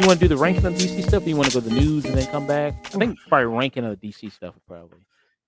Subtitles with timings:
[0.00, 1.26] Did you want to do the ranking of DC stuff?
[1.26, 2.74] Or you want to go to the news and then come back?
[2.86, 5.00] I think probably ranking of DC stuff probably.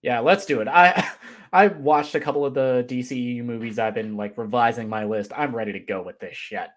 [0.02, 0.68] Yeah, let's do it.
[0.68, 1.08] I
[1.52, 3.79] I watched a couple of the DCEU movies.
[3.79, 5.32] I've been like revising my list.
[5.34, 6.68] I'm ready to go with this shit.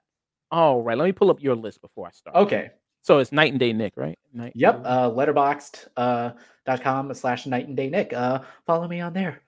[0.51, 2.35] All right, let me pull up your list before I start.
[2.35, 2.71] Okay.
[3.05, 4.17] So it's Night and Day Nick, right?
[4.33, 4.81] Night Yep.
[4.83, 6.31] Uh, Letterboxd uh,
[6.65, 8.11] dot com slash night and day Nick.
[8.13, 9.41] Uh, follow me on there.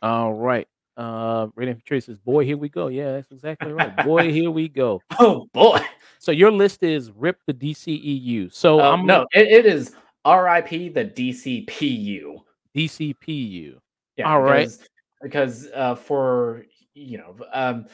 [0.00, 0.66] All right.
[0.96, 3.94] Uh, Raiden Patrice says, "Boy, here we go." Yeah, that's exactly right.
[4.06, 5.02] Boy, here we go.
[5.18, 5.78] Oh boy.
[6.20, 8.50] So your list is Rip the DCEU.
[8.50, 10.88] So Uh, I'm no, it, it is R.I.P.
[10.88, 12.38] the DCPU.
[12.74, 13.74] DCPU.
[14.16, 14.70] Yeah, All right.
[14.70, 14.88] because,
[15.22, 17.84] Because uh, for you know, um,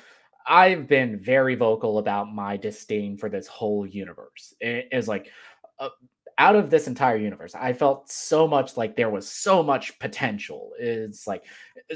[0.47, 4.55] I've been very vocal about my disdain for this whole universe.
[4.61, 5.31] It is like
[5.79, 5.91] uh,
[6.39, 10.73] out of this entire universe, I felt so much like there was so much potential.
[10.79, 11.45] It's like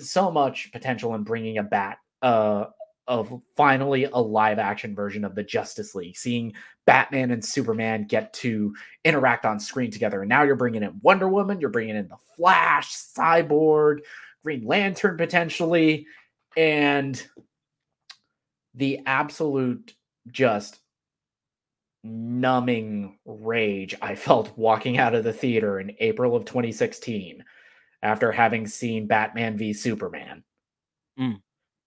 [0.01, 2.67] so much potential in bringing a bat uh,
[3.09, 6.53] of finally a live action version of the Justice League, seeing
[6.87, 10.23] Batman and Superman get to interact on screen together.
[10.23, 13.99] And now you're bringing in Wonder Woman, you're bringing in the Flash, Cyborg,
[14.43, 16.07] Green Lantern potentially,
[16.57, 17.25] and
[18.77, 19.95] the absolute
[20.31, 20.79] just
[22.05, 27.45] numbing rage I felt walking out of the theater in April of 2016
[28.03, 30.45] after having seen Batman v Superman.
[31.19, 31.41] Mm.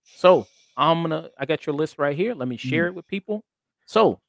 [0.03, 1.29] So I'm gonna.
[1.37, 2.33] I got your list right here.
[2.33, 2.87] Let me share mm.
[2.89, 3.43] it with people.
[3.85, 4.19] So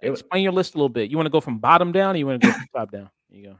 [0.00, 0.10] it.
[0.10, 1.10] explain your list a little bit.
[1.10, 3.10] You want to go from bottom down, or you want to go from top down?
[3.30, 3.56] There you go.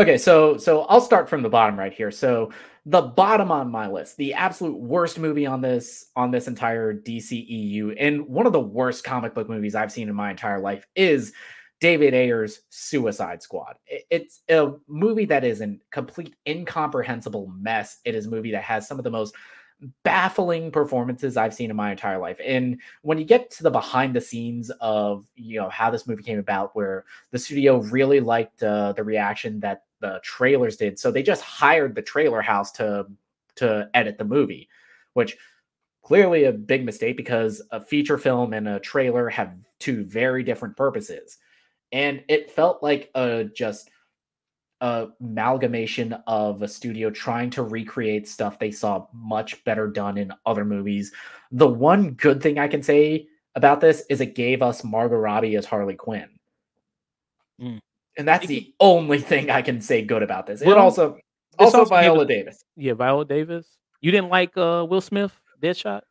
[0.00, 2.10] Okay, so so I'll start from the bottom right here.
[2.10, 2.50] So
[2.86, 7.96] the bottom on my list, the absolute worst movie on this on this entire DCEU,
[8.00, 11.34] and one of the worst comic book movies I've seen in my entire life is
[11.80, 13.76] David Ayer's Suicide Squad.
[13.86, 17.98] It's a movie that is a complete incomprehensible mess.
[18.06, 19.34] It is a movie that has some of the most
[20.02, 22.40] baffling performances I've seen in my entire life.
[22.42, 26.22] And when you get to the behind the scenes of you know how this movie
[26.22, 31.10] came about, where the studio really liked uh, the reaction that the trailers did, so
[31.10, 33.06] they just hired the trailer house to
[33.56, 34.68] to edit the movie,
[35.14, 35.36] which
[36.02, 40.76] clearly a big mistake because a feature film and a trailer have two very different
[40.76, 41.38] purposes,
[41.92, 43.90] and it felt like a just
[44.80, 50.32] a amalgamation of a studio trying to recreate stuff they saw much better done in
[50.46, 51.12] other movies.
[51.52, 55.56] The one good thing I can say about this is it gave us Margot Robbie
[55.56, 56.28] as Harley Quinn.
[57.60, 57.80] Mm.
[58.20, 60.60] And that's the only thing I can say good about this.
[60.60, 61.22] And Well, also this
[61.58, 62.64] also also Viola us- Davis.
[62.76, 63.66] Yeah, Viola Davis.
[64.02, 65.32] You didn't like uh, Will Smith,
[65.62, 66.02] Deadshot?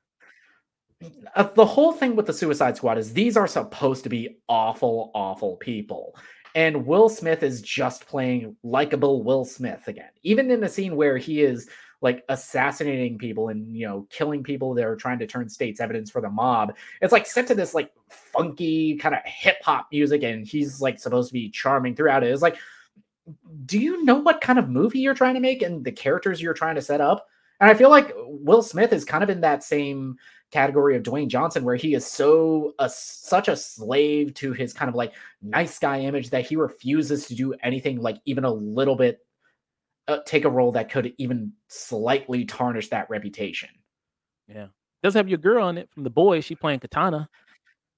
[1.35, 5.11] Uh, the whole thing with the Suicide Squad is these are supposed to be awful,
[5.13, 6.15] awful people.
[6.55, 10.09] And Will Smith is just playing likable Will Smith again.
[10.23, 11.69] Even in the scene where he is
[12.01, 16.09] like assassinating people and you know killing people that are trying to turn state's evidence
[16.09, 16.75] for the mob.
[17.01, 20.99] It's like set to this like funky kind of hip hop music, and he's like
[20.99, 22.31] supposed to be charming throughout it.
[22.31, 22.57] It's like,
[23.65, 26.53] do you know what kind of movie you're trying to make and the characters you're
[26.53, 27.27] trying to set up?
[27.59, 30.17] And I feel like Will Smith is kind of in that same
[30.51, 34.89] category of Dwayne Johnson, where he is so a, such a slave to his kind
[34.89, 38.95] of like nice guy image that he refuses to do anything like even a little
[38.95, 39.19] bit
[40.09, 43.69] uh, take a role that could even slightly tarnish that reputation.
[44.47, 44.67] Yeah.
[45.03, 46.45] Does have your girl on it from the boys.
[46.45, 47.29] She playing Katana.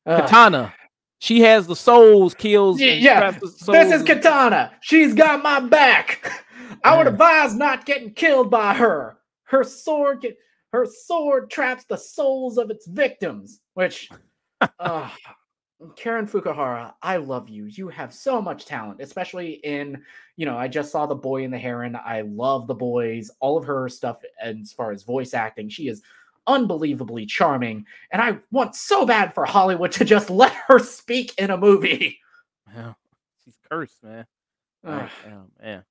[0.06, 0.22] Ugh.
[0.22, 0.74] Katana.
[1.20, 2.82] She has the souls, kills.
[2.82, 4.72] Yeah, traps this is Katana.
[4.82, 6.32] She's got my back.
[6.84, 9.18] I would advise not getting killed by her.
[9.44, 10.38] Her sword, get,
[10.74, 13.62] her sword traps the souls of its victims.
[13.76, 14.10] Which,
[14.80, 15.10] uh,
[15.96, 17.66] Karen Fukuhara, I love you.
[17.66, 20.04] You have so much talent, especially in,
[20.38, 21.96] you know, I just saw The Boy and the Heron.
[21.96, 25.70] I love The Boys, all of her stuff as far as voice acting.
[25.70, 26.02] She is
[26.48, 27.86] unbelievably charming.
[28.12, 32.20] And I want so bad for Hollywood to just let her speak in a movie.
[32.74, 32.94] Yeah.
[33.44, 34.26] She's cursed, man.
[34.86, 35.10] Oh,
[35.62, 35.84] man.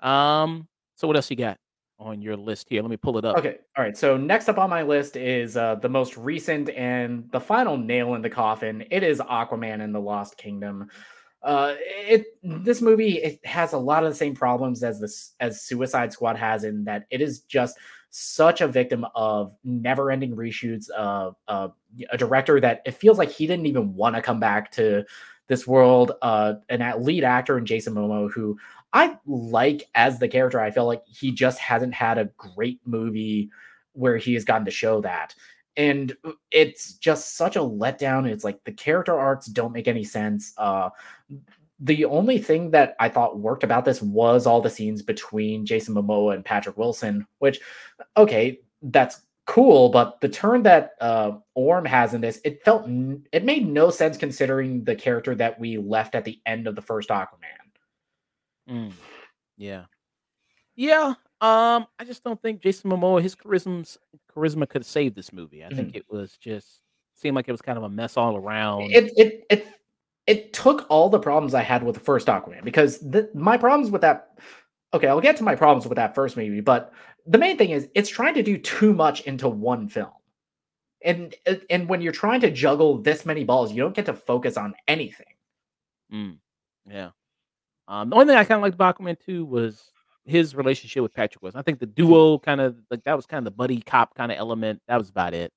[0.00, 1.58] Um, so what else you got
[1.98, 2.82] on your list here?
[2.82, 3.36] Let me pull it up.
[3.36, 3.58] Okay.
[3.76, 3.96] All right.
[3.96, 8.14] So next up on my list is uh, the most recent and the final nail
[8.14, 8.84] in the coffin.
[8.90, 10.88] It is Aquaman and the Lost Kingdom.
[11.42, 15.60] Uh, it this movie it has a lot of the same problems as this as
[15.60, 17.76] Suicide Squad has in that it is just
[18.08, 20.88] such a victim of never-ending reshoots.
[20.90, 21.68] Of uh,
[22.10, 25.04] a director that it feels like he didn't even want to come back to
[25.46, 26.12] this world.
[26.22, 28.56] Uh, an lead actor in Jason Momoa who
[28.94, 30.60] I like as the character.
[30.60, 33.50] I feel like he just hasn't had a great movie
[33.92, 35.34] where he has gotten to show that.
[35.76, 36.16] And
[36.52, 38.28] it's just such a letdown.
[38.28, 40.54] It's like the character arcs don't make any sense.
[40.56, 40.90] Uh
[41.80, 45.94] the only thing that I thought worked about this was all the scenes between Jason
[45.94, 47.60] Momoa and Patrick Wilson, which,
[48.16, 52.86] okay, that's cool, but the turn that uh, Orm has in this, it felt
[53.32, 56.82] it made no sense considering the character that we left at the end of the
[56.82, 57.63] first Aquaman.
[58.68, 58.92] Mm.
[59.56, 59.84] Yeah,
[60.76, 61.14] yeah.
[61.40, 63.96] Um, I just don't think Jason Momoa his charisma
[64.34, 65.62] charisma could save this movie.
[65.62, 65.76] I mm-hmm.
[65.76, 66.80] think it was just
[67.14, 68.90] seemed like it was kind of a mess all around.
[68.92, 69.68] It it it
[70.26, 73.90] it took all the problems I had with the first Aquaman because the, my problems
[73.90, 74.38] with that.
[74.92, 76.92] Okay, I'll get to my problems with that first movie, but
[77.26, 80.12] the main thing is it's trying to do too much into one film.
[81.02, 81.34] And
[81.68, 84.74] and when you're trying to juggle this many balls, you don't get to focus on
[84.88, 85.26] anything.
[86.12, 86.38] Mm,
[86.86, 87.10] yeah.
[87.88, 89.90] Um, the only thing I kind of liked about Aquaman 2 was
[90.24, 91.54] his relationship with Patrick was.
[91.54, 94.32] I think the duo kind of like that was kind of the buddy cop kind
[94.32, 94.80] of element.
[94.88, 95.52] That was about it.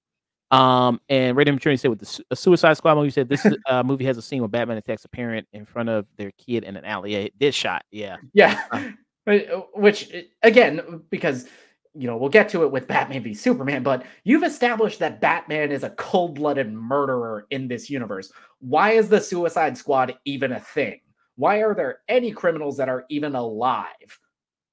[0.50, 4.06] Um, and Raymond Maturity said with the a Suicide Squad movie, said this uh, movie
[4.06, 6.86] has a scene where Batman attacks a parent in front of their kid in an
[6.86, 7.32] alley.
[7.40, 8.62] This shot, yeah, yeah.
[8.72, 8.90] Uh,
[9.28, 11.48] uh, which uh, again, because
[11.94, 15.72] you know we'll get to it with Batman v Superman, but you've established that Batman
[15.72, 18.32] is a cold-blooded murderer in this universe.
[18.60, 21.00] Why is the Suicide Squad even a thing?
[21.38, 24.20] Why are there any criminals that are even alive?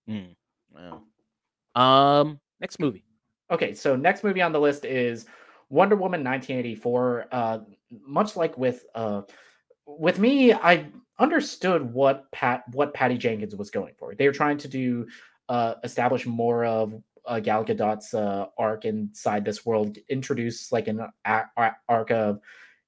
[0.08, 0.34] Mm,
[0.70, 1.04] well,
[1.74, 3.04] um, next movie.
[3.50, 5.26] Okay, so next movie on the list is
[5.68, 7.26] Wonder Woman 1984.
[7.30, 7.58] Uh,
[8.06, 9.22] much like with uh,
[9.86, 10.86] with me, I
[11.18, 14.14] understood what Pat what Patty Jenkins was going for.
[14.14, 15.06] They were trying to do
[15.48, 16.94] uh, establish more of
[17.26, 22.40] uh, Gal Gadot's uh, arc inside this world, introduce like an arc of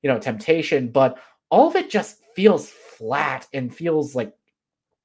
[0.02, 1.18] you know temptation, but
[1.50, 4.34] all of it just feels flat and feels like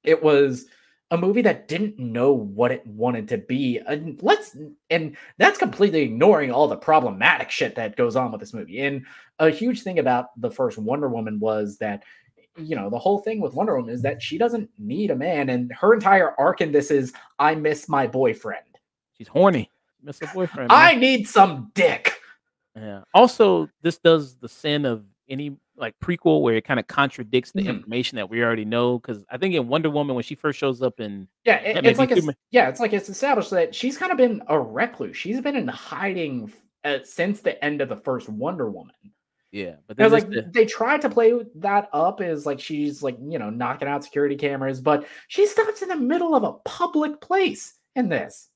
[0.03, 0.65] it was
[1.11, 3.79] a movie that didn't know what it wanted to be.
[3.85, 4.57] And let's
[4.89, 8.81] and that's completely ignoring all the problematic shit that goes on with this movie.
[8.81, 9.05] And
[9.39, 12.03] a huge thing about the first Wonder Woman was that
[12.57, 15.49] you know, the whole thing with Wonder Woman is that she doesn't need a man
[15.49, 18.65] and her entire arc in this is I miss my boyfriend.
[19.17, 19.69] She's horny.
[20.01, 20.69] Miss a boyfriend.
[20.69, 20.77] Man.
[20.77, 22.13] I need some dick.
[22.75, 23.01] Yeah.
[23.13, 27.62] Also, this does the sin of any like prequel where it kind of contradicts the
[27.62, 27.69] mm-hmm.
[27.69, 29.00] information that we already know.
[29.00, 31.98] Because I think in Wonder Woman when she first shows up in yeah, it, it's
[31.98, 35.18] like it's, yeah, it's like it's established that she's kind of been a recluse.
[35.18, 36.51] She's been in hiding
[36.83, 38.94] uh, since the end of the first Wonder Woman.
[39.51, 40.50] Yeah, but there's like the...
[40.50, 44.36] they tried to play that up as like she's like you know knocking out security
[44.36, 48.50] cameras, but she stops in the middle of a public place in this.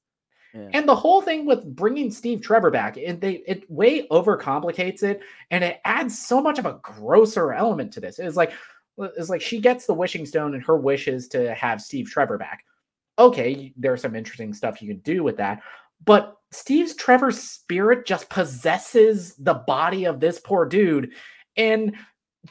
[0.74, 5.22] And the whole thing with bringing Steve Trevor back, it, they it way overcomplicates it,
[5.52, 8.20] and it adds so much of a grosser element to this.
[8.20, 8.54] It's like
[8.98, 12.38] it's like she gets the wishing stone, and her wish is to have Steve Trevor
[12.38, 12.64] back.
[13.20, 15.62] Okay, there's some interesting stuff you can do with that,
[16.06, 21.12] but Steve's Trevor's spirit just possesses the body of this poor dude,
[21.58, 21.96] and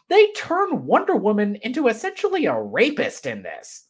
[0.09, 3.83] they turn Wonder Woman into essentially a rapist in this.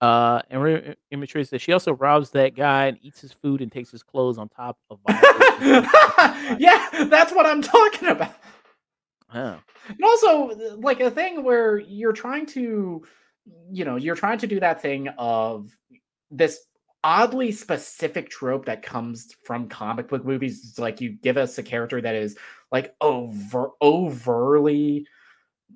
[0.00, 3.90] Uh, and Imagery says she also robs that guy and eats his food and takes
[3.90, 5.00] his clothes on top of.
[5.08, 8.34] yeah, that's what I'm talking about.
[9.28, 9.56] Huh.
[9.88, 13.02] And also, like a thing where you're trying to,
[13.70, 15.76] you know, you're trying to do that thing of
[16.30, 16.60] this
[17.04, 20.64] oddly specific trope that comes from comic book movies.
[20.64, 22.36] It's like you give us a character that is
[22.72, 25.06] like over overly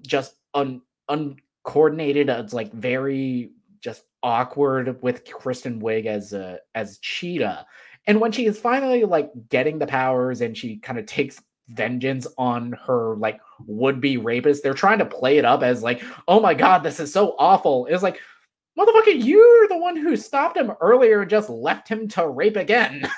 [0.06, 2.28] just un uncoordinated.
[2.28, 3.50] It's like very
[3.82, 7.66] just awkward with Kristen Wiig as a as Cheetah.
[8.06, 12.26] And when she is finally like getting the powers and she kind of takes vengeance
[12.38, 16.54] on her like would-be rapist, they're trying to play it up as like, oh my
[16.54, 17.86] god, this is so awful.
[17.86, 18.20] It's like,
[18.78, 23.08] motherfucker, you're the one who stopped him earlier and just left him to rape again.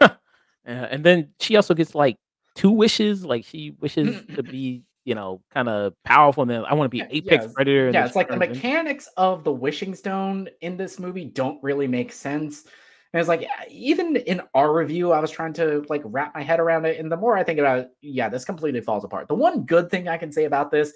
[0.64, 2.16] and then she also gets like
[2.54, 3.24] two wishes.
[3.24, 4.50] Like she wishes to mm.
[4.50, 6.42] be you know, kind of powerful.
[6.42, 7.90] And then I want to be apex yeah, predator.
[7.90, 12.12] Yeah, it's like the mechanics of the wishing stone in this movie don't really make
[12.12, 12.64] sense.
[13.12, 16.58] And it's like even in our review, I was trying to like wrap my head
[16.58, 16.98] around it.
[16.98, 19.28] And the more I think about it, yeah, this completely falls apart.
[19.28, 20.92] The one good thing I can say about this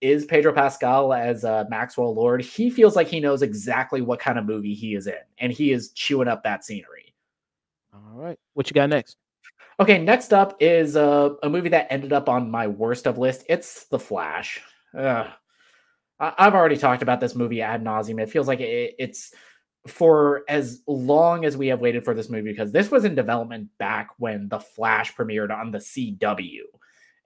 [0.00, 2.42] is Pedro Pascal as uh, Maxwell Lord.
[2.42, 5.72] He feels like he knows exactly what kind of movie he is in, and he
[5.72, 7.14] is chewing up that scenery.
[7.92, 9.16] All right, what you got next?
[9.80, 13.44] Okay, next up is uh, a movie that ended up on my worst of list.
[13.48, 14.60] It's The Flash.
[14.96, 15.26] Ugh.
[16.20, 18.20] I- have already talked about this movie ad nauseum.
[18.20, 19.32] It feels like it- it's
[19.86, 23.70] for as long as we have waited for this movie because this was in development
[23.78, 26.64] back when The Flash premiered on the CW.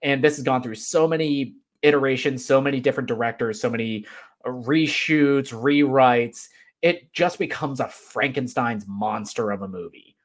[0.01, 4.05] And this has gone through so many iterations, so many different directors, so many
[4.45, 6.47] uh, reshoots, rewrites.
[6.81, 10.15] It just becomes a Frankenstein's monster of a movie.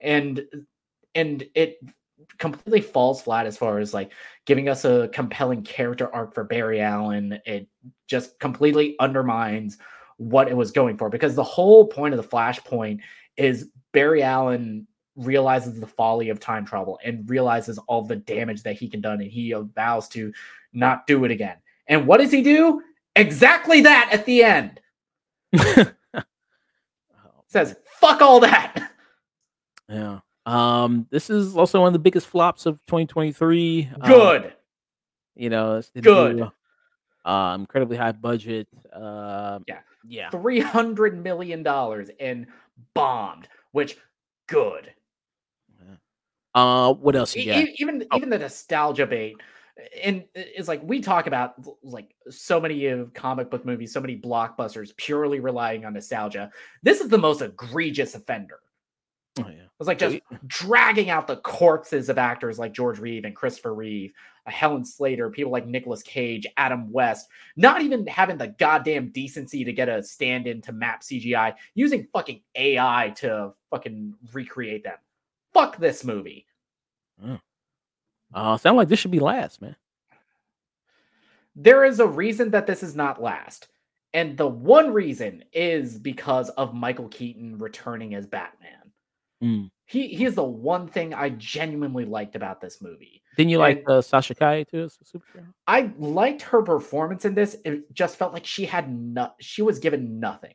[0.00, 0.44] And
[1.14, 1.78] and it
[2.38, 4.12] completely falls flat as far as like
[4.46, 7.38] giving us a compelling character arc for Barry Allen.
[7.46, 7.68] It
[8.08, 9.78] just completely undermines
[10.16, 13.00] what it was going for because the whole point of the Flashpoint
[13.36, 18.76] is Barry Allen realizes the folly of time travel and realizes all the damage that
[18.76, 20.32] he can done and he vows to
[20.72, 21.56] not do it again.
[21.86, 22.82] And what does he do?
[23.16, 24.80] Exactly that at the end.
[27.48, 28.90] Says, fuck all that.
[29.88, 30.20] Yeah.
[30.46, 33.90] Um, this is also one of the biggest flops of 2023.
[34.04, 34.44] Good.
[34.44, 34.50] Um,
[35.34, 36.36] you know, it's good.
[36.36, 36.52] New,
[37.24, 38.68] uh, incredibly high budget.
[38.92, 39.80] Uh, yeah.
[40.04, 40.30] Yeah.
[40.30, 42.46] Three hundred million dollars and
[42.94, 43.96] bombed, which
[44.48, 44.92] good.
[46.54, 47.36] Uh, what else?
[47.36, 48.16] E- even oh.
[48.16, 49.36] even the nostalgia bait,
[50.02, 54.18] and it's like we talk about like so many of comic book movies, so many
[54.18, 56.50] blockbusters purely relying on nostalgia.
[56.82, 58.58] This is the most egregious offender.
[59.38, 63.34] Oh yeah, it's like just dragging out the corpses of actors like George Reeve and
[63.34, 64.12] Christopher Reeve,
[64.46, 69.64] uh, Helen Slater, people like Nicolas Cage, Adam West, not even having the goddamn decency
[69.64, 74.98] to get a stand-in to map CGI, using fucking AI to fucking recreate them.
[75.54, 76.46] Fuck this movie.
[77.24, 77.40] Mm.
[78.34, 79.76] Uh, sound like this should be last, man.
[81.54, 83.68] There is a reason that this is not last.
[84.14, 88.81] And the one reason is because of Michael Keaton returning as Batman.
[89.42, 89.70] Mm.
[89.86, 93.22] He he is the one thing I genuinely liked about this movie.
[93.36, 95.46] Didn't you and like uh, Sasha Calle too superhero?
[95.66, 97.56] I liked her performance in this.
[97.64, 100.54] It just felt like she had no, she was given nothing,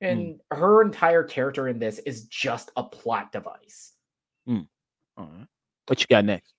[0.00, 0.38] and mm.
[0.50, 3.92] her entire character in this is just a plot device.
[4.48, 4.66] Mm.
[5.16, 5.46] All right.
[5.86, 6.54] What you got next?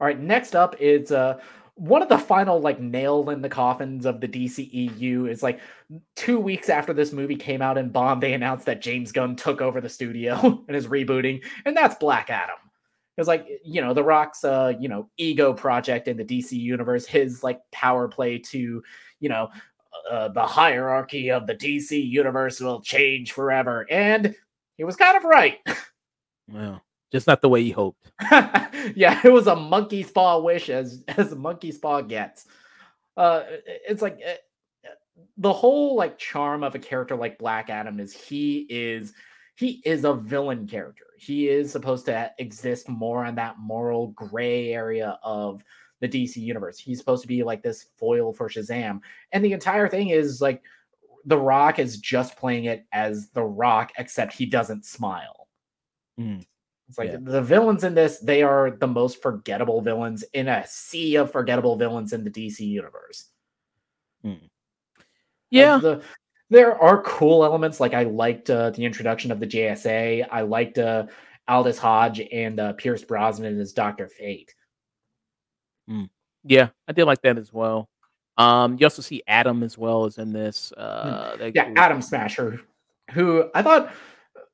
[0.00, 1.40] All right, next up is uh
[1.76, 5.60] one of the final like nail in the coffins of the DCEU is like
[6.14, 9.60] two weeks after this movie came out in Bomb, they announced that James Gunn took
[9.60, 12.56] over the studio and is rebooting, and that's Black Adam.
[13.16, 17.06] It's like you know the Rock's uh you know ego project in the DC universe,
[17.06, 18.82] his like power play to
[19.20, 19.50] you know
[20.10, 24.34] uh, the hierarchy of the DC universe will change forever, and
[24.76, 25.58] he was kind of right.
[26.46, 26.82] Well,
[27.14, 28.10] just not the way he hoped.
[28.96, 32.46] yeah, it was a monkey's paw wish as as a monkey's paw gets.
[33.16, 33.44] Uh,
[33.88, 34.88] it's like uh,
[35.36, 39.12] the whole like charm of a character like Black Adam is he is
[39.54, 41.04] he is a villain character.
[41.16, 45.62] He is supposed to exist more on that moral gray area of
[46.00, 46.80] the DC universe.
[46.80, 48.98] He's supposed to be like this foil for Shazam,
[49.30, 50.62] and the entire thing is like
[51.24, 55.46] the Rock is just playing it as the Rock, except he doesn't smile.
[56.18, 56.44] Mm.
[56.88, 57.16] It's like yeah.
[57.20, 61.76] the villains in this, they are the most forgettable villains in a sea of forgettable
[61.76, 63.30] villains in the DC universe.
[64.22, 64.34] Hmm.
[65.50, 65.78] Yeah.
[65.78, 66.02] the,
[66.50, 67.80] there are cool elements.
[67.80, 70.26] Like I liked uh, the introduction of the JSA.
[70.30, 71.06] I liked uh,
[71.48, 74.54] Aldis Hodge and uh, Pierce Brosnan as Doctor Fate.
[75.88, 76.04] Hmm.
[76.44, 77.88] Yeah, I did like that as well.
[78.36, 80.72] Um, you also see Adam as well as in this.
[80.76, 80.82] Hmm.
[80.82, 82.60] Uh, yeah, Atom Smasher,
[83.12, 83.92] who I thought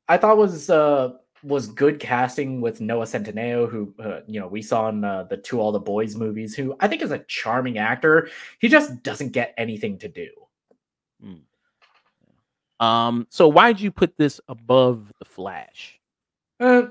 [0.08, 4.62] I thought was uh was good casting with Noah Centineo, who uh, you know we
[4.62, 6.54] saw in uh, the To All the Boys movies.
[6.54, 8.28] Who I think is a charming actor.
[8.58, 10.28] He just doesn't get anything to do.
[11.24, 12.84] Mm.
[12.84, 13.26] Um.
[13.30, 15.98] So why did you put this above the Flash?
[16.58, 16.82] Uh,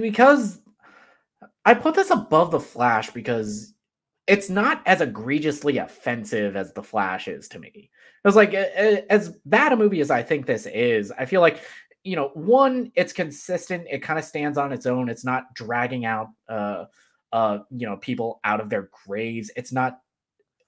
[0.00, 0.60] because
[1.64, 3.74] I put this above the Flash because
[4.26, 7.90] it's not as egregiously offensive as the Flash is to me.
[8.24, 11.12] It was like as bad a movie as I think this is.
[11.12, 11.60] I feel like
[12.06, 13.86] you know, one, it's consistent.
[13.90, 15.08] It kind of stands on its own.
[15.08, 16.84] It's not dragging out, uh,
[17.32, 19.50] uh, you know, people out of their graves.
[19.56, 20.00] It's not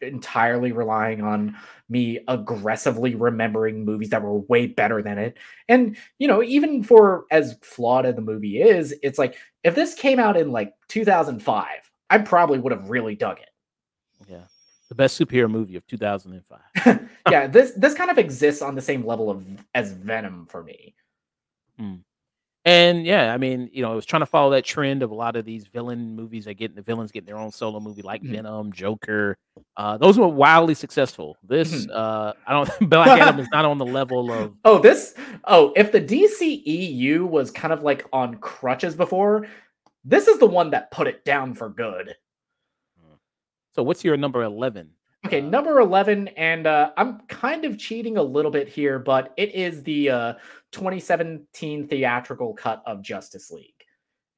[0.00, 1.56] entirely relying on
[1.88, 5.36] me aggressively remembering movies that were way better than it.
[5.68, 9.94] And, you know, even for as flawed as the movie is, it's like if this
[9.94, 11.66] came out in like 2005,
[12.10, 13.50] I probably would have really dug it.
[14.28, 14.44] Yeah.
[14.88, 17.08] The best superhero movie of 2005.
[17.30, 20.94] yeah, this this kind of exists on the same level of as Venom for me.
[21.80, 22.00] Mm.
[22.64, 25.14] And yeah, I mean, you know, I was trying to follow that trend of a
[25.14, 28.22] lot of these villain movies that get the villains getting their own solo movie, like
[28.22, 28.34] mm-hmm.
[28.34, 29.38] Venom, Joker.
[29.76, 31.38] Uh, those were wildly successful.
[31.42, 31.90] This, mm-hmm.
[31.94, 34.54] uh, I don't, Black Adam is not on the level of.
[34.66, 35.14] Oh, this.
[35.44, 39.46] Oh, if the DCEU was kind of like on crutches before,
[40.04, 42.16] this is the one that put it down for good.
[43.74, 44.90] So, what's your number eleven?
[45.26, 49.54] Okay, number 11, and uh, I'm kind of cheating a little bit here, but it
[49.54, 50.32] is the uh,
[50.72, 53.74] 2017 theatrical cut of Justice League.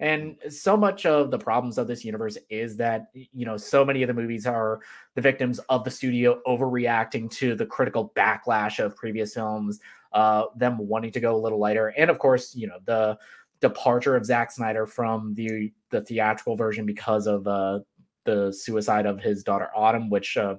[0.01, 4.03] And so much of the problems of this universe is that, you know, so many
[4.03, 4.81] of the movies are
[5.15, 9.79] the victims of the studio overreacting to the critical backlash of previous films,
[10.15, 11.89] uh, them wanting to go a little lighter.
[11.89, 13.19] And of course, you know, the
[13.61, 17.81] departure of Zack Snyder from the the theatrical version because of uh,
[18.25, 20.57] the suicide of his daughter Autumn, which uh,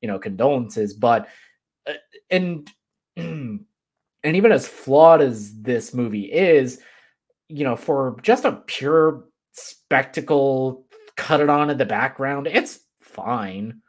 [0.00, 0.94] you know condolences.
[0.94, 1.28] But
[1.86, 1.94] uh,
[2.30, 2.70] and
[3.16, 3.66] and
[4.24, 6.80] even as flawed as this movie is,
[7.48, 10.86] you know, for just a pure spectacle,
[11.16, 13.80] cut it on in the background, it's fine.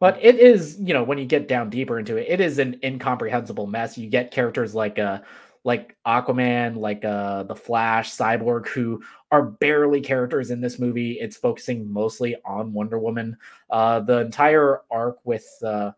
[0.00, 2.80] But it is, you know, when you get down deeper into it, it is an
[2.82, 3.98] incomprehensible mess.
[3.98, 5.20] You get characters like uh
[5.64, 11.12] like Aquaman, like uh the Flash, Cyborg, who are barely characters in this movie.
[11.20, 13.36] It's focusing mostly on Wonder Woman.
[13.68, 15.92] Uh the entire arc with uh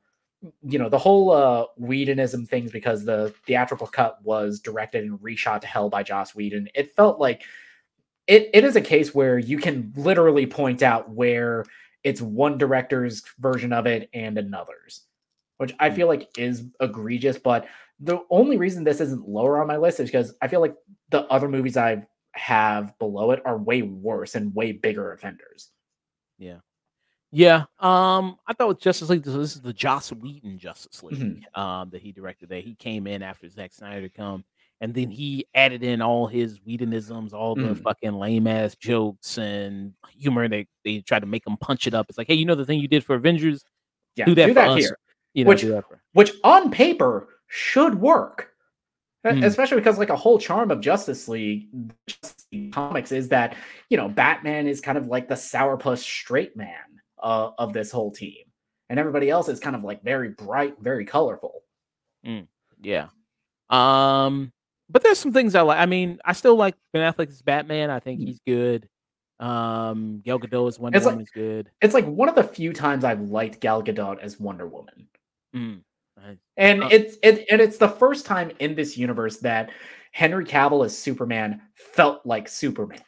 [0.62, 5.60] you know the whole uh Whedonism things because the theatrical cut was directed and reshot
[5.60, 6.68] to hell by Joss Whedon.
[6.74, 7.42] It felt like
[8.26, 11.64] it, it is a case where you can literally point out where
[12.04, 15.02] it's one director's version of it and another's,
[15.58, 15.96] which I hmm.
[15.96, 17.38] feel like is egregious.
[17.38, 17.66] But
[18.00, 20.74] the only reason this isn't lower on my list is because I feel like
[21.10, 25.70] the other movies I have below it are way worse and way bigger offenders.
[26.38, 26.58] Yeah.
[27.30, 27.64] Yeah.
[27.78, 31.60] Um, I thought with Justice League, this, this is the Joss Whedon Justice League mm-hmm.
[31.60, 32.50] um, that he directed.
[32.50, 34.44] That he came in after Zack Snyder come
[34.82, 37.82] and then he added in all his Whedonisms, all the mm.
[37.84, 40.48] fucking lame ass jokes and humor.
[40.48, 42.06] They they tried to make him punch it up.
[42.08, 43.64] It's like, hey, you know the thing you did for Avengers?
[44.16, 44.98] Yeah, do that, do that here.
[45.34, 45.64] You know, which,
[46.12, 48.48] which on paper should work.
[49.24, 49.44] Mm.
[49.44, 51.68] Especially because like a whole charm of Justice League,
[52.08, 53.56] Justice League comics is that
[53.88, 56.76] you know Batman is kind of like the sourpuss straight man
[57.22, 58.42] uh, of this whole team,
[58.90, 61.62] and everybody else is kind of like very bright, very colorful.
[62.26, 62.48] Mm.
[62.82, 63.08] Yeah.
[63.70, 64.52] Um
[64.92, 65.78] but there's some things I like.
[65.78, 67.90] I mean, I still like Ben Affleck's Batman.
[67.90, 68.26] I think mm.
[68.26, 68.88] he's good.
[69.40, 71.70] Um, Gal Gadot as Wonder Woman like, is good.
[71.80, 75.08] It's like one of the few times I've liked Gal Gadot as Wonder Woman.
[75.54, 75.82] Mm.
[76.56, 79.70] And uh, it's it and it's the first time in this universe that
[80.12, 83.00] Henry Cavill as Superman felt like Superman.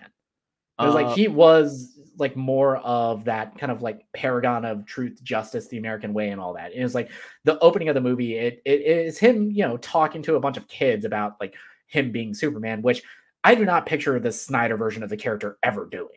[0.81, 4.87] It was uh, like he was like more of that kind of like paragon of
[4.87, 6.73] truth, justice, the American way, and all that.
[6.73, 7.11] And it was like
[7.45, 8.37] the opening of the movie.
[8.37, 11.55] It it is him, you know, talking to a bunch of kids about like
[11.87, 13.03] him being Superman, which
[13.45, 16.09] I do not picture the Snyder version of the character ever doing.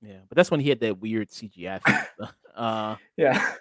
[0.00, 1.80] Yeah, but that's when he had that weird CGI.
[2.54, 3.54] uh, yeah.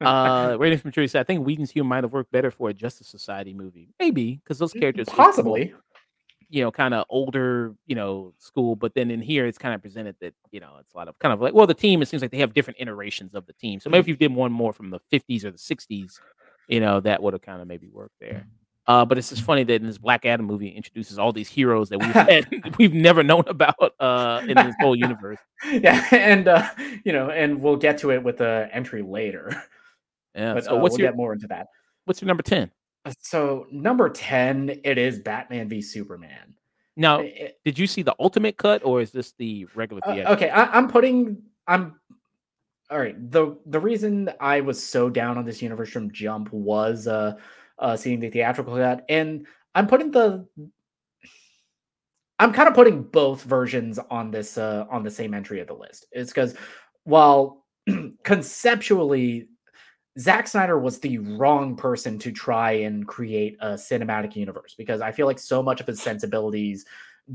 [0.00, 2.74] Uh, Rating from Tree said, "I think Whedon's humor might have worked better for a
[2.74, 5.74] Justice Society movie, maybe because those mm, characters possibly."
[6.50, 8.76] you know, kind of older, you know, school.
[8.76, 11.18] But then in here, it's kind of presented that you know it's a lot of
[11.18, 12.00] kind of like well, the team.
[12.00, 13.80] It seems like they have different iterations of the team.
[13.80, 16.20] So maybe if you did one more from the '50s or the '60s,
[16.68, 18.46] you know, that would have kind of maybe worked there.
[18.86, 21.88] Uh, but it's just funny that in this Black Adam movie introduces all these heroes
[21.88, 22.46] that we've had,
[22.78, 25.38] we've never known about uh, in this whole universe.
[25.72, 26.68] Yeah, and uh,
[27.04, 29.62] you know, and we'll get to it with the entry later.
[30.34, 30.54] Yeah.
[30.54, 31.68] But, so uh, what's we'll your, get more into that?
[32.04, 32.70] What's your number ten?
[33.04, 36.54] Uh, so number ten, it is Batman v Superman.
[36.96, 40.28] Now, it, did you see the ultimate cut, or is this the regular uh, theater?
[40.30, 41.42] okay, I, I'm putting.
[41.66, 42.00] I'm
[42.90, 43.16] all right.
[43.30, 47.34] the The reason I was so down on this universe from Jump was uh
[47.78, 50.46] uh, seeing the theatrical cut, and I'm putting the
[52.38, 55.74] I'm kind of putting both versions on this uh, on the same entry of the
[55.74, 56.06] list.
[56.12, 56.54] It's because
[57.04, 57.64] while
[58.24, 59.48] conceptually
[60.18, 65.10] Zack Snyder was the wrong person to try and create a cinematic universe because I
[65.10, 66.84] feel like so much of his sensibilities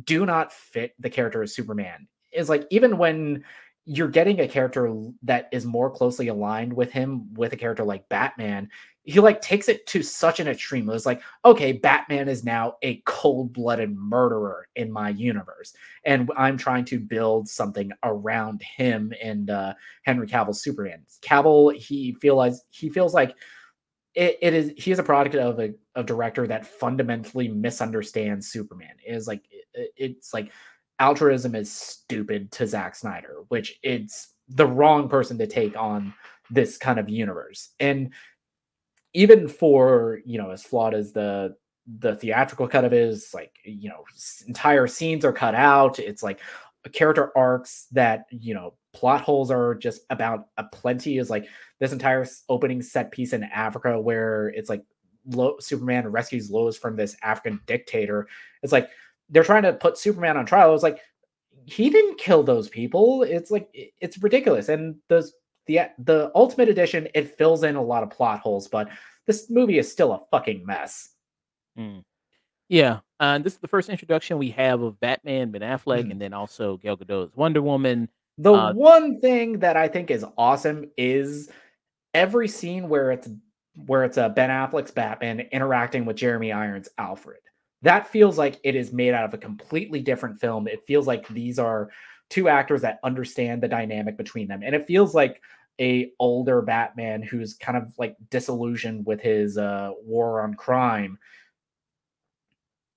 [0.05, 2.07] do not fit the character of Superman.
[2.31, 3.43] Is like even when
[3.85, 8.07] you're getting a character that is more closely aligned with him with a character like
[8.07, 8.69] Batman,
[9.09, 10.87] he like takes it to such an extreme.
[10.87, 16.57] It was like, okay, Batman is now a cold-blooded murderer in my universe, and I'm
[16.57, 21.03] trying to build something around him and uh, Henry Cavill's Superman.
[21.23, 23.35] Cavill, he feels he feels like
[24.13, 28.93] it, it is he is a product of a, a director that fundamentally misunderstands Superman.
[29.03, 29.41] It is like
[29.73, 30.51] it, it's like
[30.99, 36.13] altruism is stupid to Zack Snyder, which it's the wrong person to take on
[36.51, 37.69] this kind of universe.
[37.79, 38.11] And
[39.13, 41.55] even for you know as flawed as the
[41.99, 44.03] the theatrical cut of it is like you know
[44.47, 45.99] entire scenes are cut out.
[45.99, 46.39] It's like
[46.93, 51.47] character arcs that you know plot holes are just about a plenty is like
[51.79, 54.83] this entire opening set piece in africa where it's like
[55.31, 58.27] Lo- superman rescues lois from this african dictator.
[58.63, 58.89] It's like
[59.29, 60.73] they're trying to put superman on trial.
[60.73, 60.99] It's like
[61.65, 63.23] he didn't kill those people.
[63.23, 64.69] It's like it's ridiculous.
[64.69, 65.29] And the
[65.69, 68.89] the the ultimate edition it fills in a lot of plot holes, but
[69.27, 71.09] this movie is still a fucking mess.
[71.77, 72.03] Mm.
[72.67, 76.11] Yeah, uh, this is the first introduction we have of Batman, Ben Affleck, mm.
[76.11, 78.09] and then also Gal Gadot's Wonder Woman.
[78.39, 81.49] The uh, one thing that I think is awesome is
[82.15, 83.29] every scene where it's
[83.85, 87.41] where it's a uh, Ben Affleck's Batman interacting with Jeremy Irons' Alfred.
[87.83, 90.67] that feels like it is made out of a completely different film.
[90.67, 91.89] It feels like these are
[92.29, 94.61] two actors that understand the dynamic between them.
[94.63, 95.41] And it feels like
[95.79, 101.17] a older Batman who's kind of like disillusioned with his uh, war on crime.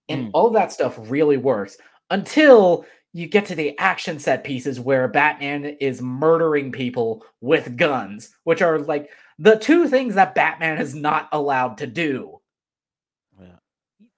[0.08, 0.30] And mm.
[0.34, 1.76] all that stuff really works
[2.10, 8.34] until you get to the action set pieces where Batman is murdering people with guns,
[8.44, 12.40] which are like the two things that Batman is not allowed to do.
[13.40, 13.56] Yeah.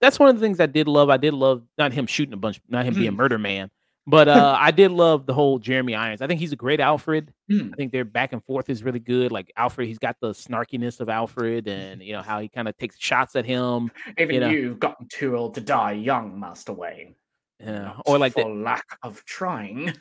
[0.00, 1.10] That's one of the things I did love.
[1.10, 3.16] I did love not him shooting a bunch, not him being mm-hmm.
[3.16, 3.70] murder man,
[4.06, 6.20] but uh, I did love the whole Jeremy Irons.
[6.20, 7.32] I think he's a great Alfred.
[7.50, 7.72] Mm.
[7.72, 9.32] I think their back and forth is really good.
[9.32, 12.76] Like Alfred, he's got the snarkiness of Alfred, and you know how he kind of
[12.76, 13.90] takes shots at him.
[14.18, 14.48] Even you know.
[14.48, 17.14] you've gotten too old to die young, Master Wayne.
[17.60, 19.92] Yeah, Not or like for the lack of trying.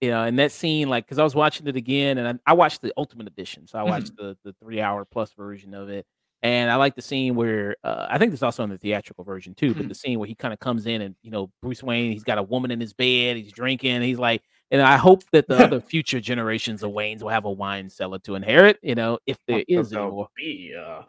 [0.00, 2.54] You know, and that scene, like, because I was watching it again, and I, I,
[2.54, 4.16] watched the Ultimate Edition, so I watched mm.
[4.16, 6.06] the the three hour plus version of it,
[6.42, 9.54] and I like the scene where uh, I think there's also in the theatrical version
[9.54, 9.88] too, but mm.
[9.88, 12.38] the scene where he kind of comes in and you know Bruce Wayne, he's got
[12.38, 15.80] a woman in his bed, he's drinking, he's like, and I hope that the other
[15.88, 19.64] future generations of Waynes will have a wine cellar to inherit, you know, if there
[19.66, 20.28] is anymore.
[20.36, 21.02] Be, uh,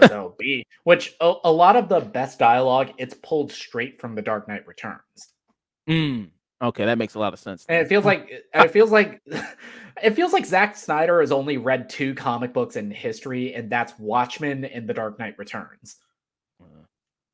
[0.00, 4.22] there'll be, which a, a, lot of the best dialogue, it's pulled straight from The
[4.22, 5.32] Dark Knight Returns.
[5.88, 6.30] Mm,
[6.64, 7.64] okay, that makes a lot of sense.
[7.68, 9.20] And it feels like it feels like
[10.02, 13.98] it feels like Zack Snyder has only read two comic books in history, and that's
[13.98, 15.96] Watchmen and The Dark Knight Returns.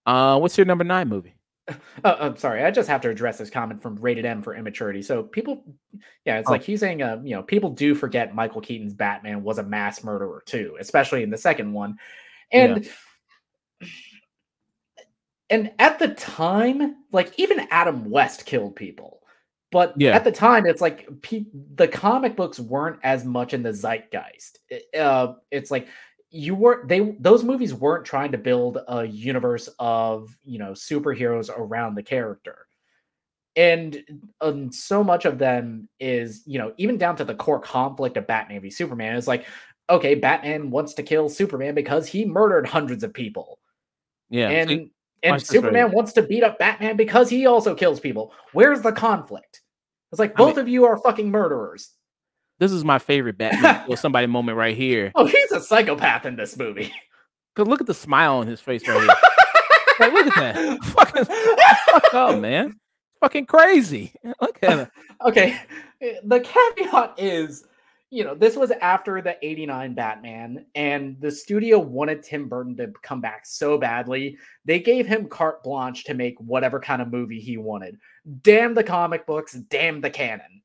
[0.06, 1.34] Uh, what's your number nine movie?
[1.68, 1.74] Uh,
[2.20, 5.02] I'm sorry, I just have to address this comment from Rated M for immaturity.
[5.02, 5.64] So people,
[6.24, 6.52] yeah, it's oh.
[6.52, 10.02] like he's saying, uh, you know, people do forget Michael Keaton's Batman was a mass
[10.02, 11.96] murderer too, especially in the second one,
[12.52, 12.84] and.
[12.84, 13.88] Yeah
[15.50, 19.19] and at the time, like even Adam West killed people.
[19.70, 20.16] But yeah.
[20.16, 24.58] at the time, it's like pe- the comic books weren't as much in the zeitgeist.
[24.98, 25.86] Uh, it's like
[26.30, 31.50] you were they those movies weren't trying to build a universe of you know superheroes
[31.56, 32.66] around the character
[33.56, 34.04] and
[34.40, 38.28] um, so much of them is you know even down to the core conflict of
[38.28, 39.44] batman v superman is like
[39.88, 43.58] okay batman wants to kill superman because he murdered hundreds of people
[44.28, 44.88] yeah and
[45.22, 48.32] and Superman wants to beat up Batman because he also kills people.
[48.52, 49.60] Where's the conflict?
[50.12, 51.90] It's like both I mean, of you are fucking murderers.
[52.58, 55.12] This is my favorite Batman or somebody moment right here.
[55.14, 56.92] Oh, he's a psychopath in this movie.
[57.56, 59.06] Cause look at the smile on his face right here.
[60.00, 60.78] like, look at that.
[60.84, 62.78] Fucking fuck up, man.
[63.20, 64.12] Fucking crazy.
[64.40, 64.90] Look at it.
[65.24, 65.60] Okay.
[66.24, 67.64] The caveat is
[68.10, 72.92] you know, this was after the 89 Batman, and the studio wanted Tim Burton to
[73.02, 74.36] come back so badly.
[74.64, 77.98] They gave him carte blanche to make whatever kind of movie he wanted.
[78.42, 80.62] Damn the comic books, damn the canon.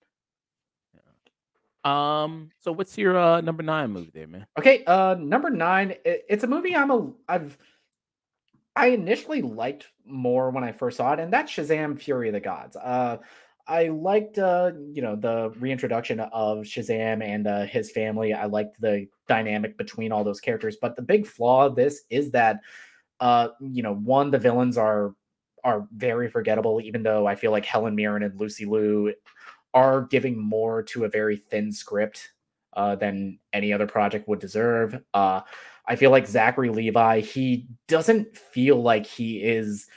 [1.84, 4.48] Um, so what's your uh number nine movie there, man?
[4.58, 7.60] Okay, uh number nine, it, it's a movie I'm a I've
[8.76, 12.40] I initially liked more when I first saw it, and that's Shazam Fury of the
[12.40, 12.76] Gods.
[12.76, 13.18] Uh
[13.68, 18.34] I liked, uh, you know, the reintroduction of Shazam and uh, his family.
[18.34, 20.78] I liked the dynamic between all those characters.
[20.80, 22.60] But the big flaw of this is that,
[23.20, 25.16] uh, you know, one, the villains are
[25.64, 26.80] are very forgettable.
[26.80, 29.14] Even though I feel like Helen Mirren and Lucy Liu
[29.74, 32.34] are giving more to a very thin script
[32.74, 35.02] uh, than any other project would deserve.
[35.14, 35.42] Uh,
[35.88, 39.88] I feel like Zachary Levi, he doesn't feel like he is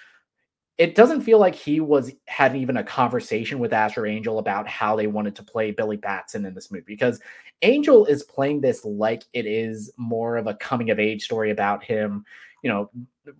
[0.79, 4.95] it doesn't feel like he was had even a conversation with Asher Angel about how
[4.95, 7.21] they wanted to play Billy Batson in this movie because
[7.63, 11.83] Angel is playing this like it is more of a coming of age story about
[11.83, 12.25] him,
[12.63, 12.91] you know,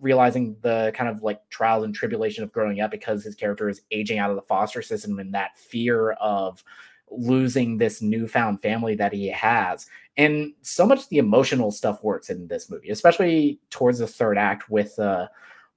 [0.01, 3.81] realizing the kind of like trials and tribulation of growing up because his character is
[3.89, 6.61] aging out of the foster system and that fear of
[7.09, 9.87] losing this newfound family that he has.
[10.17, 14.69] And so much the emotional stuff works in this movie, especially towards the third act
[14.69, 15.29] with uh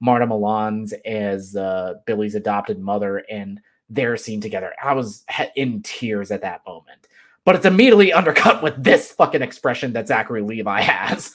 [0.03, 4.73] Marta Milans as uh, Billy's adopted mother and their scene together.
[4.83, 5.23] I was
[5.55, 7.07] in tears at that moment.
[7.45, 11.33] But it's immediately undercut with this fucking expression that Zachary Levi has.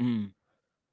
[0.00, 0.30] Mm.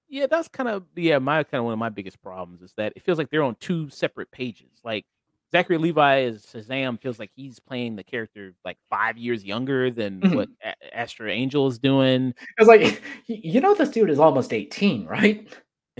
[0.10, 2.93] Yeah, that's kind of yeah, my kind of one of my biggest problems is that
[2.97, 4.69] it feels like they're on two separate pages.
[4.84, 5.06] Like
[5.54, 10.19] Zachary Levi as Shazam feels like he's playing the character like five years younger than
[10.19, 10.36] mm-hmm.
[10.36, 12.34] what a- Asher Angel is doing.
[12.58, 15.47] It's like you know this dude is almost eighteen, right?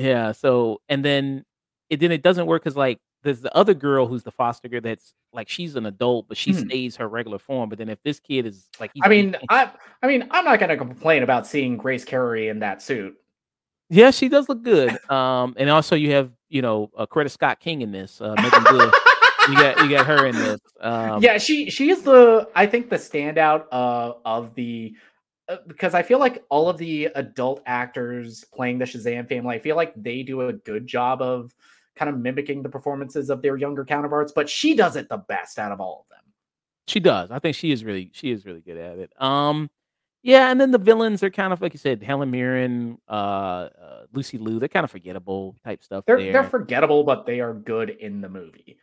[0.01, 0.31] Yeah.
[0.31, 1.45] So and then
[1.89, 4.81] it then it doesn't work because like there's the other girl who's the foster girl
[4.81, 6.67] that's like she's an adult, but she mm.
[6.67, 7.69] stays her regular form.
[7.69, 9.69] But then if this kid is like, I mean, I
[10.01, 13.15] I mean, I'm not gonna complain about seeing Grace Currey in that suit.
[13.89, 14.97] Yeah, she does look good.
[15.11, 18.63] Um, and also you have you know uh, Coretta Scott King in this, uh, Meagan
[18.63, 18.93] Good.
[19.49, 20.59] you got you got her in this.
[20.81, 24.95] Um, yeah, she she is the I think the standout uh, of the
[25.67, 29.75] because I feel like all of the adult actors playing the Shazam family, I feel
[29.75, 31.53] like they do a good job of
[31.95, 35.59] kind of mimicking the performances of their younger counterparts, but she does it the best
[35.59, 36.33] out of all of them.
[36.87, 37.31] She does.
[37.31, 39.13] I think she is really she is really good at it.
[39.21, 39.69] Um
[40.23, 44.03] yeah, and then the villains are kind of like you said, Helen Mirren, uh, uh
[44.13, 46.05] Lucy Liu, they're kind of forgettable type stuff.
[46.05, 46.33] They're there.
[46.33, 48.77] they're forgettable, but they are good in the movie.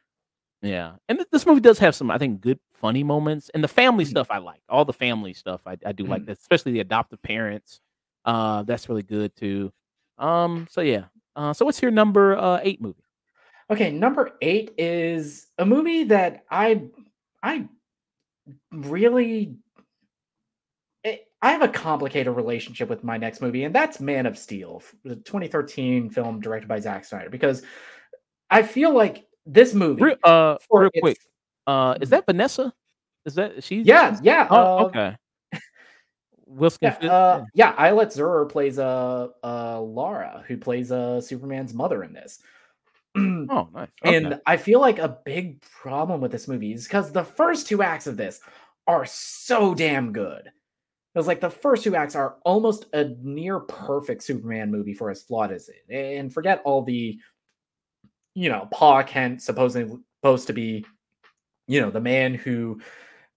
[0.62, 3.68] Yeah, and th- this movie does have some, I think, good funny moments, and the
[3.68, 4.08] family Mhm.
[4.08, 4.60] stuff I like.
[4.68, 6.26] All the family stuff I, I do like Mhm.
[6.26, 7.80] that, especially the adoptive parents.
[8.24, 9.72] Uh, that's really good too.
[10.18, 11.04] Um, so yeah.
[11.36, 13.04] Uh, so what's your number uh eight movie?
[13.70, 16.88] Okay, number eight is a movie that I
[17.42, 17.68] I
[18.72, 19.54] really
[21.04, 24.82] it, I have a complicated relationship with my next movie, and that's Man of Steel,
[25.04, 27.62] the 2013 film directed by Zack Snyder, because
[28.50, 31.18] I feel like this movie, Real, uh, real quick.
[31.66, 32.72] Uh, is that Vanessa?
[33.26, 33.80] Is that she?
[33.80, 35.16] yeah, yeah, Oh, uh, okay.
[36.46, 41.74] Wilson Yeah, uh, yeah, Ayelet Zurer plays a uh, uh, Laura, who plays uh, Superman's
[41.74, 42.40] mother in this.
[43.50, 43.88] Oh, nice.
[44.04, 44.16] Okay.
[44.16, 47.82] And I feel like a big problem with this movie is because the first two
[47.82, 48.40] acts of this
[48.86, 50.46] are so damn good.
[50.46, 55.10] It was like the first two acts are almost a near perfect Superman movie for
[55.10, 55.92] as flawed as it.
[55.92, 57.18] And forget all the,
[58.38, 60.86] you know, Pa Kent supposedly supposed to be,
[61.66, 62.80] you know, the man who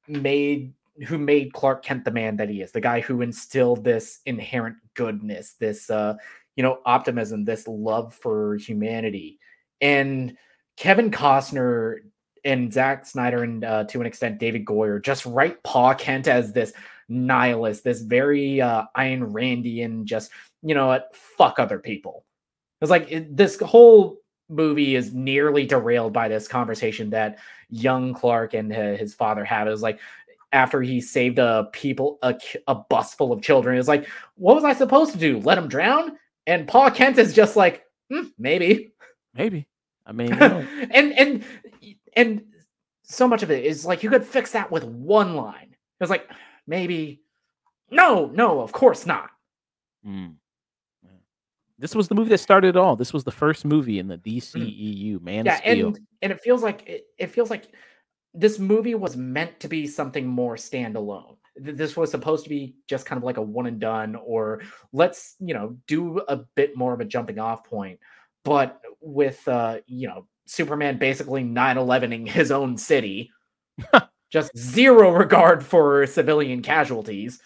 [0.07, 0.73] made
[1.07, 4.75] who made Clark Kent the man that he is, the guy who instilled this inherent
[4.93, 6.13] goodness, this uh,
[6.55, 9.39] you know, optimism, this love for humanity.
[9.79, 10.37] And
[10.77, 12.01] Kevin Costner
[12.45, 16.53] and Zack Snyder and uh, to an extent David Goyer just write Pa Kent as
[16.53, 16.73] this
[17.09, 20.29] nihilist, this very uh, Ayn Randian, just
[20.61, 22.23] you know what, fuck other people.
[22.81, 24.20] It's like it, this whole
[24.51, 29.67] movie is nearly derailed by this conversation that young Clark and his father have.
[29.67, 29.99] It was like
[30.53, 32.35] after he saved a people a,
[32.67, 33.77] a bus full of children.
[33.77, 35.39] It's like, what was I supposed to do?
[35.39, 36.17] Let him drown?
[36.45, 38.91] And Pa Kent is just like, "Hmm, maybe
[39.33, 39.67] Maybe.
[40.05, 41.43] I mean, and and
[42.15, 42.43] and
[43.03, 45.75] so much of it is like you could fix that with one line.
[45.99, 46.29] It's like
[46.67, 47.21] maybe
[47.89, 49.29] no, no, of course not.
[50.05, 50.35] mm.
[51.81, 52.95] This was the movie that started it all.
[52.95, 55.47] This was the first movie in the DCEU, Man Mm.
[55.47, 55.87] yeah, Steel.
[55.87, 57.65] and and it feels like it, it feels like
[58.33, 61.35] this movie was meant to be something more standalone.
[61.57, 64.61] This was supposed to be just kind of like a one and done, or
[64.93, 67.99] let's you know do a bit more of a jumping off point.
[68.45, 73.31] But with uh, you know Superman basically 9/11ing his own city,
[74.31, 77.39] just zero regard for civilian casualties.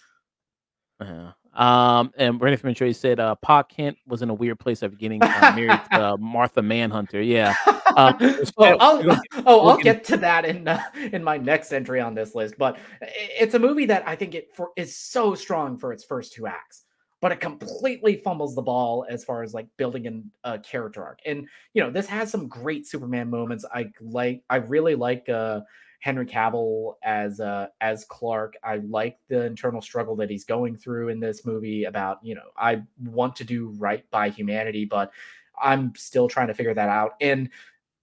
[1.00, 1.32] Yeah.
[1.56, 4.96] Um, and Brandon from Trey said, uh, Pa Kent was in a weird place after
[4.96, 7.22] getting uh, married to uh, Martha Manhunter.
[7.22, 7.54] Yeah.
[7.96, 11.72] Um, oh, so- I'll, we're oh, I'll get to that in uh, in my next
[11.72, 12.56] entry on this list.
[12.58, 16.34] But it's a movie that I think it for is so strong for its first
[16.34, 16.82] two acts,
[17.22, 21.20] but it completely fumbles the ball as far as like building an, a character arc.
[21.24, 23.64] And you know, this has some great Superman moments.
[23.72, 24.42] I like.
[24.50, 25.60] I really like uh,
[26.00, 28.54] Henry Cavill as uh, as Clark.
[28.62, 31.84] I like the internal struggle that he's going through in this movie.
[31.84, 35.12] About you know, I want to do right by humanity, but
[35.60, 37.12] I'm still trying to figure that out.
[37.20, 37.50] And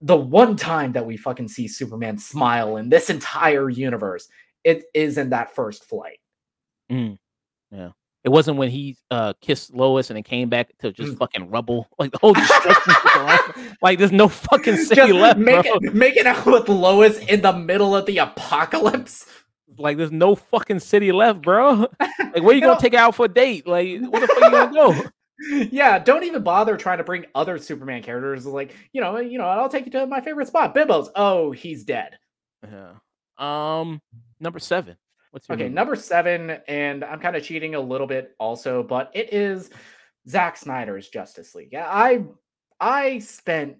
[0.02, 4.28] the one time that we fucking see Superman smile in this entire universe,
[4.64, 6.20] it is in that first flight.
[6.92, 7.18] Mm,
[7.72, 7.92] yeah.
[8.24, 11.18] It wasn't when he uh, kissed Lois and it came back to just Mm.
[11.18, 11.90] fucking rubble.
[12.00, 12.94] Like the whole destruction.
[12.94, 15.92] took a lot- like there's no fucking city Just left, bro.
[15.94, 19.26] making, out with Lois in the middle of the apocalypse.
[19.78, 21.88] Like there's no fucking city left, bro.
[22.00, 23.68] Like where you You gonna know- take her out for a date?
[23.68, 25.04] Like where the fuck you gonna go?
[25.72, 28.46] yeah, don't even bother trying to bring other Superman characters.
[28.46, 31.10] Like, you know, you know, I'll take you to my favorite spot, Bibbo's.
[31.16, 32.18] Oh, he's dead.
[32.64, 32.92] Yeah.
[33.38, 34.02] Um,
[34.40, 34.96] number seven.
[35.34, 35.74] What's Okay, movie?
[35.74, 39.72] number seven, and I'm kind of cheating a little bit also, but it is
[40.30, 41.70] Zack Snyder's Justice League.
[41.72, 42.26] Yeah, I
[42.80, 43.78] I spent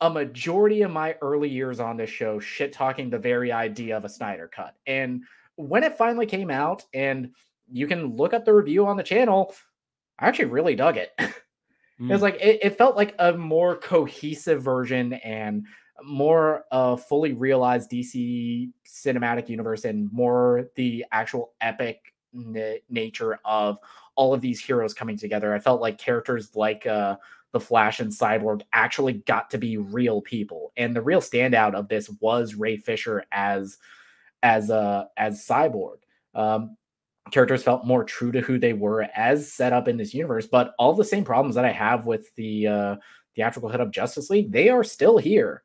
[0.00, 4.04] a majority of my early years on this show shit talking the very idea of
[4.04, 4.76] a Snyder cut.
[4.86, 5.24] And
[5.56, 7.32] when it finally came out, and
[7.70, 9.54] you can look up the review on the channel,
[10.20, 11.10] I actually really dug it.
[12.08, 12.22] It was Mm.
[12.22, 15.66] like it, it felt like a more cohesive version and
[16.04, 23.78] more uh fully realized DC cinematic universe and more the actual epic na- nature of
[24.14, 25.54] all of these heroes coming together.
[25.54, 27.16] I felt like characters like uh
[27.52, 30.72] the Flash and Cyborg actually got to be real people.
[30.76, 33.78] And the real standout of this was Ray Fisher as
[34.42, 35.98] as uh as Cyborg.
[36.34, 36.76] Um
[37.30, 40.72] characters felt more true to who they were as set up in this universe but
[40.78, 42.96] all the same problems that i have with the uh
[43.36, 45.62] theatrical head of justice league they are still here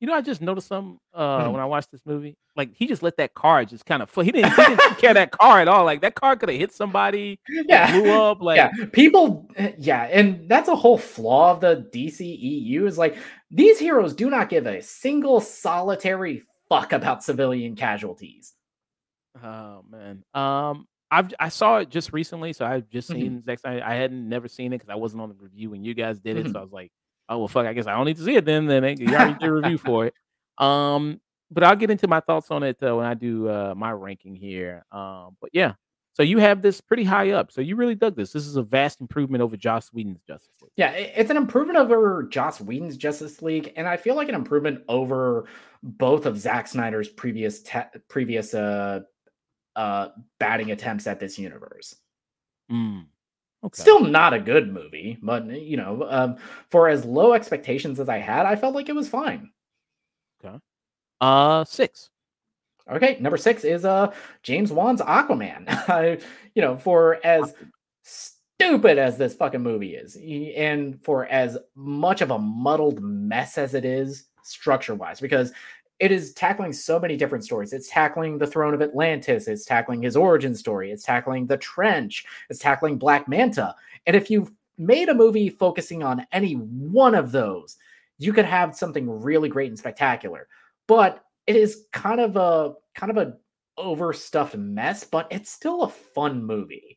[0.00, 1.52] You know, I just noticed some uh Mhm.
[1.52, 2.34] when I watched this movie.
[2.56, 4.98] Like he just let that car just kind of fl- he didn't he didn't take
[4.98, 5.84] care of that car at all.
[5.84, 7.92] Like that car could have hit somebody, Yeah.
[7.92, 8.40] blew up.
[8.42, 13.16] Like yeah, people, yeah, and that's a whole flaw of the DCEU is like
[13.50, 18.54] these heroes do not give a single solitary fuck about civilian casualties.
[19.42, 20.22] Oh man.
[20.34, 23.14] Um I've I saw it just recently, so I've just Mhm.
[23.14, 23.82] seen Zack Snyder.
[23.84, 26.36] I hadn't never seen it because I wasn't on the review when you guys did
[26.36, 26.46] it.
[26.46, 26.52] Mhm.
[26.52, 26.90] So I was like,
[27.30, 28.66] oh well fuck, I guess I don't need to see it then.
[28.66, 30.14] Then you already did a review for it.
[30.62, 33.92] Um, but I'll get into my thoughts on it uh, when I do uh my
[33.92, 34.84] ranking here.
[34.92, 35.74] Um, but yeah.
[36.14, 37.52] So you have this pretty high up.
[37.52, 38.32] So you really dug this.
[38.32, 40.72] This is a vast improvement over Joss Whedon's Justice League.
[40.76, 44.82] Yeah, it's an improvement over Joss Whedon's Justice League, and I feel like an improvement
[44.88, 45.46] over
[45.82, 49.00] both of Zack Snyder's previous te- previous uh
[49.76, 51.94] uh batting attempts at this universe.
[52.70, 53.06] Mm.
[53.62, 53.80] Okay.
[53.80, 56.36] Still not a good movie, but you know, um,
[56.70, 59.50] for as low expectations as I had, I felt like it was fine.
[61.20, 62.08] uh six.
[62.90, 65.64] Okay, number six is uh James Wan's Aquaman.
[65.68, 66.18] I,
[66.54, 67.54] you know, for as
[68.02, 73.74] stupid as this fucking movie is, and for as much of a muddled mess as
[73.74, 75.52] it is, structure wise, because
[76.00, 77.74] it is tackling so many different stories.
[77.74, 82.24] It's tackling the throne of Atlantis, it's tackling his origin story, it's tackling the trench,
[82.48, 83.74] it's tackling Black Manta.
[84.06, 87.76] And if you've made a movie focusing on any one of those,
[88.18, 90.48] you could have something really great and spectacular.
[90.86, 93.36] But it is kind of a kind of a
[93.76, 96.96] overstuffed mess, but it's still a fun movie.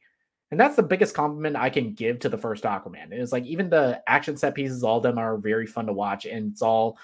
[0.51, 3.11] And that's the biggest compliment I can give to the first Aquaman.
[3.11, 5.93] It is like even the action set pieces, all of them are very fun to
[5.93, 6.97] watch, and it's all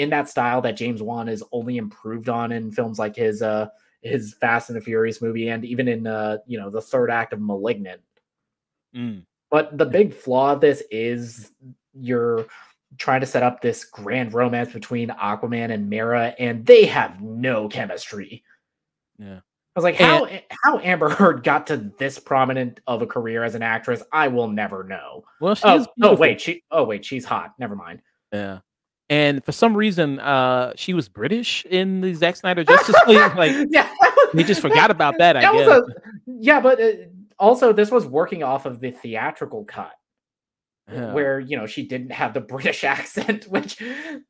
[0.00, 3.68] in that style that James Wan is only improved on in films like his uh
[4.00, 7.32] his Fast and the Furious movie, and even in uh you know the third act
[7.32, 8.00] of *Malignant*.
[8.96, 9.24] Mm.
[9.50, 11.52] But the big flaw of this is
[11.92, 12.46] you're
[12.98, 17.68] trying to set up this grand romance between Aquaman and Mara, and they have no
[17.68, 18.42] chemistry.
[19.18, 19.40] Yeah.
[19.76, 23.44] I was like, And- how how Amber Heard got to this prominent of a career
[23.44, 25.24] as an actress, I will never know.
[25.40, 27.52] Well, she Oh, oh wait, she oh wait, she's hot.
[27.58, 28.00] Never mind.
[28.32, 28.60] Yeah.
[29.10, 33.18] And for some reason, uh, she was British in the Zack Snyder Justice League.
[33.36, 33.90] Like yeah,
[34.32, 35.36] we just forgot about that.
[35.36, 35.68] I that guess.
[35.68, 35.82] a
[36.26, 36.92] yeah, but uh,
[37.38, 39.92] also this was working off of the theatrical cut.
[40.90, 41.12] Yeah.
[41.12, 43.80] where you know she didn't have the British accent, which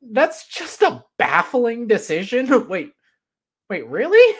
[0.01, 2.67] that's just a baffling decision.
[2.67, 2.91] Wait,
[3.69, 4.37] wait, really?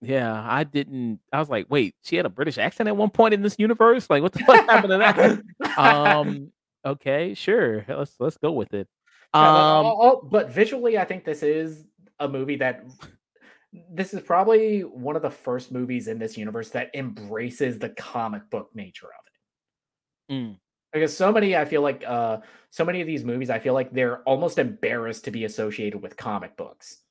[0.00, 1.20] Yeah, I didn't.
[1.32, 4.08] I was like, wait, she had a British accent at one point in this universe.
[4.10, 5.78] Like, what the fuck happened to that?
[5.78, 6.52] Um.
[6.84, 7.84] Okay, sure.
[7.88, 8.88] Let's let's go with it.
[9.34, 9.86] Yeah, but, Um.
[9.86, 11.84] all- all- but visually, I think this is
[12.20, 12.84] a movie that
[13.90, 18.48] this is probably one of the first movies in this universe that embraces the comic
[18.50, 20.34] book nature of it.
[20.34, 20.58] mm,
[20.92, 22.40] Because so many, I feel like, uh,
[22.70, 26.18] so many of these movies, I feel like they're almost embarrassed to be associated with
[26.18, 27.02] comic books,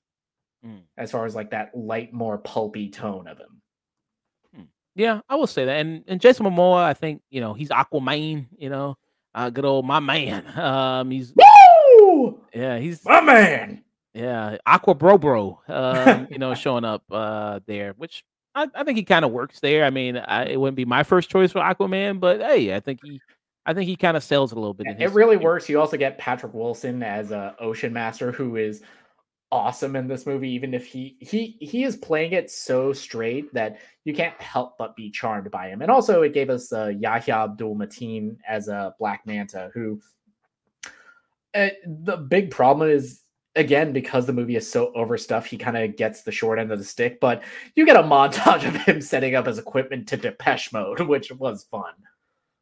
[0.64, 0.84] Mm.
[0.98, 3.62] as far as like that light, more pulpy tone of them.
[4.94, 5.80] Yeah, I will say that.
[5.80, 8.48] And and Jason Momoa, I think you know he's Aquaman.
[8.58, 8.98] You know,
[9.34, 10.46] uh, good old my man.
[10.58, 11.34] Um, he's
[12.02, 12.42] Woo!
[12.54, 13.84] yeah, he's My man.
[14.14, 15.60] yeah, Aqua Bro Bro.
[15.68, 18.24] Um, you know, showing up uh there, which
[18.56, 19.86] I, I think he kind of works there.
[19.86, 23.00] I mean, I, it wouldn't be my first choice for Aquaman, but hey, I think
[23.04, 23.22] he,
[23.66, 24.88] I think he kind of sells a little bit.
[24.88, 25.70] in It really works.
[25.70, 28.82] You also get Patrick Wilson as a Ocean Master, who is
[29.54, 30.50] awesome in this movie.
[30.50, 34.96] Even if he he he is playing it so straight that you can't help but
[34.96, 35.82] be charmed by him.
[35.82, 40.02] And also, it gave us uh, Yahya Abdul Mateen as a Black Manta, who
[41.54, 43.20] the big problem is.
[43.58, 46.80] Again, because the movie is so overstuffed, he kind of gets the short end of
[46.80, 47.20] the stick.
[47.20, 47.44] But
[47.76, 51.66] you get a montage of him setting up his equipment to Depeche Mode, which was
[51.66, 51.92] fun.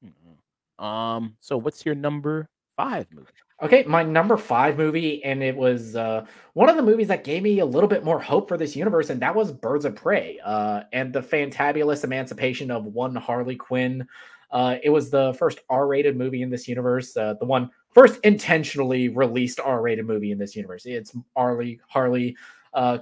[0.04, 0.84] Mhm.
[0.84, 1.38] Um.
[1.41, 3.28] So, what's your number five movie?
[3.62, 7.43] Okay, my number five movie, and it was uh, one of the movies that gave
[7.43, 10.39] me a little bit more hope for this universe, and that was Birds of Prey
[10.45, 14.08] uh, and the fantabulous emancipation of one Harley Quinn.
[14.49, 19.10] Uh, it was the first R-rated movie in this universe, uh, the one first intentionally
[19.10, 20.86] released R-rated movie in this universe.
[20.86, 22.38] It's Harley Harley
[22.73, 22.99] uh,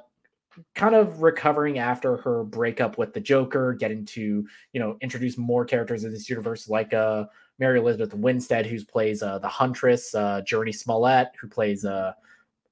[0.76, 5.65] kind of recovering after her breakup with the Joker, getting to you know introduce more
[5.65, 7.26] characters in this universe, like uh,
[7.60, 12.13] Mary Elizabeth Winstead, who plays uh, the Huntress, uh, Jurnee Smollett, who plays uh,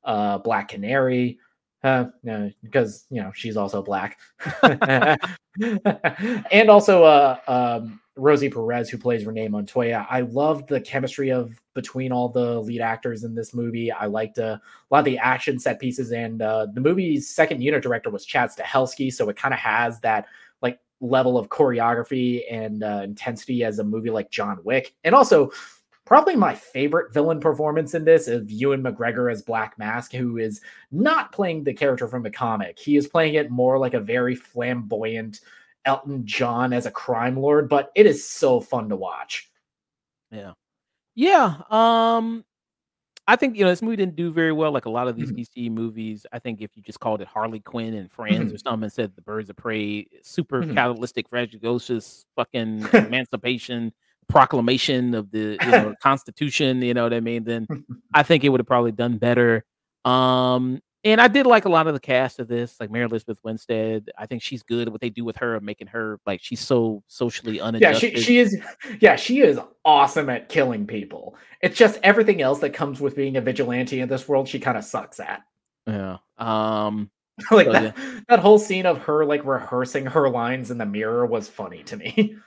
[0.04, 1.40] uh, Black Canary,
[1.86, 4.18] uh, no, because you know she's also black,
[4.64, 5.20] and
[6.68, 10.08] also uh, um, Rosie Perez, who plays Renee Montoya.
[10.10, 13.92] I loved the chemistry of between all the lead actors in this movie.
[13.92, 17.62] I liked uh, a lot of the action set pieces, and uh, the movie's second
[17.62, 20.26] unit director was Chad Stahelski, so it kind of has that
[20.64, 24.96] like level of choreography and uh, intensity as a movie like John Wick.
[25.04, 25.52] And also,
[26.06, 30.62] Probably my favorite villain performance in this is Ewan McGregor as Black Mask, who is
[30.92, 32.78] not playing the character from the comic.
[32.78, 35.40] He is playing it more like a very flamboyant
[35.86, 39.50] Elton John as a crime lord, but it is so fun to watch.
[40.32, 40.54] Yeah.
[41.16, 41.62] Yeah.
[41.70, 42.44] Um,
[43.28, 44.72] I think you know this movie didn't do very well.
[44.72, 45.38] Like a lot of these Mhm.
[45.38, 48.84] DC movies, I think if you just called it Harley Quinn and Friends or something
[48.84, 50.74] and said the Birds of Prey, super Mhm.
[50.76, 52.82] catalytic, fragilocious, fucking
[53.16, 53.94] emancipation
[54.28, 57.44] proclamation of the you know Constitution, you know what I mean?
[57.44, 57.68] Then
[58.14, 59.66] I think it would have probably done better.
[60.04, 63.40] Um, and I did like a lot of the cast of this, like Mary Elizabeth
[63.44, 64.10] Winstead.
[64.18, 66.60] I think she's good at what they do with her, of making her like she's
[66.60, 68.58] so socially Yeah, she she is
[69.00, 71.36] yeah, she is awesome at killing people.
[71.62, 74.78] It's just everything else that comes with being a vigilante in this world, she kind
[74.78, 75.44] of sucks at.
[75.86, 76.18] yeah.
[76.40, 77.12] Um,
[77.52, 77.96] like So, that,
[78.28, 81.98] that whole scene of her like rehearsing her lines in the mirror was funny to
[81.98, 82.36] me.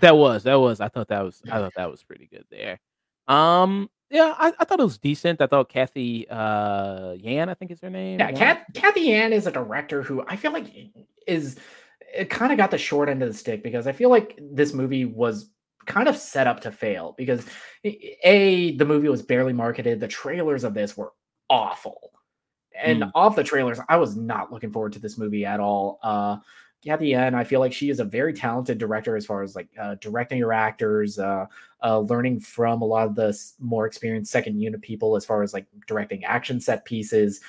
[0.00, 0.80] That was that was.
[0.80, 1.42] I thought that was.
[1.50, 2.78] I thought that was pretty good there.
[3.26, 5.40] Um, yeah, I, I thought it was decent.
[5.42, 8.18] I thought Cathy uh Yan, I think is her name.
[8.20, 8.36] Yeah, Yan?
[8.36, 10.66] Kath, Cathy Yan is a director who I feel like
[11.26, 11.56] is
[12.14, 14.72] it kind of got the short end of the stick because I feel like this
[14.72, 15.50] movie was
[15.84, 17.44] kind of set up to fail because
[17.84, 20.00] a the movie was barely marketed.
[20.00, 21.12] The trailers of this were
[21.50, 22.12] awful,
[22.74, 23.10] and Mm.
[23.14, 25.98] off the trailers, I was not looking forward to this movie at all.
[26.02, 26.36] Uh,
[26.88, 29.96] Cathy I feel like she is a very talented director as far as like uh,
[30.00, 31.44] directing her actors, uh,
[31.84, 35.52] uh, learning from a lot of the more experienced second unit people as far as
[35.52, 37.40] like directing action set pieces.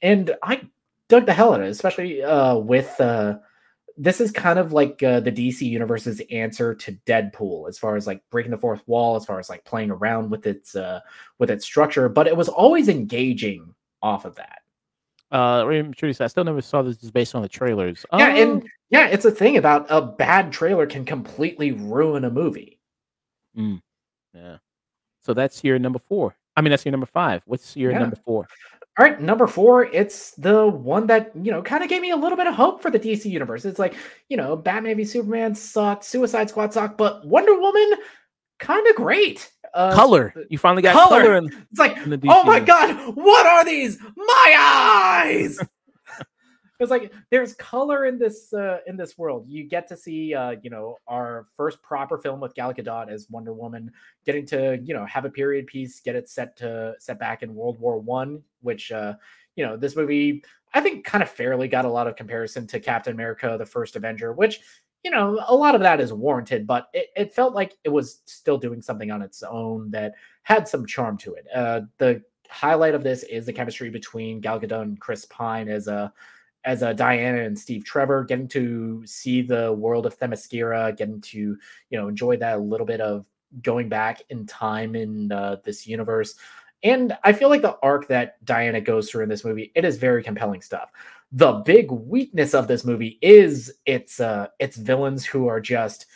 [0.00, 0.62] And I
[1.08, 3.38] dug the hell out of it, especially uh, with uh,
[3.98, 8.06] this is kind of like uh, the DC universe's answer to Deadpool as far as
[8.06, 10.74] like breaking the fourth wall, as far as like playing around with its
[11.38, 14.60] with its structure, but it was always engaging off of that.
[15.30, 15.64] Uh,
[15.96, 18.06] Teresa, I still never saw this just based on the trailers.
[18.12, 22.30] Yeah, Um, and yeah, it's a thing about a bad trailer can completely ruin a
[22.30, 22.80] movie.
[23.54, 24.56] yeah.
[25.20, 26.36] So that's your number four.
[26.56, 27.42] I mean, that's your number five.
[27.44, 27.98] What's your Yeah.
[27.98, 28.46] number four?
[28.98, 32.16] All right, number four, it's the one that, you know, kind of gave me a
[32.16, 33.64] little bit of hope for the DC universe.
[33.64, 33.94] It's like,
[34.28, 37.92] you know, Batman v Superman sucked, Suicide Squad sucked, but Wonder Woman,
[38.58, 39.52] kind of great.
[39.74, 40.34] Uh, color.
[40.48, 41.22] You finally got color.
[41.22, 41.36] color.
[41.36, 43.98] in, It's like, in the oh my god, what are these?
[44.16, 45.58] My eyes.
[46.80, 49.46] it's like there's color in this uh, in this world.
[49.48, 53.28] You get to see, uh, you know, our first proper film with Gal Gadot as
[53.30, 53.90] Wonder Woman,
[54.24, 57.54] getting to you know have a period piece, get it set to set back in
[57.54, 59.14] World War One, which uh,
[59.56, 60.42] you know this movie
[60.74, 63.96] I think kind of fairly got a lot of comparison to Captain America: The First
[63.96, 64.60] Avenger, which
[65.04, 68.20] you know a lot of that is warranted, but it, it felt like it was
[68.26, 71.46] still doing something on its own that had some charm to it.
[71.54, 75.88] Uh, the highlight of this is the chemistry between Gal Gadot and Chris Pine as
[75.88, 76.12] a
[76.64, 81.38] as a Diana and Steve Trevor, getting to see the world of Themyscira, getting to
[81.38, 83.26] you know enjoy that little bit of
[83.62, 86.34] going back in time in uh, this universe.
[86.82, 89.96] And I feel like the arc that Diana goes through in this movie, it is
[89.96, 90.90] very compelling stuff.
[91.32, 96.06] The big weakness of this movie is its uh its villains who are just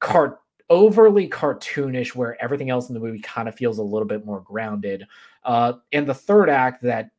[0.00, 0.40] cart
[0.70, 4.40] overly cartoonish where everything else in the movie kind of feels a little bit more
[4.40, 5.06] grounded.
[5.44, 7.10] Uh and the third act that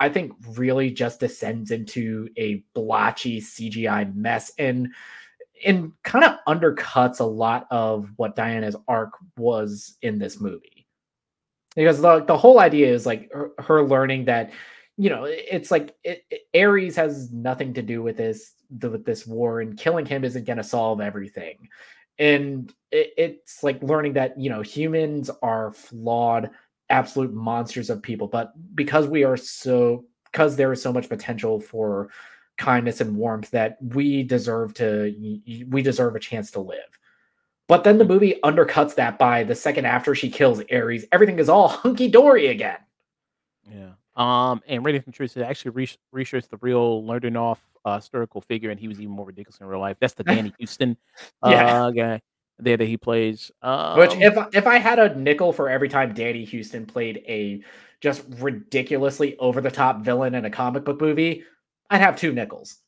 [0.00, 4.88] I think really just descends into a blotchy CGI mess and
[5.64, 10.86] and kind of undercuts a lot of what Diana's arc was in this movie.
[11.74, 14.52] Because the, the whole idea is like her, her learning that
[14.98, 19.04] you know it's like it, it- Ares has nothing to do with this the, with
[19.06, 21.68] this war and killing him isn't going to solve everything.
[22.18, 26.50] And it, it's like learning that you know humans are flawed
[26.90, 31.60] absolute monsters of people but because we are so because there is so much potential
[31.60, 32.08] for
[32.56, 35.14] kindness and warmth that we deserve to
[35.68, 36.98] we deserve a chance to live
[37.68, 38.14] but then the mm-hmm.
[38.14, 42.78] movie undercuts that by the second after she kills ares everything is all hunky-dory again
[43.70, 43.92] Yeah.
[44.18, 48.78] Um, and Rating from Truth actually re- researched the real Ludendorff uh, historical figure, and
[48.80, 49.96] he was even more ridiculous in real life.
[50.00, 50.96] That's the Danny Huston
[51.42, 51.90] uh, Yeah.
[51.96, 52.20] guy
[52.58, 53.52] there that he plays.
[53.62, 57.22] Um, which if I- if i had a nickel for every time danny huston played
[57.28, 57.62] a
[58.00, 61.44] just ridiculously over the top villain in a comic book movie
[61.90, 62.78] i'd have two nickels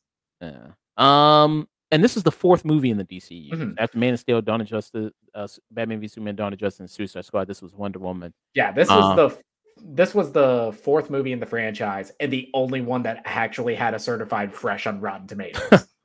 [0.41, 0.71] yeah.
[0.97, 3.75] Um, and this is the fourth movie in the DCU Mhm.
[3.77, 6.89] after Man of Steel, Dawn of Justice, uh, Batman v Superman, Dawn of Justice, and
[6.89, 7.47] Suicide Squad.
[7.47, 8.33] This was Wonder Woman.
[8.55, 9.37] Yeah, this was Uh, the
[9.77, 13.93] this was the fourth movie in the franchise and the only one that actually had
[13.93, 15.87] a certified fresh on Rotten Tomatoes.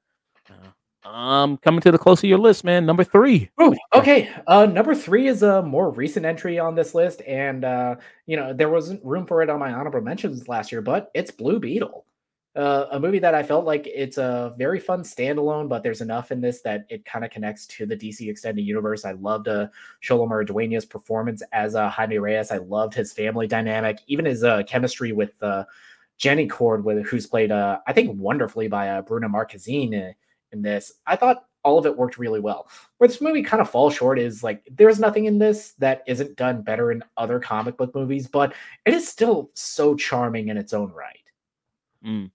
[1.04, 2.84] Uh, um, coming to the close of your list, man.
[2.84, 3.48] Number three.
[3.60, 4.30] Ooh, okay.
[4.46, 7.96] Uh number 3 is a more recent entry on this list and uh
[8.26, 11.30] you know, there wasn't room for it on my honorable mentions last year, but it's
[11.30, 12.04] Blue Beetle.
[12.56, 16.32] Uh, a movie that I felt like it's a very fun standalone, but there's enough
[16.32, 19.04] in this that it kind of connects to the DC extended universe.
[19.04, 19.66] I loved uh,
[20.02, 22.50] Xolo Maridueña's performance as uh, Jaime Reyes.
[22.50, 25.64] I loved his family dynamic, even his uh, chemistry with uh,
[26.16, 30.14] Jenny Kord, with who's played, uh, I think, wonderfully by uh, Bruna Marquezine in,
[30.52, 30.92] in this.
[31.06, 32.70] I thought all of it worked really well.
[32.96, 36.36] Where this movie kind of falls short is like there's nothing in this that isn't
[36.36, 38.54] done better in other comic book movies, but
[38.86, 41.18] it is still so charming in its own right.
[42.02, 42.30] Mm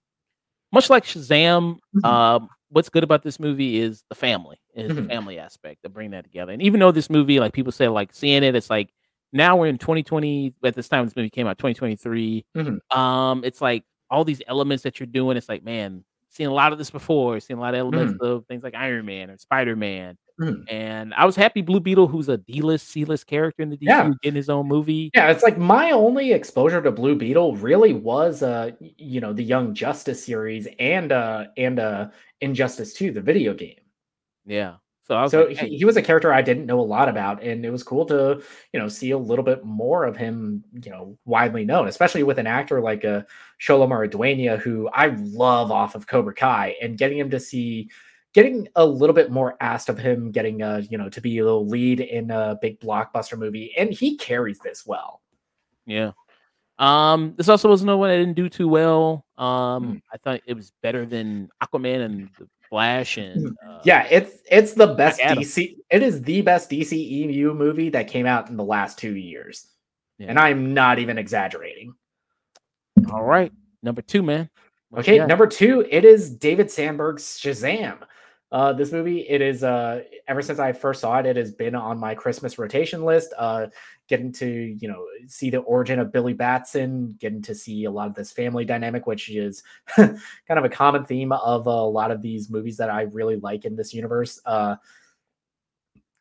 [0.72, 2.04] much like Shazam, mm-hmm.
[2.04, 5.02] um, what's good about this movie is the family, is mm-hmm.
[5.02, 6.52] the family aspect of bringing that together.
[6.52, 8.90] And even though this movie, like people say, like seeing it, it's like
[9.32, 10.54] now we're in 2020.
[10.64, 12.44] At this time, this movie came out 2023.
[12.56, 12.98] Mm-hmm.
[12.98, 15.36] Um, it's like all these elements that you're doing.
[15.36, 17.40] It's like, man, seen a lot of this before.
[17.40, 18.24] Seen a lot of elements mm-hmm.
[18.24, 20.16] of things like Iron Man or Spider Man.
[20.40, 20.64] Mm.
[20.70, 24.10] And I was happy Blue Beetle, who's a D-list, C-list character in the DC, yeah.
[24.22, 25.10] getting his own movie.
[25.14, 29.44] Yeah, it's like my only exposure to Blue Beetle really was uh you know the
[29.44, 32.08] Young Justice series and uh and uh
[32.40, 33.76] Injustice 2, the video game.
[34.44, 34.74] Yeah.
[35.04, 35.68] So, so like, hey.
[35.68, 38.06] he, he, was a character I didn't know a lot about, and it was cool
[38.06, 38.40] to
[38.72, 42.38] you know see a little bit more of him, you know, widely known, especially with
[42.38, 43.22] an actor like a uh,
[43.60, 47.90] Xolo Maridueña, who I love off of Cobra Kai, and getting him to see
[48.32, 51.44] getting a little bit more asked of him getting a you know to be a
[51.44, 55.20] little lead in a big blockbuster movie and he carries this well.
[55.86, 56.12] Yeah.
[56.78, 59.24] Um this also was no one i didn't do too well.
[59.36, 60.02] Um mm.
[60.12, 63.68] i thought it was better than aquaman and the flash and hmm.
[63.68, 68.24] uh, yeah it's it's the best dc it is the best dceu movie that came
[68.24, 69.66] out in the last two years.
[70.18, 70.28] Yeah.
[70.28, 71.94] and i'm not even exaggerating.
[73.10, 73.52] All right.
[73.82, 74.48] Number two man.
[74.96, 77.98] Okay number two it is david sandberg's shazam
[78.52, 81.74] uh, this movie, it is uh, ever since I first saw it, it has been
[81.74, 83.32] on my Christmas rotation list.
[83.38, 83.68] Uh,
[84.08, 84.46] getting to
[84.78, 88.30] you know see the origin of Billy Batson, getting to see a lot of this
[88.30, 89.62] family dynamic, which is
[89.96, 93.64] kind of a common theme of a lot of these movies that I really like
[93.64, 94.38] in this universe.
[94.44, 94.76] Uh,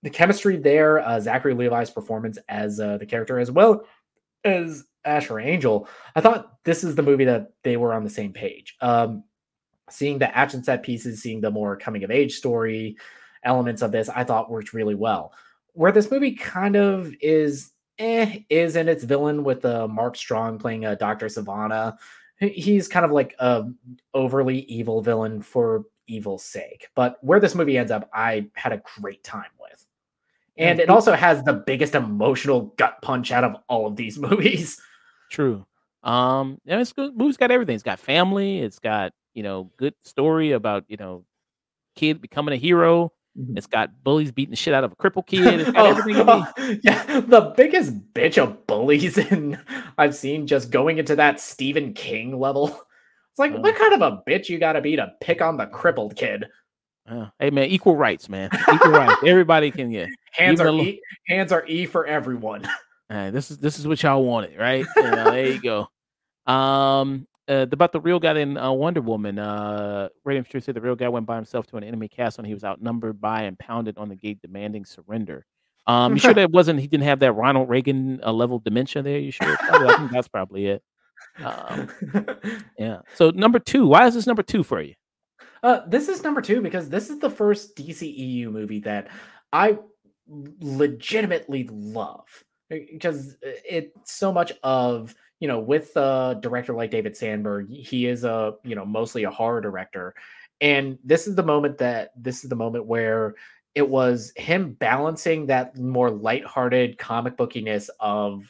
[0.02, 3.86] the chemistry there, uh, Zachary Levi's performance as uh, the character, as well
[4.46, 8.32] as Asher Angel, I thought this is the movie that they were on the same
[8.32, 8.78] page.
[8.80, 9.26] Um,
[9.94, 12.98] seeing the action set pieces, seeing the more coming of age story
[13.44, 15.34] elements of this, I thought worked really well.
[15.74, 20.60] Where this movie kind of is eh, is in its villain with uh, Mark Strong
[20.60, 21.28] playing a uh, Dr.
[21.28, 21.98] Sivana.
[22.38, 23.66] He's kind of like a
[24.14, 26.88] overly evil villain for evil's sake.
[26.96, 29.86] But where this movie ends up, I had a great time with.
[30.58, 34.80] And it also has the biggest emotional gut punch out of all of these movies.
[35.32, 35.66] True.
[36.04, 37.16] Um, and it's good.
[37.16, 37.76] Movie's got everything.
[37.76, 38.60] It's got family.
[38.60, 41.26] It's got you know, good story about, you know,
[41.96, 43.12] kid becoming a hero.
[43.38, 43.58] Mm-hmm.
[43.58, 45.74] It's got bullies beating the shit out of a crippled kid.
[45.76, 46.02] Oh.
[46.08, 46.48] Oh,
[46.84, 49.60] yeah, the biggest bitch of bullies in
[49.98, 52.68] I've seen just going into that Stephen King level.
[52.68, 55.58] It's like, uh, what kind of a bitch you got to be to pick on
[55.58, 56.46] the crippled kid?
[57.10, 58.50] Uh, hey man, equal rights, man.
[58.72, 59.22] Equal rights.
[59.26, 62.68] Everybody can get hands are e, hands are e for everyone.
[63.10, 64.86] Uh, this is this is what y'all wanted, right?
[64.96, 65.88] You know, there you go.
[66.52, 69.38] Um, uh, about the real guy in uh, Wonder Woman.
[69.38, 72.48] Uh, Raven Street said the real guy went by himself to an enemy castle and
[72.48, 75.46] he was outnumbered by and pounded on the gate, demanding surrender.
[75.86, 79.20] Um, you sure that wasn't he didn't have that Ronald Reagan uh, level dementia there?
[79.20, 79.58] You sure?
[79.58, 80.84] Probably, I think that's probably it.
[81.44, 81.90] Um,
[82.80, 83.00] yeah.
[83.16, 84.94] So number two, why is this number two for you?
[85.64, 89.10] Uh, this is number two because this is the first DCEU movie that
[89.52, 89.78] I
[90.62, 92.26] legitimately love
[92.70, 98.24] because it's so much of you know, with a director like David Sandberg, he is
[98.24, 100.14] a, you know, mostly a horror director.
[100.62, 103.34] And this is the moment that this is the moment where
[103.74, 108.50] it was him balancing that more lighthearted comic bookiness of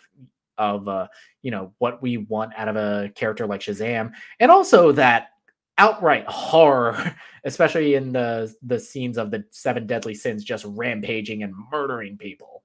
[0.57, 1.07] of uh,
[1.41, 4.11] you know, what we want out of a character like Shazam,
[4.41, 5.29] and also that
[5.77, 7.15] outright horror,
[7.45, 12.63] especially in the the scenes of the seven deadly sins just rampaging and murdering people.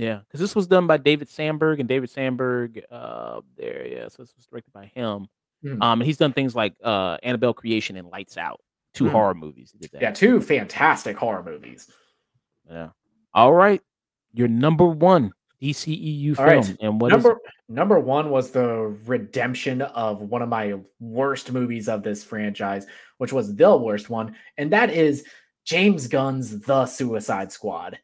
[0.00, 4.22] Yeah, because this was done by David Sandberg, and David Sandberg, uh, there, yeah, so
[4.22, 5.28] this was directed by him.
[5.62, 5.82] Mm.
[5.82, 8.62] Um, and he's done things like uh, Annabelle Creation and Lights Out,
[8.94, 9.10] two mm.
[9.10, 9.74] horror movies.
[9.92, 11.88] Yeah, two fantastic horror movies.
[12.68, 12.88] Yeah.
[13.34, 13.82] All right,
[14.32, 15.32] your number one
[15.62, 16.76] DCEU film, right.
[16.80, 17.36] and what number
[17.68, 22.86] number one was the redemption of one of my worst movies of this franchise,
[23.18, 25.26] which was the worst one, and that is
[25.64, 27.98] James Gunn's The Suicide Squad.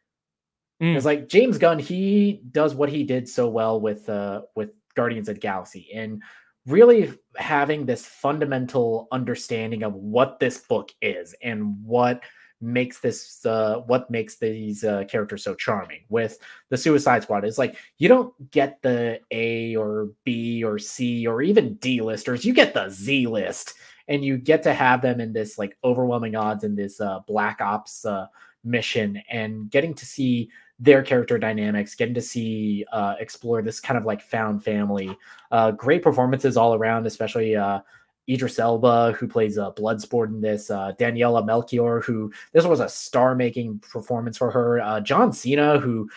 [0.82, 1.02] Mm.
[1.04, 5.36] like James Gunn, he does what he did so well with uh with Guardians of
[5.36, 6.22] the Galaxy and
[6.66, 12.22] really having this fundamental understanding of what this book is and what
[12.60, 16.38] makes this uh what makes these uh characters so charming with
[16.70, 21.42] the suicide squad is like you don't get the a or b or c or
[21.42, 23.74] even d listers you get the z list
[24.08, 27.60] and you get to have them in this like overwhelming odds in this uh, Black
[27.60, 28.26] Ops uh,
[28.64, 33.96] mission, and getting to see their character dynamics, getting to see uh, explore this kind
[33.96, 35.16] of like found family.
[35.50, 37.80] Uh, great performances all around, especially uh,
[38.28, 42.88] Idris Elba, who plays uh, Bloodsport in this, uh, Daniela Melchior, who this was a
[42.88, 44.80] star-making performance for her.
[44.80, 46.08] Uh, John Cena, who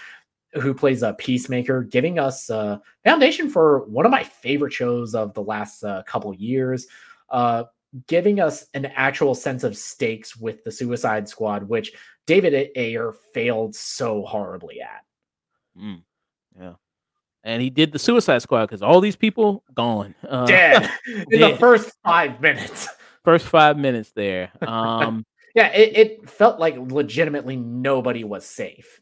[0.55, 5.31] who plays a peacemaker, giving us a foundation for one of my favorite shows of
[5.35, 6.87] the last uh, couple years,
[7.29, 7.65] uh,
[8.07, 11.93] giving us an actual sense of stakes with the Suicide Squad, which
[12.27, 15.03] David Ayer failed so horribly at.
[15.79, 16.03] Mm,
[16.59, 16.73] yeah.
[17.43, 21.53] And he did the Suicide Squad because all these people gone uh, dead in dead.
[21.53, 22.87] the first five minutes.
[23.25, 24.49] First five minutes there.
[24.61, 29.01] Um, yeah, it, it felt like legitimately nobody was safe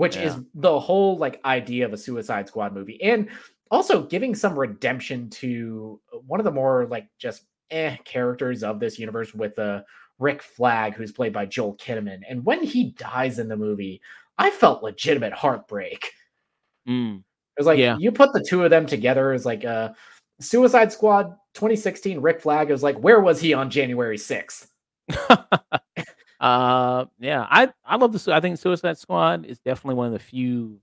[0.00, 0.22] which yeah.
[0.22, 3.28] is the whole like idea of a Suicide Squad movie, and
[3.70, 8.98] also giving some redemption to one of the more like just eh characters of this
[8.98, 9.82] universe with a uh,
[10.18, 14.00] Rick Flag, who's played by Joel Kinnaman, and when he dies in the movie,
[14.36, 16.12] I felt legitimate heartbreak.
[16.86, 17.18] Mm.
[17.18, 17.96] It was like yeah.
[17.98, 19.92] you put the two of them together as like a uh,
[20.40, 22.68] Suicide Squad 2016 Rick Flag.
[22.68, 24.66] It was like, where was he on January 6th?
[26.40, 28.34] Uh, yeah, I I love the.
[28.34, 30.80] I think Suicide Squad is definitely one of the few,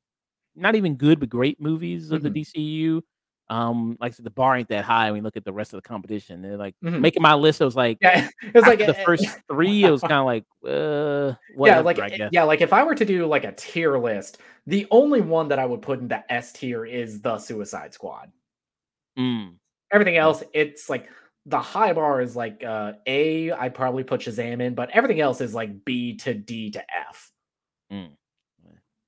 [0.55, 2.31] not even good but great movies of mm-hmm.
[2.31, 3.01] the DCU.
[3.49, 5.73] Um, like I said, the bar ain't that high when you look at the rest
[5.73, 6.41] of the competition.
[6.41, 6.99] They're like mm-hmm.
[6.99, 7.61] making my list.
[7.61, 9.83] It was like, yeah, it was like the eh, first three.
[9.83, 12.95] It was kind of like, uh, whatever, yeah, like eh, yeah, like if I were
[12.95, 16.29] to do like a tier list, the only one that I would put in the
[16.31, 18.31] S tier is the Suicide Squad.
[19.17, 19.55] Mm.
[19.93, 21.07] Everything else, it's like
[21.45, 25.39] the high bar is like uh A, I probably put Shazam in, but everything else
[25.39, 27.31] is like B to D to F.
[27.91, 28.09] Mm.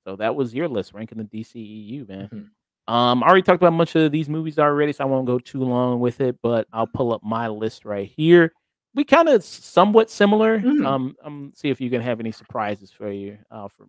[0.06, 2.24] So that was your list ranking the DCEU, man.
[2.24, 2.44] Mm-hmm.
[2.90, 5.62] Um, I already talked about much of these movies already, so I won't go too
[5.62, 8.52] long with it, but I'll pull up my list right here.
[8.96, 10.58] We kind of somewhat similar.
[10.58, 10.84] Mm-hmm.
[10.84, 13.38] Um, um, see if you can have any surprises for you.
[13.48, 13.86] Uh, for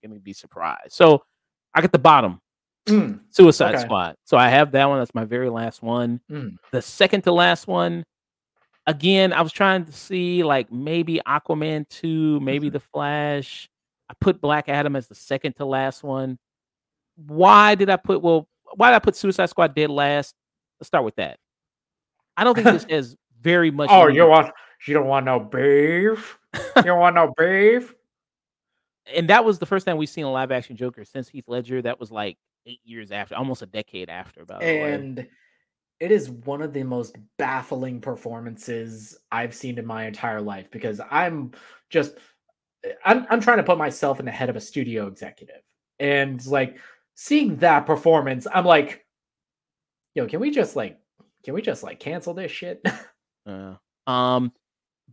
[0.00, 0.92] gonna be surprised.
[0.92, 1.24] So
[1.74, 2.40] I got the bottom.
[2.86, 3.82] Mm, Suicide okay.
[3.82, 4.14] Squad.
[4.24, 5.00] So I have that one.
[5.00, 6.20] That's my very last one.
[6.30, 6.56] Mm.
[6.70, 8.04] The second to last one,
[8.86, 12.74] again, I was trying to see like maybe Aquaman 2, maybe mm-hmm.
[12.74, 13.68] The Flash.
[14.08, 16.38] I put Black Adam as the second to last one.
[17.16, 20.34] Why did I put well, why did I put Suicide Squad dead last?
[20.78, 21.38] Let's start with that.
[22.36, 23.90] I don't think this has very much.
[23.90, 24.52] oh, you want
[24.86, 26.38] you don't want no beef?
[26.76, 27.94] you don't want no beef?
[29.14, 31.80] And that was the first time we've seen a live action Joker since Heath Ledger.
[31.80, 34.44] That was like eight years after, almost a decade after.
[34.44, 35.28] By the and
[36.00, 41.00] it is one of the most baffling performances I've seen in my entire life because
[41.10, 41.52] I'm
[41.88, 42.14] just
[43.04, 45.62] I'm I'm trying to put myself in the head of a studio executive,
[45.98, 46.78] and like
[47.16, 49.04] seeing that performance, I'm like,
[50.14, 50.98] yo, can we just like
[51.44, 52.84] can we just like cancel this shit?
[53.46, 53.74] uh,
[54.06, 54.52] um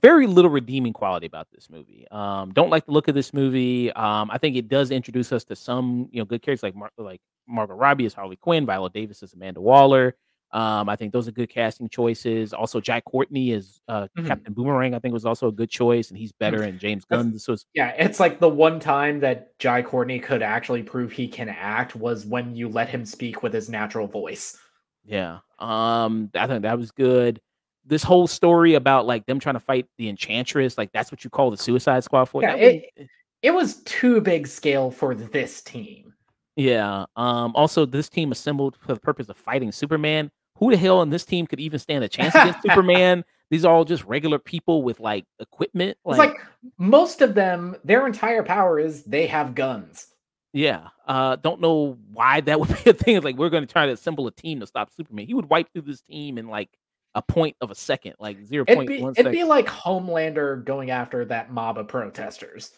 [0.01, 2.05] very little redeeming quality about this movie.
[2.11, 3.91] Um, don't like the look of this movie.
[3.93, 6.91] Um, I think it does introduce us to some, you know, good characters like Mar-
[6.97, 10.15] like Margot Robbie as Harley Quinn, Viola Davis as Amanda Waller.
[10.53, 12.53] Um, I think those are good casting choices.
[12.53, 14.27] Also, Jai Courtney as uh, mm-hmm.
[14.27, 16.61] Captain Boomerang, I think was also a good choice, and he's better.
[16.61, 20.43] And James Gunn, this was yeah, it's like the one time that Jai Courtney could
[20.43, 24.57] actually prove he can act was when you let him speak with his natural voice.
[25.03, 27.41] Yeah, um, I think that was good
[27.85, 31.29] this whole story about like them trying to fight the enchantress like that's what you
[31.29, 33.07] call the suicide squad for yeah, it, was,
[33.41, 36.13] it was too big scale for this team
[36.55, 40.31] yeah um also this team assembled for the purpose of fighting superman
[40.63, 43.73] who the hell in this team could even stand a chance against superman these are
[43.73, 46.37] all just regular people with like equipment like, like
[46.77, 50.07] most of them their entire power is they have guns
[50.53, 53.71] yeah uh don't know why that would be a thing it's like we're going to
[53.71, 56.47] try to assemble a team to stop superman he would wipe through this team in
[56.47, 56.69] like
[57.15, 59.13] a point of a second, like zero point one.
[59.15, 62.71] It'd be like Homelander going after that mob of protesters.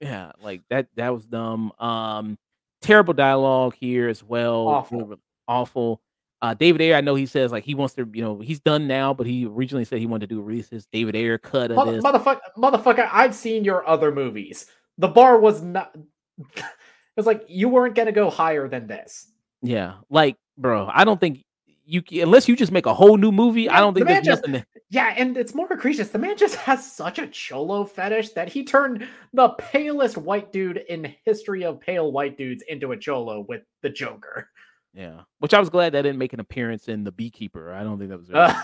[0.00, 0.88] Yeah, like that.
[0.96, 1.72] That was dumb.
[1.78, 2.38] Um,
[2.80, 4.68] terrible dialogue here as well.
[4.68, 5.18] Awful.
[5.46, 6.00] awful.
[6.42, 8.88] Uh, David Ayer, I know he says like he wants to, you know, he's done
[8.88, 11.76] now, but he originally said he wanted to do release his David Ayer cut of
[11.76, 12.04] Mother, this.
[12.04, 14.66] Motherfucker, motherfucker, I've seen your other movies.
[14.98, 15.96] The bar was not.
[17.16, 19.28] it's like you weren't gonna go higher than this.
[19.62, 21.44] Yeah, like, bro, I don't think
[21.84, 24.26] you unless you just make a whole new movie, yeah, I don't think the there's
[24.26, 24.64] just, nothing.
[24.90, 26.08] Yeah, and it's more egregious.
[26.08, 30.78] The man just has such a cholo fetish that he turned the palest white dude
[30.88, 34.48] in history of pale white dudes into a cholo with the Joker.
[34.94, 37.72] Yeah, which I was glad that didn't make an appearance in the Beekeeper.
[37.72, 38.28] I don't think that was.
[38.28, 38.62] Really uh.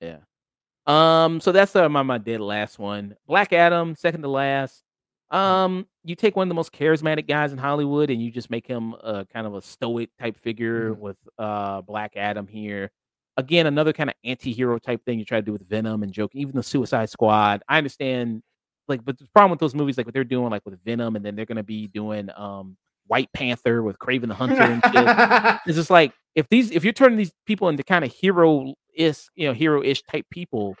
[0.00, 0.18] yeah.
[0.86, 1.40] Um.
[1.40, 3.16] So that's uh, my my dead last one.
[3.26, 4.82] Black Adam, second to last.
[5.30, 8.66] Um, you take one of the most charismatic guys in Hollywood and you just make
[8.66, 11.00] him a kind of a stoic type figure mm-hmm.
[11.00, 12.90] with uh Black Adam here.
[13.36, 16.38] again, another kind of anti-hero type thing you try to do with Venom and Joker,
[16.38, 17.62] even the Suicide Squad.
[17.68, 18.42] I understand,
[18.88, 21.24] like, but the problem with those movies, like what they're doing, like with Venom, and
[21.24, 25.60] then they're gonna be doing um White Panther with Kraven the Hunter and shit.
[25.66, 29.28] it's just like if these if you're turning these people into kind of hero is
[29.34, 30.76] you know hero-ish type people,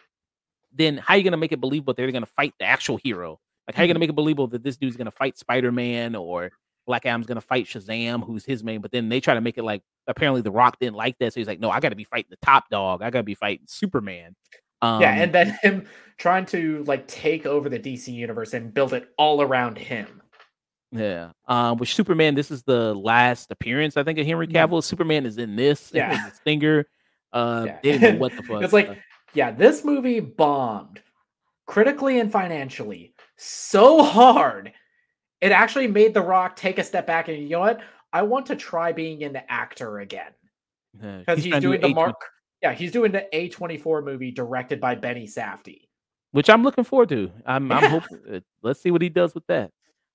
[0.72, 3.38] then how are you gonna make it believable they're gonna fight the actual hero?
[3.66, 6.50] Like how are you gonna make it believable that this dude's gonna fight Spider-Man or
[6.86, 9.64] Black Adam's gonna fight Shazam, who's his main, but then they try to make it
[9.64, 12.04] like apparently The Rock didn't like that, so he's like, no, I got to be
[12.04, 13.02] fighting the top dog.
[13.02, 14.34] I got to be fighting Superman.
[14.82, 15.86] Um, yeah, and then him
[16.18, 20.22] trying to like take over the DC universe and build it all around him.
[20.94, 21.30] Yeah.
[21.48, 24.68] Um, with Superman, this is the last appearance, I think, of Henry Cavill.
[24.68, 24.80] Mm-hmm.
[24.80, 25.90] Superman is in this.
[25.92, 26.30] Yeah.
[26.30, 26.86] Stinger.
[27.32, 27.80] Uh, yeah.
[27.82, 28.62] didn't know what the fuck.
[28.62, 28.96] it's like,
[29.34, 31.00] yeah, this movie bombed
[31.66, 34.72] critically and financially so hard
[35.44, 37.82] it actually made The Rock take a step back and you know what?
[38.14, 40.32] I want to try being an actor again
[40.94, 42.16] because yeah, he's, he's doing the Mark.
[42.62, 45.82] Yeah, he's doing the A twenty four movie directed by Benny Safdie,
[46.30, 47.30] which I'm looking forward to.
[47.44, 47.76] I'm, yeah.
[47.76, 48.20] I'm hoping.
[48.32, 49.70] Uh, let's see what he does with that.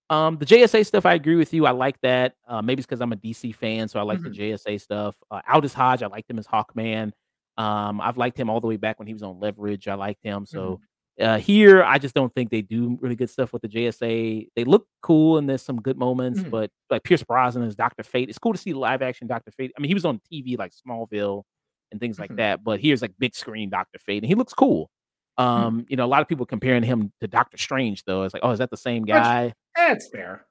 [0.09, 1.65] Um, the JSA stuff, I agree with you.
[1.65, 2.33] I like that.
[2.47, 4.31] Uh, maybe it's because I'm a DC fan, so I like mm-hmm.
[4.31, 5.15] the JSA stuff.
[5.29, 7.11] Uh, Aldis Hodge, I liked him as Hawkman.
[7.57, 9.87] Um, I've liked him all the way back when he was on Leverage.
[9.87, 10.45] I liked him.
[10.45, 10.83] So mm-hmm.
[11.19, 14.47] Uh, here, I just don't think they do really good stuff with the JSA.
[14.55, 16.49] They look cool and there's some good moments, mm-hmm.
[16.49, 19.73] but like Pierce Brosnan as Doctor Fate, it's cool to see live action Doctor Fate.
[19.77, 21.43] I mean, he was on TV like Smallville
[21.91, 22.37] and things like mm-hmm.
[22.37, 24.89] that, but here's like big screen Doctor Fate, and he looks cool.
[25.39, 25.45] Hmm.
[25.45, 25.85] Um, mm-hmm.
[25.89, 28.23] you know, a lot of people comparing him to Doctor Strange, though.
[28.23, 29.53] It's like, oh, is that the same guy?
[29.75, 30.45] That's fair.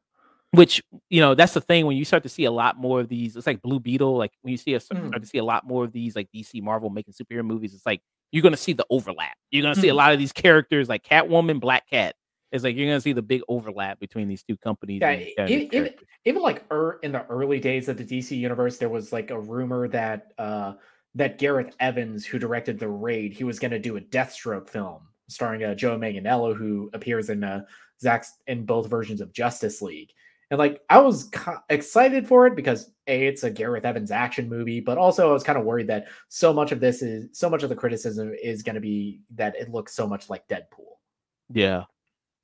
[0.53, 3.09] Which you know, that's the thing when you start to see a lot more of
[3.09, 3.37] these.
[3.37, 4.17] It's like Blue Beetle.
[4.17, 5.21] Like when you see a start mm.
[5.21, 7.75] to see a lot more of these, like DC Marvel making superhero movies.
[7.75, 8.01] It's like
[8.33, 9.37] you're gonna see the overlap.
[9.51, 9.99] You're gonna see a hmm.
[9.99, 12.15] lot of these characters like Catwoman, Black Cat.
[12.51, 15.03] It's like you're gonna see the big overlap between these two companies.
[15.03, 15.91] Yeah, even,
[16.25, 19.39] even like er, in the early days of the DC universe, there was like a
[19.39, 20.75] rumor that uh
[21.15, 25.63] that Gareth Evans, who directed the Raid, he was gonna do a Deathstroke film starring
[25.63, 27.63] uh, Joe Manganiello, who appears in uh
[28.01, 30.13] Zack's in both versions of Justice League.
[30.51, 34.49] And like I was ca- excited for it because a it's a Gareth Evans action
[34.49, 37.51] movie, but also I was kind of worried that so much of this is so
[37.51, 40.97] much of the criticism is going to be that it looks so much like Deadpool.
[41.51, 41.85] Yeah.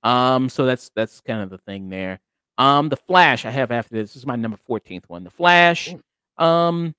[0.02, 2.20] Um so that's that's kind of the thing there.
[2.58, 5.24] Um the Flash I have after this, this is my number 14th one.
[5.24, 5.94] The Flash
[6.36, 6.94] um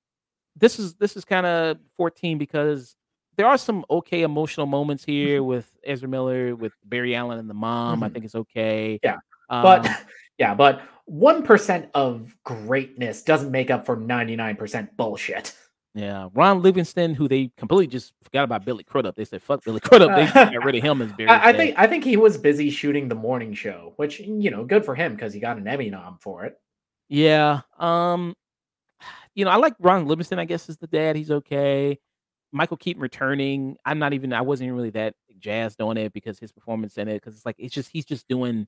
[0.55, 2.95] this is this is kind of 14 because
[3.37, 5.47] there are some okay emotional moments here mm-hmm.
[5.47, 7.95] with Ezra Miller, with Barry Allen and the mom.
[7.95, 8.03] Mm-hmm.
[8.03, 8.99] I think it's okay.
[9.03, 9.17] Yeah.
[9.49, 9.89] Um, but
[10.37, 15.55] yeah, but 1% of greatness doesn't make up for 99% bullshit.
[15.93, 19.15] Yeah, Ron Livingston, who they completely just forgot about Billy Crudup.
[19.15, 21.29] They said, "Fuck Billy Crudup." They got rid of him as Barry.
[21.29, 24.65] I, I think I think he was busy shooting the morning show, which you know,
[24.65, 26.59] good for him because he got an Emmy nom for it.
[27.07, 28.35] Yeah, um,
[29.35, 30.39] you know, I like Ron Livingston.
[30.39, 31.15] I guess is the dad.
[31.15, 31.99] He's okay.
[32.51, 33.75] Michael Keaton returning.
[33.85, 34.33] I'm not even.
[34.33, 37.15] I wasn't really that jazzed on it because his performance in it.
[37.15, 38.65] Because it's like it's just he's just doing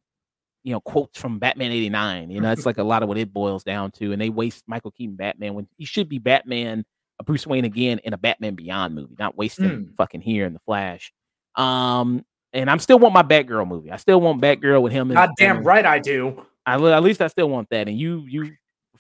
[0.64, 2.30] you know quotes from Batman '89.
[2.30, 4.66] You know, it's like a lot of what it boils down to, and they waste
[4.68, 6.86] Michael Keaton Batman when he should be Batman,
[7.20, 9.96] a Bruce Wayne again in a Batman Beyond movie, not wasting mm.
[9.96, 11.14] fucking here in the Flash.
[11.56, 13.92] Um, and I'm still want my Batgirl movie.
[13.92, 15.10] I still want Batgirl with him.
[15.10, 16.46] God damn right, I do.
[16.66, 17.88] I at least I still want that.
[17.88, 18.52] And you you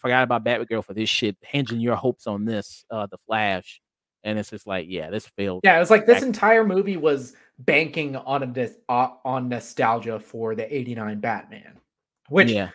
[0.07, 3.81] forgot about Batgirl for this shit, hinging your hopes on this, uh, the Flash
[4.27, 5.61] and it's just like, yeah, this failed.
[5.63, 10.53] Yeah, it was like this entire movie was banking on this uh, on nostalgia for
[10.53, 11.79] the '89 Batman.
[12.27, 12.71] Which, yeah.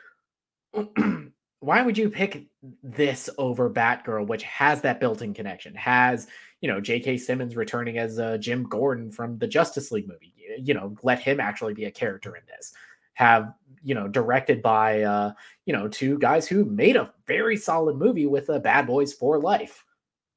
[1.60, 2.46] why would you pick
[2.82, 5.74] this over Batgirl, which has that built-in connection?
[5.74, 6.26] Has
[6.62, 7.18] you know J.K.
[7.18, 10.32] Simmons returning as uh, Jim Gordon from the Justice League movie?
[10.58, 12.72] You know, let him actually be a character in this.
[13.14, 13.52] Have
[13.82, 15.32] you know directed by uh,
[15.66, 19.38] you know two guys who made a very solid movie with uh, Bad Boys for
[19.38, 19.84] Life.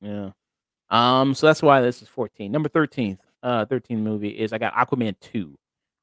[0.02, 0.32] Yeah.
[0.90, 2.52] Um, so that's why this is 14.
[2.52, 5.58] Number 13th, uh, 13 movie is I got Aquaman 2.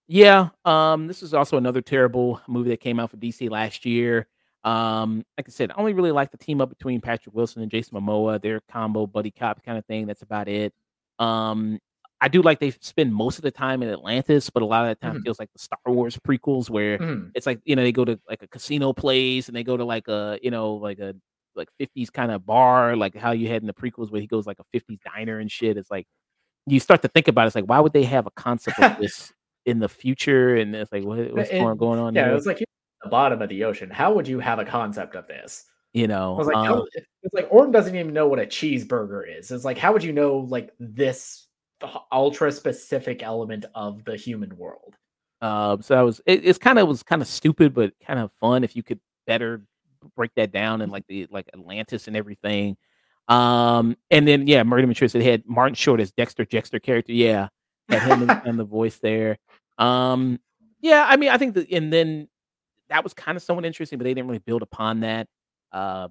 [0.08, 4.26] Yeah, um, this is also another terrible movie that came out for DC last year.
[4.64, 7.70] Um, like I said, I only really like the team up between Patrick Wilson and
[7.70, 10.06] Jason Momoa, their combo buddy cop kind of thing.
[10.06, 10.72] That's about it.
[11.18, 11.78] Um,
[12.22, 14.90] I do like they spend most of the time in Atlantis, but a lot of
[14.90, 15.24] the time mm.
[15.24, 17.32] feels like the Star Wars prequels where mm.
[17.34, 19.84] it's like, you know, they go to like a casino place and they go to
[19.84, 21.16] like a, you know, like a
[21.56, 24.46] like 50s kind of bar, like how you had in the prequels where he goes
[24.46, 25.76] like a 50s diner and shit.
[25.76, 26.06] It's like
[26.68, 28.96] you start to think about it, it's like why would they have a concept of
[29.00, 29.32] this
[29.66, 30.54] in the future?
[30.54, 32.14] And it's like what, what's it, going on?
[32.14, 32.30] Yeah, here?
[32.30, 32.62] it was like
[33.02, 33.90] the bottom of the ocean.
[33.90, 35.64] How would you have a concept of this?
[35.92, 39.24] You know, I was like, um, it's like Orm doesn't even know what a cheeseburger
[39.38, 39.50] is.
[39.50, 41.48] It's like, how would you know like this
[42.10, 44.96] ultra specific element of the human world?
[45.40, 48.30] Um, so I was it, it's kind of was kind of stupid, but kind of
[48.32, 49.62] fun if you could better
[50.16, 52.76] break that down and like the like Atlantis and everything.
[53.28, 57.12] Um, and then yeah, Murder Mature said had Martin Short as Dexter Jettster character.
[57.12, 57.48] Yeah,
[57.88, 59.38] had him and the voice there.
[59.78, 60.38] Um,
[60.80, 62.28] yeah, I mean, I think that, and then
[62.88, 65.28] that was kind of somewhat interesting, but they didn't really build upon that.
[65.72, 66.08] Uh,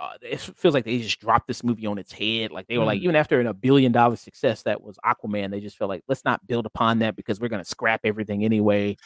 [0.00, 2.50] uh, it feels like they just dropped this movie on its head.
[2.50, 2.88] Like they were mm.
[2.88, 6.24] like, even after a billion dollar success that was Aquaman, they just felt like let's
[6.24, 8.96] not build upon that because we're gonna scrap everything anyway.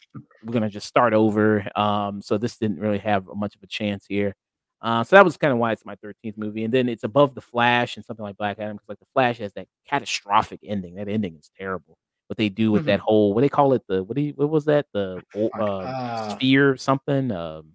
[0.45, 1.67] We're gonna just start over.
[1.77, 4.35] Um, so this didn't really have much of a chance here.
[4.81, 6.65] Uh, so that was kind of why it's my 13th movie.
[6.65, 9.39] And then it's above The Flash and something like Black Adam because like The Flash
[9.39, 10.95] has that catastrophic ending.
[10.95, 11.99] That ending is terrible.
[12.29, 12.89] What they do with mm-hmm.
[12.89, 15.47] that whole what they call it the what do you, what was that the uh,
[15.59, 17.75] uh, sphere something um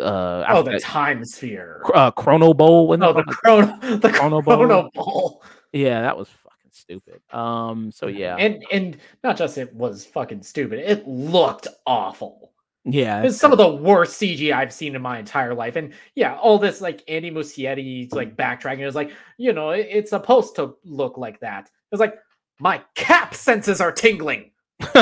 [0.00, 5.04] uh oh the time sphere uh chrono bowl oh the chrono the chrono, chrono bowl.
[5.04, 5.42] bowl
[5.72, 10.42] yeah that was fucking stupid um so yeah and and not just it was fucking
[10.42, 12.48] stupid it looked awful
[12.90, 15.76] yeah, it's some of the worst CG I've seen in my entire life.
[15.76, 20.10] And yeah, all this like Andy Muschietti like backtracking is like, you know, it, it's
[20.10, 21.70] supposed to look like that.
[21.92, 22.18] It's like
[22.60, 24.52] my cap senses are tingling.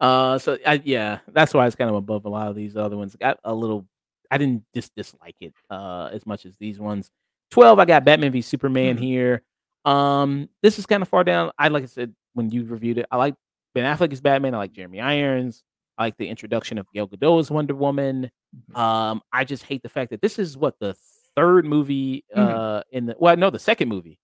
[0.00, 2.96] uh, so I, yeah, that's why it's kind of above a lot of these other
[2.96, 3.16] ones.
[3.16, 3.86] Got a little,
[4.30, 7.10] I didn't just dislike it uh as much as these ones.
[7.50, 9.04] Twelve, I got Batman v Superman mm-hmm.
[9.04, 9.42] here.
[9.84, 11.50] Um, this is kind of far down.
[11.58, 13.34] I like I said when you reviewed it, I like
[13.74, 14.54] Ben Affleck as Batman.
[14.54, 15.62] I like Jeremy Irons.
[15.96, 18.30] I like the introduction of Gal Gadot as Wonder Woman.
[18.54, 18.76] Mm-hmm.
[18.76, 20.94] Um, I just hate the fact that this is what the
[21.36, 22.40] third movie mm-hmm.
[22.40, 22.96] uh mm-hmm.
[22.96, 24.18] in the well, no, the second movie.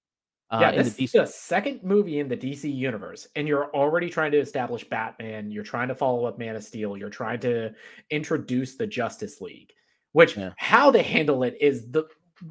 [0.51, 4.11] Uh, yeah, this the is the second movie in the DC universe, and you're already
[4.11, 5.53] trying to establish Batman.
[5.53, 6.97] You're trying to follow up Man of Steel.
[6.97, 7.73] You're trying to
[8.11, 9.73] introduce the Justice League.
[10.13, 10.53] Which yeah.
[10.57, 12.05] how they handle it is the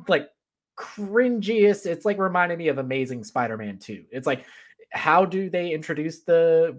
[0.08, 0.30] like
[0.78, 1.86] cringiest.
[1.86, 4.06] It's like reminding me of Amazing Spider-Man 2.
[4.12, 4.46] It's like
[4.92, 6.76] how do they introduce the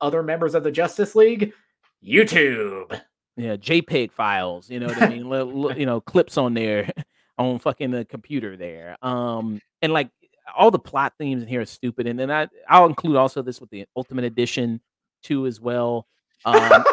[0.00, 1.52] other members of the Justice League?
[2.04, 3.00] YouTube.
[3.36, 4.70] Yeah, JPEG files.
[4.70, 5.78] You know what I mean?
[5.78, 6.90] you know, clips on there
[7.38, 8.96] on fucking the computer there.
[9.02, 10.10] Um, and like
[10.56, 12.06] all the plot themes in here are stupid.
[12.06, 14.80] And then I I'll include also this with the Ultimate Edition
[15.22, 16.06] too as well.
[16.44, 16.84] Um,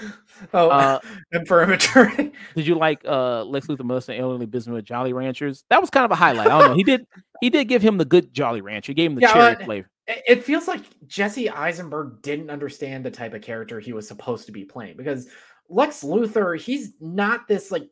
[0.54, 1.00] oh, uh,
[1.32, 1.78] infirmary.
[2.54, 5.64] did you like uh Lex Luthor Melissa elderly business with Jolly Ranchers?
[5.70, 6.48] That was kind of a highlight.
[6.48, 6.74] I don't know.
[6.74, 7.06] He did
[7.40, 8.90] he did give him the good Jolly Rancher.
[8.90, 9.90] He gave him the yeah, cherry flavor
[10.26, 14.52] it feels like Jesse Eisenberg didn't understand the type of character he was supposed to
[14.52, 15.28] be playing because
[15.68, 17.88] Lex Luthor, he's not this like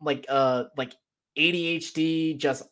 [0.00, 0.92] like uh like
[1.38, 2.64] ADHD just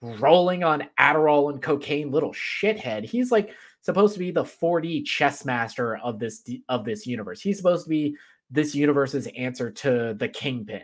[0.00, 3.04] rolling on Adderall and cocaine little shithead.
[3.04, 3.54] He's like
[3.84, 7.40] supposed to be the 4D chess master of this of this universe.
[7.40, 8.16] He's supposed to be
[8.50, 10.82] this universe's answer to the Kingpin.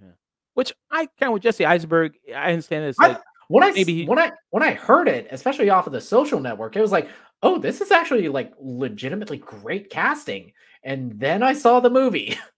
[0.00, 0.10] Yeah.
[0.54, 2.98] Which I kind of with Jesse Eisenberg, I understand this.
[2.98, 4.04] Like, when I Maybe he...
[4.04, 7.08] when I when I heard it, especially off of the social network, it was like,
[7.42, 10.52] oh, this is actually like legitimately great casting.
[10.84, 12.38] And then I saw the movie.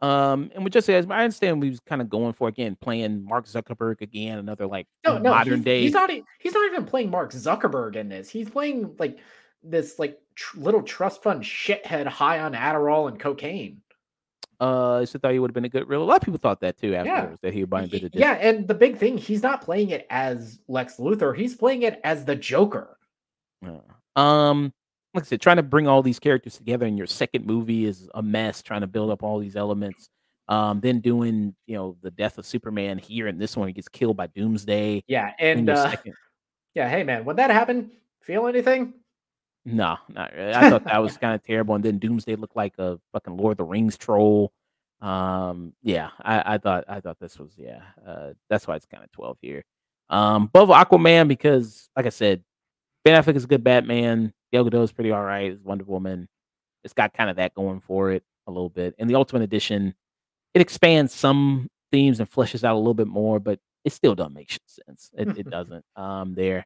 [0.00, 3.24] Um, and we just say, I understand we was kind of going for again playing
[3.24, 5.80] Mark Zuckerberg again, another like no, no, modern he's, day.
[5.80, 6.10] He's not.
[6.10, 8.28] He's not even playing Mark Zuckerberg in this.
[8.28, 9.18] He's playing like
[9.62, 13.80] this like tr- little trust fund shithead high on Adderall and cocaine.
[14.60, 16.02] Uh, I thought he would have been a good real.
[16.02, 17.36] A lot of people thought that too afterwards yeah.
[17.42, 18.14] that he would buy a bit of.
[18.14, 21.36] Yeah, and the big thing, he's not playing it as Lex Luthor.
[21.36, 22.98] He's playing it as the Joker.
[23.66, 24.72] Uh, um,
[25.14, 28.08] like I said, trying to bring all these characters together in your second movie is
[28.14, 28.62] a mess.
[28.62, 30.08] Trying to build up all these elements.
[30.46, 33.88] Um, then doing you know the death of Superman here and this one, he gets
[33.88, 35.04] killed by Doomsday.
[35.06, 35.92] Yeah, and uh,
[36.74, 37.90] yeah, hey man, when that happened,
[38.20, 38.94] feel anything?
[39.64, 40.52] No, not really.
[40.52, 41.74] I thought that was kind of terrible.
[41.74, 44.52] And then Doomsday looked like a fucking Lord of the Rings troll.
[45.00, 47.80] Um, yeah, I, I thought I thought this was yeah.
[48.06, 49.64] Uh, that's why it's kind of twelve here.
[50.10, 52.42] Um, above Aquaman because, like I said,
[53.04, 54.32] Ben Affleck is a good Batman.
[54.54, 55.50] Gal Gadot is pretty all right.
[55.50, 56.28] It's Wonder Woman.
[56.84, 58.94] It's got kind of that going for it a little bit.
[59.00, 59.92] And the Ultimate Edition,
[60.54, 64.32] it expands some themes and fleshes out a little bit more, but it still doesn't
[64.32, 65.10] make sense.
[65.18, 65.84] It, it doesn't.
[65.96, 66.64] Um, there.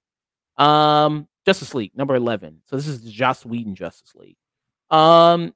[0.58, 2.60] Um, Justice League, number 11.
[2.66, 4.36] So this is the Joss Whedon Justice League.
[4.90, 5.54] Um,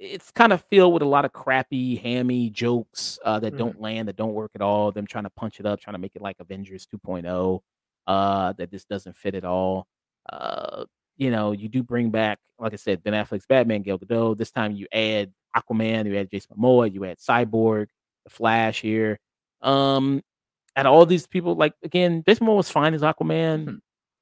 [0.00, 3.58] it's kind of filled with a lot of crappy, hammy jokes uh, that mm.
[3.58, 4.90] don't land, that don't work at all.
[4.90, 7.60] Them trying to punch it up, trying to make it like Avengers 2.0.
[8.08, 9.86] Uh, that this doesn't fit at all.
[10.28, 10.84] Uh,
[11.18, 14.38] you know, you do bring back, like I said, Ben Affleck's Batman, Gal Gadot.
[14.38, 17.88] This time you add Aquaman, you add Jason Momoa, you add Cyborg,
[18.24, 19.18] the Flash here.
[19.60, 20.22] Um,
[20.76, 23.64] and all these people, like again, Jason Momoa was fine as Aquaman.
[23.64, 23.76] Mm-hmm.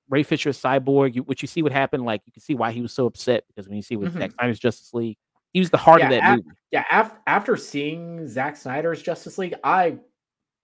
[0.09, 2.81] Ray Fisher Cyborg, you, which you see what happened, like you can see why he
[2.81, 4.21] was so upset because when you see with mm-hmm.
[4.21, 5.19] Zack Snyder's Justice League,
[5.53, 6.57] he was the heart yeah, of that af- movie.
[6.71, 9.99] Yeah, af- after seeing Zack Snyder's Justice League, I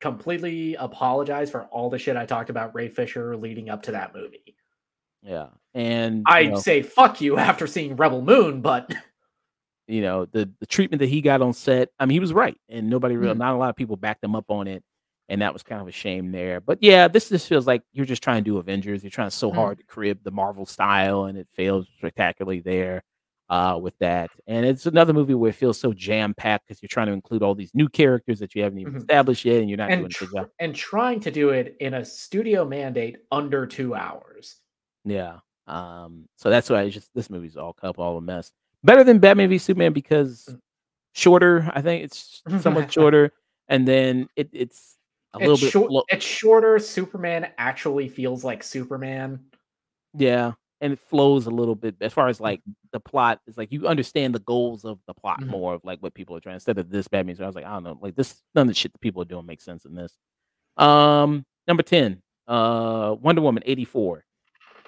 [0.00, 4.14] completely apologize for all the shit I talked about Ray Fisher leading up to that
[4.14, 4.54] movie.
[5.22, 8.92] Yeah, and I'd know, say fuck you after seeing Rebel Moon, but
[9.88, 11.88] you know the the treatment that he got on set.
[11.98, 13.38] I mean, he was right, and nobody really, mm.
[13.38, 14.82] not a lot of people backed him up on it.
[15.28, 16.60] and that was kind of a shame there.
[16.60, 19.02] But yeah, this just feels like you're just trying to do Avengers.
[19.02, 19.54] You're trying so Mm.
[19.54, 23.02] hard to crib the Marvel style, and it fails spectacularly there
[23.48, 24.30] uh, with that.
[24.46, 27.42] And it's another movie where it feels so jam packed because you're trying to include
[27.42, 28.98] all these new characters that you haven't even Mhm.
[28.98, 30.24] established yet, and you're not and a tr-
[30.58, 34.56] and trying to do it in a studio mandate under two hours.
[35.04, 35.38] Yeah.
[35.66, 38.52] Um, so that's why it's just this movie's all cup, all a mess.
[38.84, 40.58] Better than Batman v Superman because Mm.
[41.14, 41.70] shorter.
[41.74, 43.32] I think it's somewhat shorter,
[43.68, 44.98] and then it, it's
[45.34, 45.70] a little bit.
[45.70, 45.88] short.
[45.88, 46.78] flo- It's shorter.
[46.78, 49.40] Superman actually feels like Superman.
[50.14, 52.60] yeah, and it flows a little bit as far as like
[52.90, 55.46] the plot is like you understand the goals of the plot Mhm.
[55.46, 57.36] more of like what people are trying instead of this Batman.
[57.36, 59.22] So I was like, I don't know, like this none of the shit that people
[59.22, 60.16] are doing makes sense in this.
[60.76, 64.24] Um, number ten, uh, Wonder Woman eighty four.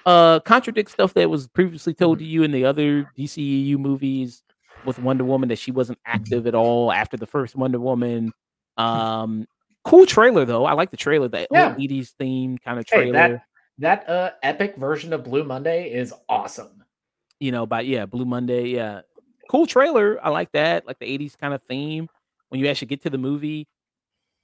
[0.05, 4.43] Uh, contradicts stuff that was previously told to you in the other DCEU movies
[4.85, 8.31] with Wonder Woman that she wasn't active at all after the first Wonder Woman.
[8.77, 9.47] Um,
[9.83, 10.65] cool trailer though.
[10.65, 11.69] I like the trailer, the Yeah.
[11.69, 13.13] old 80s theme kind of Hey, trailer.
[13.13, 13.41] that
[13.79, 16.83] that uh epic version of Blue Monday is awesome.
[17.39, 19.01] you know, by yeah, Blue Monday, yeah.
[19.49, 20.23] Cool trailer.
[20.23, 20.85] I like that.
[20.87, 22.07] Like the 80s kind of theme.
[22.49, 23.67] When you actually get to the movie,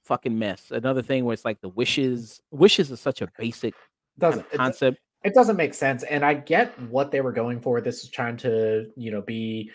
[0.04, 0.70] fucking mess.
[0.72, 2.40] Another thing where it's like the wishes.
[2.50, 3.74] Wishes is such a basic
[4.18, 4.98] Doesn't concept.
[5.24, 8.36] It doesn't make sense and i get what they were going for this is trying
[8.38, 9.70] to you know be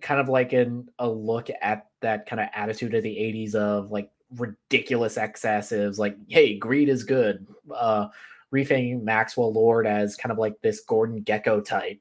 [0.00, 3.90] kind of like in a look at that kind of attitude of the 80s of
[3.90, 8.08] like ridiculous excesses, like hey greed is good uh
[8.52, 12.00] refaming maxwell lord as kind of like this gordon gekko type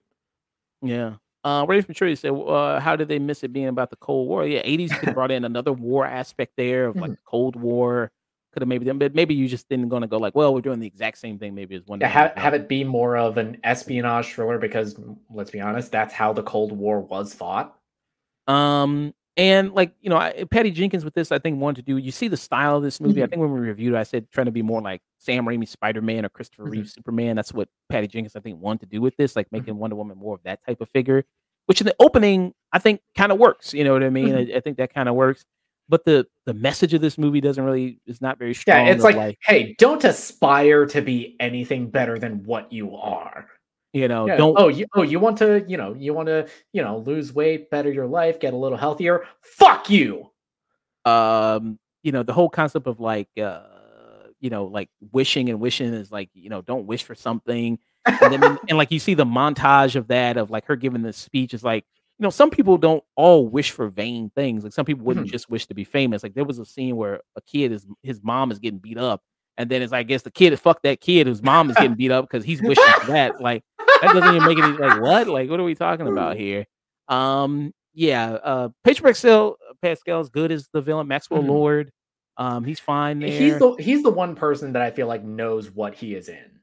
[0.81, 1.15] Yeah.
[1.43, 4.45] Uh, Rafe Maturity said, uh, "How did they miss it being about the Cold War?
[4.45, 7.17] Yeah, '80s brought in another war aspect there of like Mhm.
[7.25, 8.11] Cold War.
[8.53, 10.61] Could have maybe done, but maybe you just didn't going to go like, well, we're
[10.61, 11.53] doing the exact same thing.
[11.53, 14.95] Maybe as Wonder to Woman have, have it be more of an espionage thriller because
[15.29, 17.77] let's be honest that's how the cold war was fought
[18.47, 21.97] Um, and like you know, I, Patty Jenkins with this, I think wanted to do.
[21.97, 23.21] You see the style of this movie.
[23.21, 23.29] I Mhm.
[23.31, 26.01] think when we reviewed, it, I said trying to be more like Sam Raimi Spider
[26.01, 26.71] Man or Christopher Mhm.
[26.71, 27.35] Reeve Superman.
[27.35, 29.55] That's what Patty Jenkins, I think, wanted to do with this, like Mm-hmm.
[29.57, 31.23] making Wonder Woman more of that type of figure.
[31.67, 33.73] Which in the opening, I think, kind of works.
[33.73, 34.29] You know what I mean?
[34.29, 34.53] Mhm.
[34.53, 35.45] I, I think that kind of works.
[35.89, 38.85] But the the message of this movie doesn't really is not very strong.
[38.85, 43.47] yeah it's of, like, hey don't aspire to be anything better than what you are
[43.93, 44.35] you know, Yeah.
[44.35, 47.33] don't Oh, you oh you want to you know you want to you know lose
[47.33, 49.23] weight, better your life, get a little healthier.
[49.41, 50.29] Fuck you.
[51.05, 53.61] um you know the whole concept of like uh
[54.39, 58.33] you know like wishing and wishing is like you know don't wish for something and
[58.33, 61.53] then and like you see the montage of that of like her giving the speech
[61.53, 61.85] is like
[62.19, 65.31] you know some people don't all wish for vain things like some people wouldn't Mhm.
[65.31, 68.21] just wish to be famous like there was a scene where a kid is his
[68.23, 69.21] mom is getting beat up
[69.59, 71.95] and then it's like, I guess the kid fuck that kid whose mom is getting
[71.95, 73.63] beat up because he's wishing for that like
[74.01, 76.65] that doesn't even make any like what like what are we talking about here
[77.07, 81.47] um yeah uh Pedro Pascal Pascal is good as the villain Maxwell Mhm.
[81.47, 81.91] Lord
[82.37, 85.71] um he's fine there He's the he's the one person that I feel like knows
[85.71, 86.59] what he is in.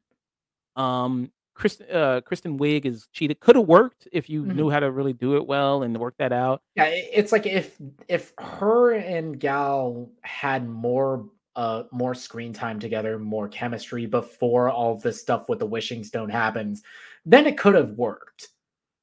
[0.77, 3.41] Um, Kristen, uh, Kristen Wiig is cheated.
[3.41, 4.57] Could have worked if you Mhm.
[4.57, 6.63] knew how to really do it well and work that out.
[6.75, 7.77] Yeah, it's like if
[8.09, 14.97] if her and Gal had more uh more screen time together, more chemistry before all
[14.97, 16.83] this stuff with the wishing stone happens,
[17.25, 18.49] then it could have worked.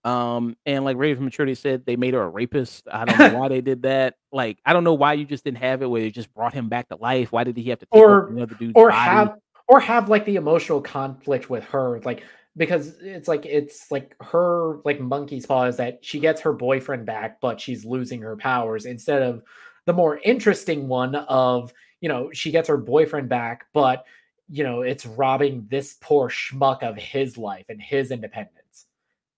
[0.03, 2.87] Um, and like Raven Maturity said, they made her a rapist.
[2.91, 4.15] I don't know why they did that.
[4.31, 6.69] Like, I don't know why you just didn't have it where they just brought him
[6.69, 7.31] back to life.
[7.31, 8.97] Why did he have to take Or- another dude's or body?
[8.99, 9.35] have
[9.67, 12.23] or have like the emotional conflict with her like
[12.57, 17.05] because it's like it's like her like monkey's paw is that she gets her boyfriend
[17.05, 19.41] back but she's losing her powers instead of
[19.85, 24.05] the more interesting one of you know she gets her boyfriend back but
[24.49, 28.85] you know it's robbing this poor schmuck of his life and his independence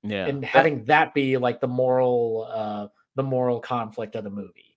[0.05, 4.73] yeah, and having that be like the moral uh the moral conflict of the movie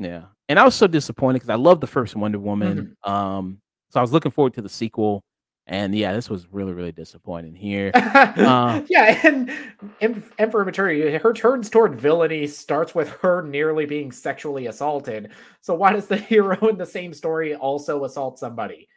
[0.00, 0.22] yeah.
[0.48, 2.96] And I was so disappointed because I love the first Wonder Woman.
[3.06, 3.12] Mm-hmm.
[3.12, 3.60] Um,
[3.90, 5.22] so I was looking forward to the sequel.
[5.70, 7.92] And yeah, this was really, really disappointing here.
[7.94, 9.52] Uh, yeah, and
[10.00, 15.30] Em- Emperor Maturity, her turns toward villainy starts with her nearly being sexually assaulted.
[15.60, 18.88] So why does the hero in the same story also assault somebody?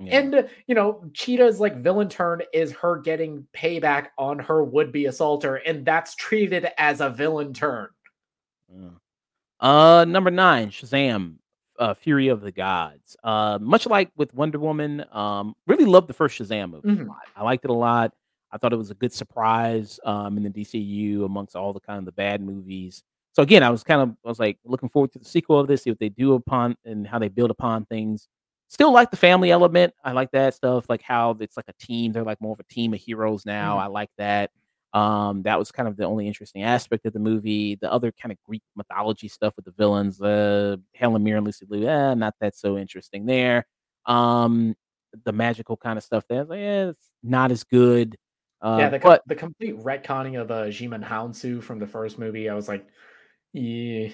[0.00, 0.18] Yeah.
[0.18, 5.56] And you know, Cheetah's like villain turn is her getting payback on her would-be assaulter,
[5.56, 7.88] and that's treated as a villain turn.
[9.60, 11.34] Uh, number nine, Shazam,
[11.78, 13.16] uh, Fury of the Gods.
[13.24, 17.06] Uh, much like with Wonder Woman, um, really loved the first Shazam movie Mhm.
[17.06, 17.22] a lot.
[17.36, 18.12] I liked it a lot.
[18.52, 21.98] I thought it was a good surprise um, in the DCU amongst all the kind
[21.98, 23.02] of the bad movies.
[23.32, 25.66] So again, I was kind of I was like looking forward to the sequel of
[25.66, 28.28] this, see what they do upon and how they build upon things.
[28.68, 29.92] Still like the family element.
[30.04, 32.12] I like that stuff, like how it's like a team.
[32.12, 33.76] They're like more of a team of heroes now.
[33.76, 33.80] Mhm.
[33.82, 34.50] I like that.
[34.94, 37.74] Um, that was kind of the only interesting aspect of the movie.
[37.74, 41.88] The other kind of Greek mythology stuff with the villains, uh, Helen Mirren, Lucy Liu,
[41.88, 43.66] eh, not that so interesting there.
[44.06, 44.76] Um,
[45.24, 48.16] the magical kind of stuff there, like, eh, it's not as good.
[48.62, 52.48] Uh, yeah, the, but the complete retconning of uh, Djimon Hounsou from the first movie,
[52.48, 52.86] I was like,
[53.52, 54.08] yeah.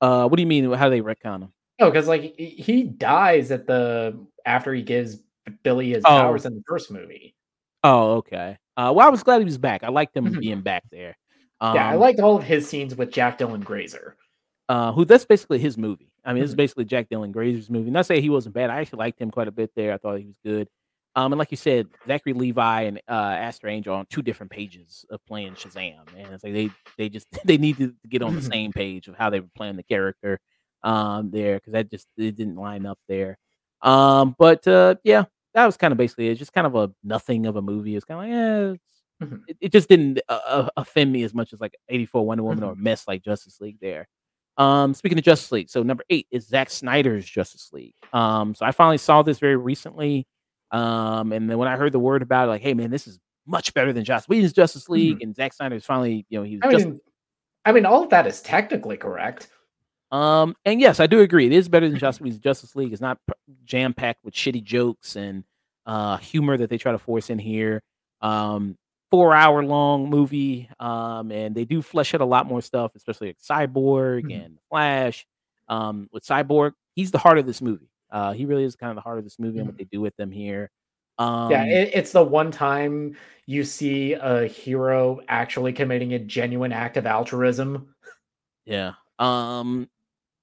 [0.00, 0.70] Uh, what do you mean?
[0.72, 1.52] How do they retcon him?
[1.78, 5.18] Oh, because like he dies at the after he gives
[5.62, 6.08] Billy his Oh.
[6.08, 7.36] powers in the first movie.
[7.84, 8.58] Oh, okay.
[8.76, 9.82] Uh, well, I was glad he was back.
[9.82, 10.40] I liked him Mhm.
[10.40, 11.16] being back there.
[11.60, 14.16] Um, yeah, I liked all of his scenes with Jack Dylan Grazer.
[14.68, 16.10] uh, who that's basically his movie.
[16.24, 16.58] I mean, this is Mhm.
[16.58, 17.88] basically Jack Dylan Grazer's movie.
[17.90, 18.68] Not say he wasn't bad.
[18.68, 19.92] I actually liked him quite a bit there.
[19.92, 20.68] I thought he was good.
[21.14, 25.04] Um, and like you said, Zachary Levi and uh, Asher Angel on two different pages
[25.08, 28.42] of playing Shazam, and it's like they they just they need to get on the
[28.54, 30.40] same page of how they were playing the character
[30.82, 33.38] um there because that just it didn't line up there.
[33.82, 35.24] Um, but uh, yeah,
[35.56, 36.36] that was kind of basically it.
[36.36, 37.96] Just kind of a nothing of a movie.
[37.96, 38.78] It's kind of like
[39.20, 39.40] yeah, Mhm.
[39.48, 42.62] it, it just didn't uh, uh, offend me as much as like 84 Wonder Woman
[42.62, 44.06] or a mess like Justice League there.
[44.58, 47.94] Um, speaking of Justice League, so number eight is Zack Snyder's Justice League.
[48.12, 50.26] Um, so I finally saw this very recently.
[50.70, 53.18] Um, and then when I heard the word about it, like, hey man, this is
[53.46, 56.62] much better than Joss Whedon's Justice League, and Zack Snyder's finally, you know, he was
[56.64, 56.88] I just
[57.64, 59.48] I mean, all of that is technically correct.
[60.12, 61.46] Um, and yes, I do agree.
[61.46, 62.92] It is better than Justice Justice League.
[62.92, 63.18] It's not
[63.64, 65.44] jam packed with shitty jokes and
[65.86, 67.82] uh, humor that they try to force in here.
[68.20, 68.76] Um,
[69.10, 73.28] four hour long movie, um, and they do flesh out a lot more stuff, especially
[73.28, 74.44] like Cyborg Mhm.
[74.44, 75.26] and Flash.
[75.68, 77.88] Um, with Cyborg, he's the heart of this movie.
[78.10, 80.00] Uh, he really is kind of the heart of this movie and what they do
[80.00, 80.70] with them here.
[81.18, 86.72] Um, yeah, it, it's the one time you see a hero actually committing a genuine
[86.72, 87.94] act of altruism.
[88.64, 88.92] Yeah.
[89.18, 89.88] Um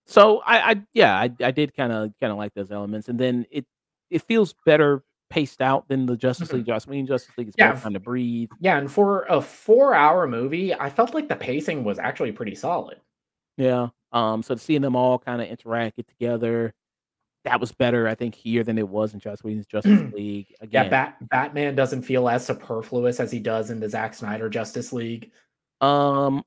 [0.06, 3.20] so I I yeah, I I did kind of kind of like those elements and
[3.20, 3.66] then it
[4.10, 6.54] it feels better paced out than the Justice Mhm.
[6.54, 6.66] League.
[6.68, 8.50] Joss Whedon Justice League is Yeah, time to breathe.
[8.60, 13.00] Yeah, and for a four-hour movie, I felt like the pacing was actually pretty solid.
[13.58, 13.88] Yeah.
[14.12, 16.74] Um so seeing them all kind of interact get together
[17.46, 20.54] that was better I think here than it was in Joss Whedon's Justice League.
[20.70, 24.94] Yeah, Bat- Batman doesn't feel as superfluous as he does in the Zack Snyder Justice
[24.94, 25.32] League.
[25.82, 26.44] um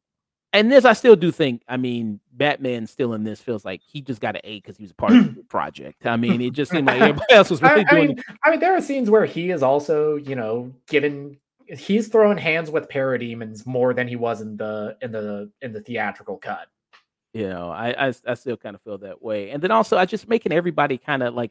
[0.56, 4.00] and this I still do think I mean Batman still in this feels like he
[4.00, 6.06] just got an A because he was part of the project.
[6.06, 8.50] I mean, it just seemed like everybody else was I, really I doing mean, I
[8.50, 11.38] mean, there are scenes where he is also, you know, given
[11.68, 15.80] he's throwing hands with parademons more than he was in the in the in the
[15.80, 16.68] theatrical cut.
[17.34, 20.04] you know I, I i still kind of feel that way and then also i
[20.06, 21.50] just making everybody kind of like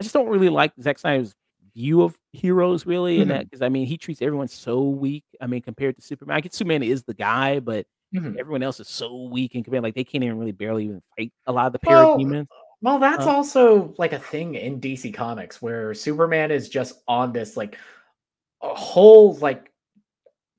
[0.00, 1.34] i just don't really like Zack Snyder's
[1.74, 3.38] view of heroes really and Mm-hmm.
[3.38, 6.40] that because i mean he treats everyone so weak i mean compared to superman i
[6.40, 8.36] get superman is the guy but Mhm.
[8.38, 11.32] everyone else is so weak and compared like they can't even really barely even fight
[11.46, 12.46] a lot of the Well, parademons
[12.80, 17.32] Well, that's Uh, also like a thing in DC Comics where Superman is just on
[17.32, 17.78] this like
[18.62, 19.72] a whole like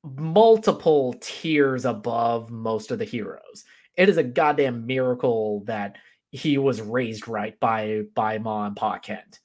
[0.04, 3.66] multiple tiers above most of the heroes.
[3.98, 5.98] It is a goddamn miracle that
[6.32, 9.40] he was raised right by by Ma and Pa Kent.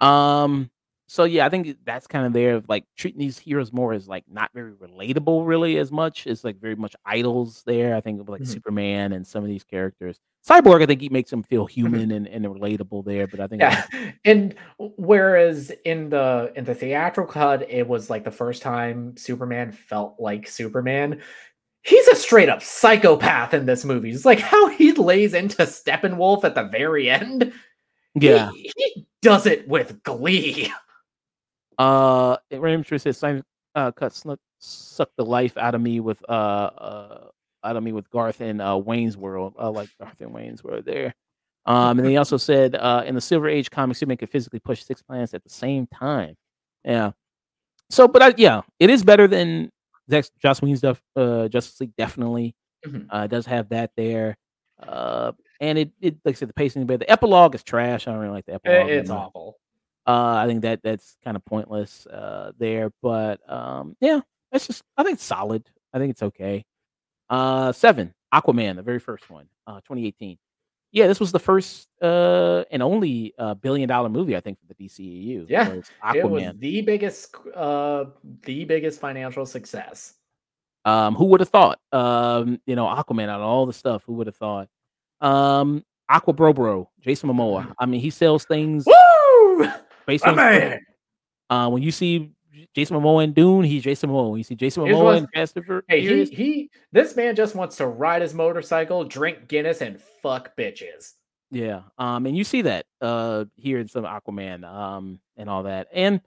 [0.00, 0.70] um
[1.12, 4.06] so yeah i think that's kind of there of like treating these heroes more as
[4.06, 8.20] like not very relatable really as much It's like very much idols there i think
[8.20, 8.46] of like Mhm.
[8.46, 12.28] superman and some of these characters cyborg i think he makes them feel human and,
[12.28, 13.84] and relatable there but i think Yeah,
[14.24, 19.72] and whereas in the in the theatrical cut, it was like the first time Superman
[19.72, 21.20] felt like Superman.
[21.82, 24.10] He's a straight up psychopath in this movie.
[24.10, 27.52] It's like how he lays into Steppenwolf at the very end.
[28.14, 30.70] He- yeah he, does it with glee.
[31.80, 33.42] Uh, Ramsher says, "Simon
[33.74, 37.28] uh, cut snuck, sucked the life out of me with uh, uh
[37.64, 39.54] out of me with Garth and uh, Wayne's World.
[39.58, 41.14] Uh, like Garth and Wayne's World there.
[41.66, 44.82] Um, and he also said, uh, in the Silver Age comics, Superman could physically push
[44.82, 46.36] six planets at the same time.
[46.84, 47.12] Yeah.
[47.90, 49.70] So, but I, yeah, it is better than
[50.10, 51.02] Zack Joss Whedon's stuff.
[51.14, 52.54] Uh, Justice League definitely
[52.86, 53.06] Mhm.
[53.10, 54.36] uh, does have that there.
[54.82, 58.08] Uh, and it, it like I said, the pacing, but the epilogue is trash.
[58.08, 58.90] I don't really like the epilogue.
[58.90, 59.58] It's awful.
[60.06, 64.20] Uh, I think that that's kind of pointless uh, there, but um, yeah,
[64.52, 65.68] it's just I think it's solid.
[65.92, 66.64] I think it's okay.
[67.28, 70.38] Uh, seven, Aquaman, the very first one, uh, 2018.
[70.92, 74.66] Yeah, this was the first uh, and only uh, billion dollar movie I think for
[74.66, 75.46] the DCEU.
[75.48, 78.06] Yeah, was It was the biggest uh
[78.42, 80.14] the biggest financial success.
[80.84, 81.78] Um, who would have thought?
[81.92, 84.68] Um, you know, Aquaman out of all the stuff, who would have thought?
[85.20, 87.72] Um, Aqua Bro Bro, Jason Momoa.
[87.78, 89.68] I mean, he sells things Woo!
[90.10, 90.80] based My on man.
[91.48, 92.30] Uh, when you see
[92.74, 94.30] Jason Momoa in Dune, he's Jason Momoa.
[94.30, 97.76] When you see Jason Momoa in Fast and Hey, he, he, this man just wants
[97.76, 101.12] to ride his motorcycle, drink Guinness, and fuck bitches.
[101.50, 101.82] yeah.
[101.98, 105.88] Um, and you see that uh here in some Aquaman, um, and all that.
[105.92, 106.20] And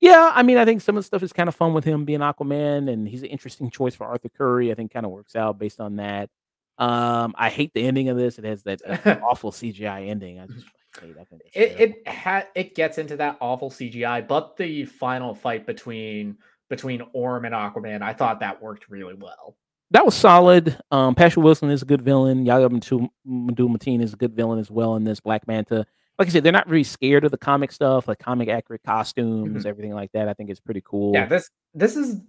[0.00, 2.04] Yeah, I mean, I think some of the stuff is kind of fun with him
[2.04, 4.70] being Aquaman, and he's an interesting choice for Arthur Curry.
[4.70, 6.30] I think kind of works out based on that.
[6.78, 8.38] Um, I hate the ending of this.
[8.38, 10.40] It has that uh, awful CGI ending.
[10.40, 10.64] I just
[11.00, 11.14] hate.
[11.54, 16.38] It it ha- it gets into that awful CGI, but the final fight between
[16.68, 19.56] between Orm and Aquaman, I thought that worked really well.
[19.92, 20.78] That was solid.
[20.92, 22.46] Um, Patrick Wilson is a good villain.
[22.46, 25.84] Yahya Abdul Mateen is a good villain as well in this Black Manta
[26.20, 29.60] like I said, they're not really scared of the comic stuff, like comic accurate costumes,
[29.60, 29.66] mm-hmm.
[29.66, 30.28] everything like that.
[30.28, 31.14] I think it's pretty cool.
[31.14, 32.20] Yeah, this this is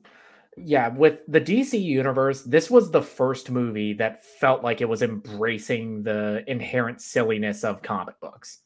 [0.57, 5.01] yeah, with the DC universe, this was the first movie that felt like it was
[5.01, 8.59] embracing the inherent silliness of comic books.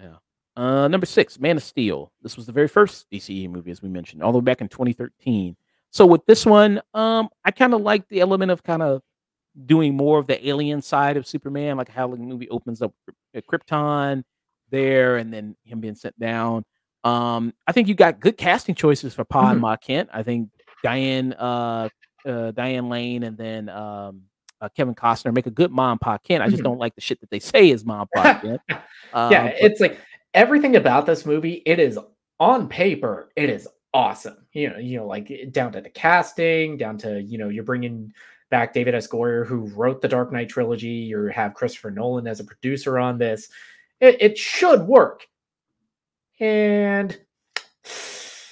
[0.00, 0.16] Yeah.
[0.56, 2.12] Uh, number six, Man of Steel.
[2.22, 4.68] This was the very first DCE movie, as we mentioned, all the way back in
[4.68, 5.56] 2013.
[5.90, 9.02] So with this one, um, I kind of like the element of kind of
[9.66, 12.92] doing more of the alien side of Superman, like how the movie opens up
[13.34, 14.24] at Krypton
[14.70, 16.64] there and then him being sent down.
[17.04, 19.52] Um, I think you got good casting choices for Pa mm-hmm.
[19.52, 20.08] and Ma Kent.
[20.12, 20.48] I think
[20.82, 21.88] Diane uh,
[22.26, 24.22] uh, Diane Lane and then um,
[24.60, 26.42] uh, Kevin Costner make a good mom Pa Kent.
[26.42, 26.64] I just mm-hmm.
[26.64, 28.60] don't like the shit that they say is mom Pa Kent.
[28.68, 28.78] Yeah,
[29.12, 29.98] but- it's like
[30.34, 31.62] everything about this movie.
[31.66, 31.98] It is
[32.38, 34.46] on paper, it is awesome.
[34.52, 38.12] You know, you know, like down to the casting, down to you know, you're bringing
[38.50, 39.08] back David S.
[39.08, 40.88] Goyer, who wrote the Dark Knight trilogy.
[40.88, 43.48] You have Christopher Nolan as a producer on this.
[44.00, 45.26] It, it should work.
[46.38, 47.18] And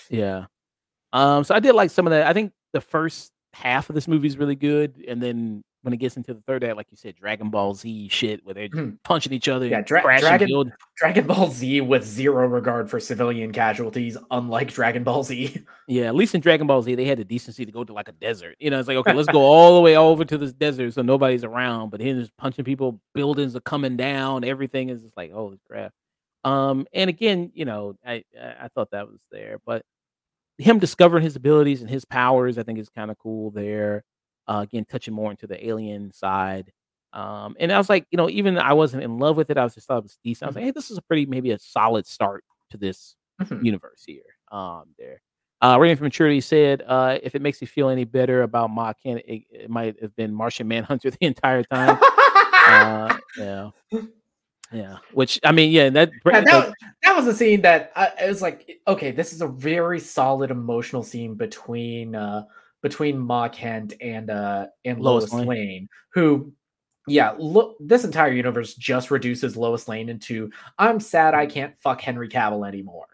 [0.09, 0.47] yeah.
[1.13, 2.27] Um, so I did like some of that.
[2.27, 5.97] I think the first half of this movie is really good, and then when it
[5.97, 8.99] gets into the third act, like you said, Dragon Ball Z shit where they're mm.
[9.03, 9.67] punching each other.
[9.67, 15.23] Yeah, Dra- Dragon, Dragon Ball Z with zero regard for civilian casualties, unlike Dragon Ball
[15.23, 15.65] Z.
[15.89, 18.07] Yeah, at least in Dragon Ball Z, they had the decency to go to like
[18.07, 18.55] a desert.
[18.61, 21.03] You know, it's like, okay, let's go all the way over to this desert so
[21.03, 21.91] nobody's around.
[21.91, 25.93] But he's just punching people, buildings are coming down, everything is just like, holy crap.
[26.45, 29.83] Um, and again, you know, I I thought that was there, but
[30.61, 34.05] him discovering his abilities and his powers, I think is kind of cool there.
[34.47, 36.73] Uh, again, touching more into the alien side.
[37.13, 39.59] Um, and I was like, you know, even I wasn't in love with it.
[39.59, 40.47] I was just thought it was decent.
[40.47, 43.65] I was like, hey, this is a pretty maybe a solid start to this mm-hmm.
[43.65, 44.23] universe here.
[44.51, 45.21] Um, there.
[45.63, 48.93] Uh, Rating for Maturity said, uh, if it makes you feel any better about Ma
[48.93, 51.99] Kent, it, it might have been Martian Manhunter the entire time.
[52.67, 53.71] uh, yeah.
[54.73, 58.29] Yeah, which I mean, yeah, that yeah, that, that was a scene that I, it
[58.29, 62.45] was like, okay, this is a very solid emotional scene between uh
[62.81, 65.49] between Ma Kent and uh and Lois, Lois Lane.
[65.49, 66.53] Lane, who
[67.09, 72.01] yeah, look this entire universe just reduces Lois Lane into I'm sad I can't fuck
[72.01, 73.07] Henry Cavill anymore.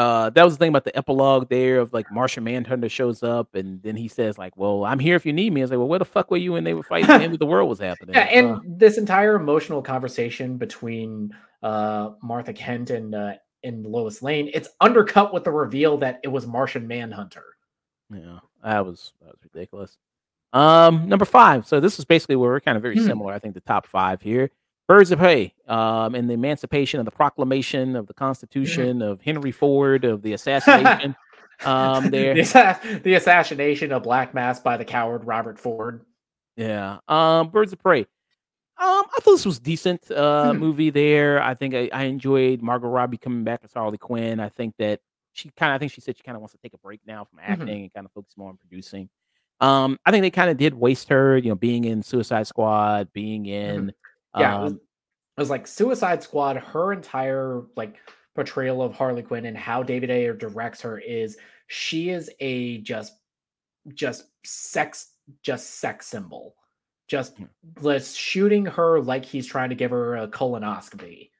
[0.00, 3.54] Uh, that was the thing about the epilogue there of like Martian Manhunter shows up
[3.54, 5.76] and then he says like, "Well, I'm here if you need me." I was like,
[5.76, 7.08] "Well, where the fuck were you when they were fighting?
[7.08, 11.36] the end of the world was happening." Yeah, and uh, this entire emotional conversation between
[11.62, 16.28] uh, Martha Kent and uh, and Lois Lane, it's undercut with the reveal that it
[16.28, 17.44] was Martian Manhunter.
[18.10, 18.38] Yeah.
[18.64, 19.98] That was that was ridiculous.
[20.54, 21.66] Um, number five.
[21.66, 23.06] So this is basically where we're kind of very hmm.
[23.06, 23.34] similar.
[23.34, 24.50] I think the top five here.
[24.90, 29.52] Birds of Prey, um, and the emancipation of the proclamation of the Constitution of Henry
[29.52, 31.14] Ford of the assassination.
[31.64, 36.04] um, there, the, assassination of Black Mask by the coward Robert Ford.
[36.56, 36.98] Yeah.
[37.06, 38.00] Um, Birds of Prey.
[38.00, 38.06] Um,
[38.80, 40.58] I thought this was decent uh, hmm.
[40.58, 40.90] movie.
[40.90, 44.40] There, I think I, I enjoyed Margot Robbie coming back as Harley Quinn.
[44.40, 44.98] I think that
[45.34, 46.98] she kind of I think she said she kind of wants to take a break
[47.06, 47.82] now from acting mm-hmm.
[47.82, 49.08] and kind of focus more on producing.
[49.60, 53.12] Um, I think they kind of did waste her, you know, being in Suicide Squad,
[53.12, 53.52] being mm-hmm.
[53.52, 53.88] in mm-hmm.
[54.38, 54.80] Yeah, um, it, was, it
[55.38, 56.56] was like Suicide Squad.
[56.56, 57.96] Her entire like
[58.34, 61.36] portrayal of Harley Quinn and how David Ayer directs her is
[61.66, 63.14] she is a just
[63.94, 65.12] just sex
[65.42, 66.54] just sex symbol.
[67.08, 67.36] Just
[67.80, 71.30] let's shooting her like he's trying to give her a colonoscopy.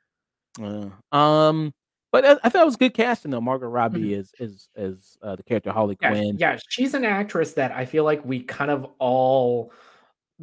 [0.60, 1.72] Uh, um
[2.12, 3.40] but I, I, thought it was good casting though.
[3.40, 4.20] Margot Robbie mm-hmm.
[4.20, 6.36] is is is uh, the character Harley yeah, Quinn.
[6.38, 9.72] Yeah, she's an actress that I feel like we kind of all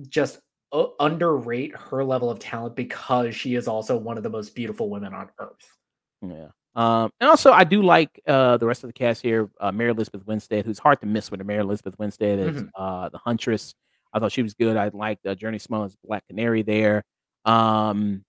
[0.07, 0.39] just
[0.73, 5.13] underrate her level of talent because she is also one of the most beautiful women
[5.13, 5.77] on earth.
[6.21, 6.49] Yeah.
[6.75, 9.49] Um, and also, I do like uh, the rest of the cast here.
[9.59, 11.43] Uh, Mary Elizabeth Winstead, who's hard to miss with her.
[11.43, 12.67] Mary Elizabeth Winstead is mm-hmm.
[12.75, 13.73] uh, the Huntress.
[14.13, 14.77] I thought she was good.
[14.77, 17.03] I liked uh, Jurnee Smollett's Black Canary there.
[17.45, 18.23] Um,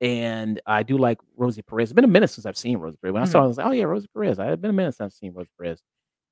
[0.00, 1.90] and I do like Rosie Perez.
[1.90, 3.14] It's been a minute since I've seen Rosie Perez.
[3.14, 3.30] When mm-hmm.
[3.30, 5.06] I saw, it, I was like, "Oh yeah, Rosie Perez." I've been a minute since
[5.06, 5.80] I've seen Rosie Perez.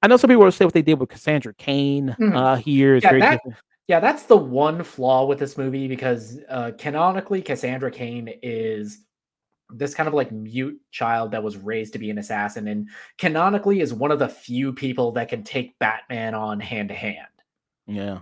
[0.03, 2.37] I know some people will say what they did with Cassandra Cain mm-hmm.
[2.37, 3.57] uh, here is yeah, very that, different.
[3.89, 9.01] Yeah, that's the one flaw with this movie because uh, canonically, Cassandra Cain is
[9.71, 12.89] this kind of like mute child that was raised to be an assassin, and
[13.19, 17.27] canonically is one of the few people that can take Batman on hand to hand.
[17.87, 18.21] Yeah.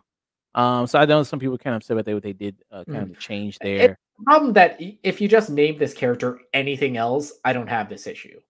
[0.55, 2.85] Um, so I know some people kind of said what they what they did uh,
[2.85, 3.11] kind mm.
[3.13, 3.99] of change there.
[4.25, 8.41] Problem that if you just name this character anything else, I don't have this issue.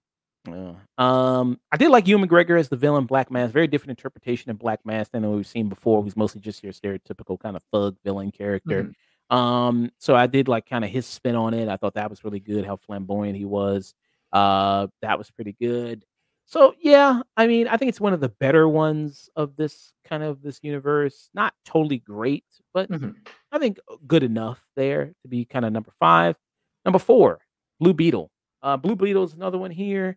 [0.48, 0.72] Yeah.
[0.96, 3.52] Um, I did like Ewan McGregor as the villain, Black Mask.
[3.52, 6.02] Very different interpretation of Black Mask than we've seen before.
[6.02, 8.84] Who's mostly just your stereotypical kind of thug villain character.
[8.84, 9.36] Mm-hmm.
[9.36, 11.68] Um, so I did like kind of his spin on it.
[11.68, 12.64] I thought that was really good.
[12.64, 13.94] How flamboyant he was.
[14.32, 16.04] Uh, that was pretty good.
[16.46, 20.24] So yeah, I mean, I think it's one of the better ones of this kind
[20.24, 21.30] of this universe.
[21.32, 22.44] Not totally great,
[22.74, 23.10] but mm-hmm.
[23.52, 26.36] I think good enough there to be kind of number five.
[26.84, 27.38] Number four,
[27.78, 28.32] Blue Beetle.
[28.62, 30.16] Uh, Blue Beetle is another one here.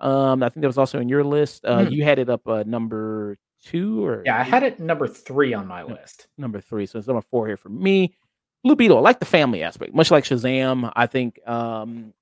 [0.00, 1.64] Um, I think that was also in your list.
[1.64, 1.92] Uh, mm-hmm.
[1.92, 5.66] You had it up uh, number two or yeah, I had it number three on
[5.66, 6.26] my list.
[6.36, 8.14] Number three, so it's number four here for me.
[8.62, 10.90] Blue Beetle, I like the family aspect, much like Shazam.
[10.96, 12.12] I think um,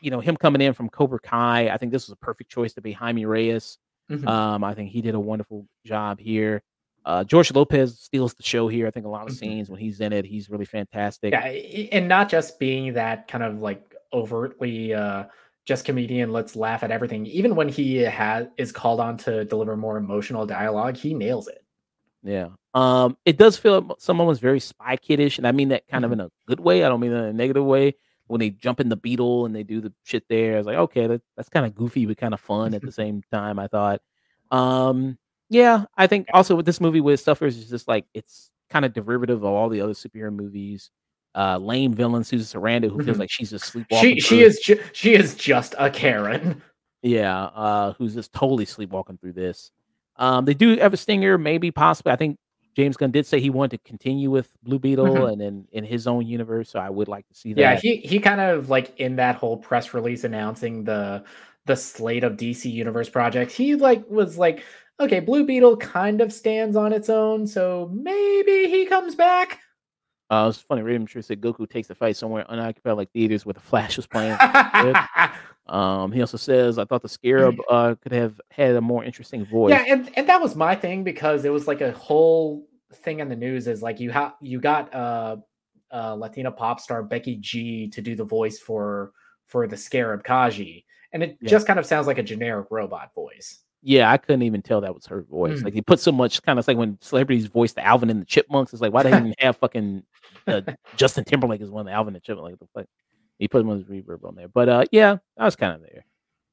[0.00, 2.74] you know, him coming in from Cobra Kai, I think this was a perfect choice
[2.74, 3.78] to be Jaime Reyes.
[4.10, 4.28] Mm-hmm.
[4.28, 6.62] Um, I think he did a wonderful job here.
[7.06, 8.86] Uh, George Lopez steals the show here.
[8.86, 9.38] I think a lot of mm-hmm.
[9.38, 11.32] scenes when he's in it, he's really fantastic.
[11.32, 11.44] Yeah,
[11.92, 15.24] and not just being that kind of like overtly uh,
[15.64, 17.26] just comedian, let's laugh at everything.
[17.26, 21.64] Even when he has is called on to deliver more emotional dialogue, he nails it.
[22.22, 22.48] Yeah.
[22.72, 26.12] Um, it does feel someone was very spy kiddish, and I mean that kind mm-hmm.
[26.12, 26.84] of in a good way.
[26.84, 27.94] I don't mean that in a negative way
[28.26, 30.54] when they jump in the beetle and they do the shit there.
[30.54, 32.92] I was like, okay, that, that's kind of goofy but kind of fun at the
[33.02, 33.58] same time.
[33.58, 34.00] I thought,
[34.50, 35.18] um,
[35.50, 38.92] yeah, I think also with this movie with Suffers is just like it's kind of
[38.92, 40.90] derivative of all the other superhero movies.
[41.34, 43.20] Uh, lame villain Susan Sarandon who feels mm-hmm.
[43.20, 44.14] like she's just sleepwalking.
[44.14, 46.62] She she is ju- she is just a Karen.
[47.02, 49.70] Yeah, uh, who's just totally sleepwalking through this.
[50.16, 52.12] Um, they do have a stinger, maybe possibly.
[52.12, 52.38] I think
[52.74, 55.32] James Gunn did say he wanted to continue with Blue Beetle mm-hmm.
[55.32, 56.70] and in, in his own universe.
[56.70, 57.60] So I would like to see that.
[57.60, 61.24] Yeah, he he kind of like in that whole press release announcing the
[61.66, 64.62] the slate of DC Universe projects, he like was like,
[65.00, 69.60] okay, Blue Beetle kind of stands on its own, so maybe he comes back.
[70.30, 70.82] Uh, it's funny.
[70.82, 74.06] Raymond True said Goku takes the fight somewhere unoccupied, like theaters where the Flash was
[74.06, 74.36] playing.
[75.66, 79.44] um, he also says, "I thought the Scarab uh, could have had a more interesting
[79.44, 83.20] voice." Yeah, and, and that was my thing because it was like a whole thing
[83.20, 85.36] in the news is like you have you got uh,
[85.92, 89.12] uh, Latina pop star Becky G to do the voice for
[89.46, 91.50] for the Scarab Khaji, and it yeah.
[91.50, 94.94] just kind of sounds like a generic robot voice yeah, I couldn't even tell that
[94.94, 95.60] was her voice.
[95.60, 95.64] Mm.
[95.64, 98.26] Like he put so much kind of like when celebrities voice the Alvin and the
[98.26, 98.72] Chipmunks.
[98.72, 100.02] It's like why do they even have fucking
[100.46, 100.62] uh,
[100.96, 102.58] Justin Timberlake is one of the Alvin and Chipmunks.
[102.74, 102.86] Like
[103.38, 106.06] he put his reverb on there, but uh, yeah, I was kind of there.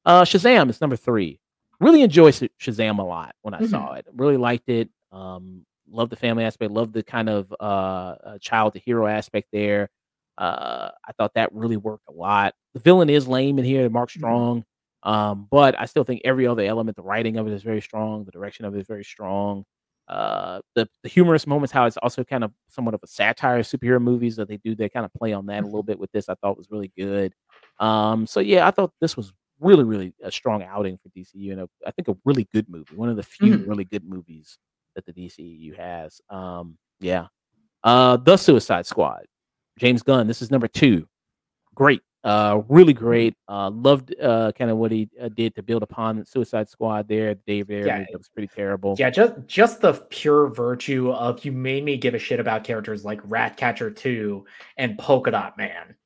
[0.04, 1.40] Uh, Shazam is number three.
[1.80, 3.66] Really enjoyed Shazam a lot when I mm-hmm.
[3.68, 4.06] saw it.
[4.14, 4.90] Really liked it.
[5.10, 6.70] Um, love the family aspect.
[6.70, 9.88] Love the kind of uh, child to hero aspect there.
[10.36, 12.54] Uh, I thought that really worked a lot.
[12.74, 14.20] The villain is lame in here, Mark mm-hmm.
[14.20, 14.64] Strong.
[15.02, 18.24] Um, but I still think every other element, the writing of it is very strong,
[18.24, 19.64] the direction of it is very strong.
[20.08, 23.66] Uh, the, the humorous moments, how it's also kind of somewhat of a satire of
[23.66, 25.86] superhero movies that they do, they kind of play on that a little mm-hmm.
[25.88, 26.28] bit with this.
[26.28, 27.32] I thought was really good.
[27.78, 31.62] Um, so yeah, I thought this was really, really a strong outing for DCU, and
[31.62, 33.68] a, I think a really good movie, one of the few mm-hmm.
[33.68, 34.58] really good movies
[34.94, 36.20] that the DCU has.
[36.28, 37.26] Um, yeah.
[37.82, 39.24] Uh, the Suicide Squad,
[39.78, 40.26] James Gunn.
[40.26, 41.08] This is number two.
[41.74, 43.34] Great uh, really great.
[43.48, 47.08] Uh, loved uh, kind of what he uh, did to build upon Suicide Squad.
[47.08, 47.66] There, Dave.
[47.66, 48.96] There, yeah, it was pretty terrible.
[48.98, 53.04] Yeah, just just the pure virtue of you made me give a shit about characters
[53.04, 54.44] like Ratcatcher Two
[54.76, 55.96] and Polka Dot Man.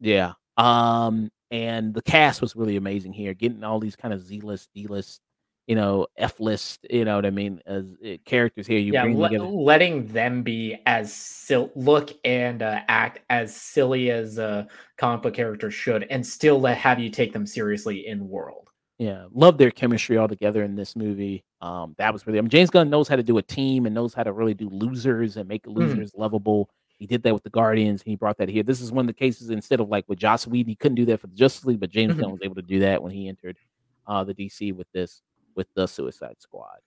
[0.00, 0.32] Yeah.
[0.56, 3.34] Um, and the cast was really amazing here.
[3.34, 5.20] Getting all these kind of Z list, D list
[5.66, 8.78] you know, F list, you know what I mean, as uh, characters here.
[8.78, 14.38] You yeah, le- letting them be as sil- look and uh, act as silly as
[14.38, 18.70] a comic book character should, and still let have you take them seriously in world.
[18.98, 21.44] Yeah, love their chemistry all together in this movie.
[21.60, 22.38] Um, that was really.
[22.38, 24.54] I mean, James Gunn knows how to do a team and knows how to really
[24.54, 25.78] do losers and make mm-hmm.
[25.78, 26.18] losers mm.
[26.18, 26.70] lovable.
[26.98, 28.02] He did that with the Guardians.
[28.02, 28.62] He brought that here.
[28.62, 31.04] This is one of the cases instead of like with Joss Whedon, he couldn't do
[31.06, 32.22] that for the Justice League, but James mm-hmm.
[32.22, 33.58] Gunn was able to do that when he entered
[34.06, 35.20] uh, the DC with this
[35.56, 36.78] with the Suicide Squad.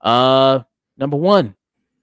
[0.00, 0.62] Uh,
[0.96, 1.54] number one,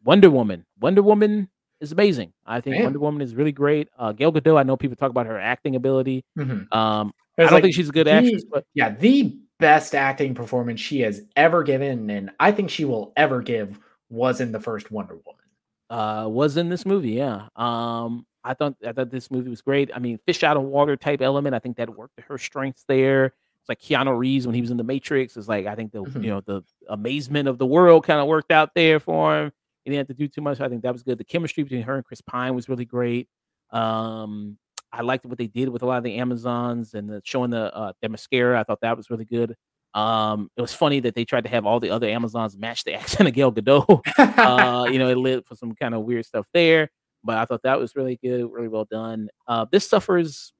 [0.03, 0.65] Wonder Woman.
[0.80, 1.49] Wonder Woman
[1.80, 2.34] is amazing.
[2.45, 2.84] I think Man.
[2.85, 3.89] Wonder Woman is really great.
[3.97, 4.60] Uh, Gal Gadot.
[4.60, 6.26] I know people talk about her acting ability.
[6.38, 6.77] Mm-hmm.
[6.77, 10.34] Um, I don't like think she's a good the, actress, but yeah, the best acting
[10.34, 13.80] performance she has ever given, and I think she will ever give,
[14.10, 15.41] was in the first Wonder Woman.
[15.89, 17.11] Uh, was in this movie.
[17.11, 17.47] Yeah.
[17.56, 19.91] Um, I thought I thought this movie was great.
[19.93, 21.56] I mean, fish out of water type element.
[21.56, 23.34] I think that worked to her strengths there.
[23.68, 25.36] It's like Keanu Reeves when he was in the Matrix.
[25.38, 26.24] It's like I think the mm-hmm.
[26.24, 29.52] you know the amazement of the world kind of worked out there for him.
[29.84, 30.62] He didn't have to do too much.
[30.62, 31.18] I think that was good.
[31.18, 33.28] The chemistry between her and Chris Pine was really great.
[33.72, 34.58] Um,
[34.92, 37.76] I liked what they did with a lot of the Amazons and the, showing the
[37.76, 38.56] uh, Themyscira.
[38.56, 39.56] I thought that was really good.
[39.96, 42.94] Um, it was funny that they tried to have all the other Amazons match the
[43.00, 44.02] accent of Gal Gadot.
[44.18, 46.92] uh, you know, it lit for some kind of weird stuff there,
[47.24, 49.30] but I thought that was really good, really well done.
[49.48, 50.54] Uh, this suffers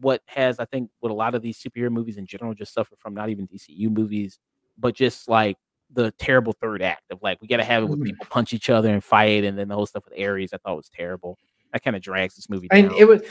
[0.00, 2.96] what has I think what a lot of these superhero movies in general just suffer
[2.96, 4.38] from, not even DCU movies,
[4.78, 5.56] but just like
[5.92, 8.04] the terrible third act of like we got to have it with Mhm.
[8.04, 10.76] people punch each other and fight, and then the whole stuff with Ares I thought
[10.76, 11.38] was terrible.
[11.72, 12.86] That kind of drags this movie down.
[12.86, 13.22] And it was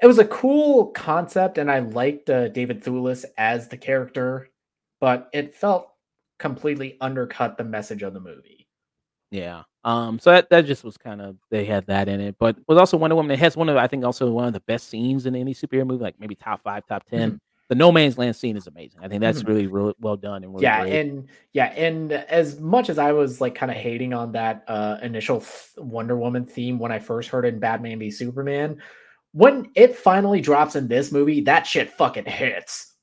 [0.00, 4.48] it was a cool concept, and I liked uh, David Thewlis as the character,
[5.00, 5.88] but it felt
[6.38, 8.57] completely undercut the message of the movie.
[9.30, 9.62] Yeah.
[9.84, 10.18] Um.
[10.18, 12.96] So that that just was kind of they had that in it, but was also
[12.96, 13.30] Wonder Woman.
[13.30, 15.86] It has one of I think also one of the best scenes in any superhero
[15.86, 19.00] movie, like maybe top five, top 10 The No Man's Land scene is amazing.
[19.02, 19.48] I think that's Mhm.
[19.48, 20.94] really really well done and really yeah, great.
[21.00, 24.96] and yeah, and as much as I was like kind of hating on that uh,
[25.02, 28.78] initial th- Wonder Woman theme when I first heard it in Batman v Superman,
[29.32, 32.94] when it finally drops in this movie, that shit fucking hits.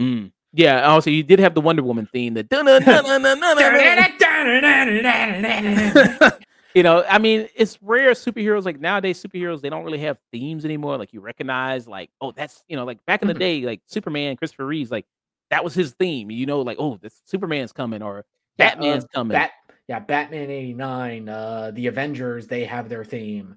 [0.00, 0.32] Mm.
[0.52, 0.88] Yeah.
[0.88, 2.34] Also, you did have the Wonder Woman theme.
[2.34, 2.42] The
[6.74, 9.22] you know, I mean, it's rare superheroes like nowadays.
[9.22, 10.96] Superheroes they don't really have themes anymore.
[10.98, 13.38] Like you recognize, like oh, that's you know, like back in the Mhm.
[13.38, 15.06] day, like Superman, Christopher Reeves, like
[15.50, 16.30] that was his theme.
[16.30, 18.24] You know, like oh, this Superman's coming or
[18.58, 19.34] Yeah, uh, Batman's coming.
[19.34, 19.50] Bat,
[19.88, 23.56] yeah, Batman '89, uh, the Avengers, they have their theme.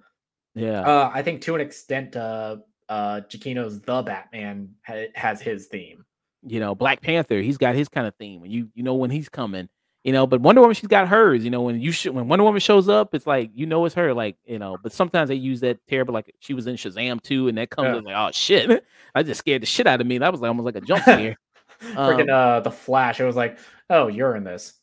[0.55, 0.81] yeah.
[0.81, 2.57] Uh, I think to an extent, uh,
[2.89, 6.05] uh, Giacchino's The Batman ha- has his theme.
[6.45, 9.11] you know, Black Panther, he's got his kind of theme when you you know when
[9.11, 9.69] he's coming,
[10.03, 12.43] you know, but Wonder Woman, she's got hers, you know, when you should when Wonder
[12.43, 15.35] Woman shows up, it's like you know it's her, like you know, but sometimes they
[15.35, 18.13] use that terrible, like she was in Shazam too, and that comes Yeah.
[18.13, 20.17] like, oh shit, I just scared the shit out of me.
[20.17, 21.37] That was like almost like a jump scare.
[21.81, 23.19] Freaking Um, uh, the Flash.
[23.19, 23.57] It was like,
[23.89, 24.73] oh, you're in this.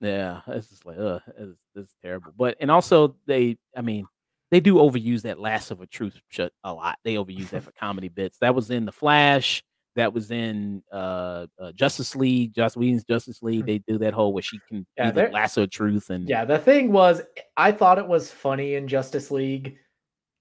[0.00, 2.32] yeah, it's just like, uh, it's, it's terrible.
[2.36, 4.06] But and also they, I mean,
[4.50, 6.98] they do overuse that last of a truth shit a lot.
[7.04, 8.38] They overuse that for comedy bits.
[8.38, 9.62] That was in the Flash.
[9.98, 13.66] That was in uh, uh Justice League, Joss Whedon's Justice League.
[13.66, 14.86] They do that whole where she can.
[14.96, 17.20] Yeah, be the lasso of truth and Yeah, the thing was,
[17.56, 19.76] I thought it was funny in Justice League,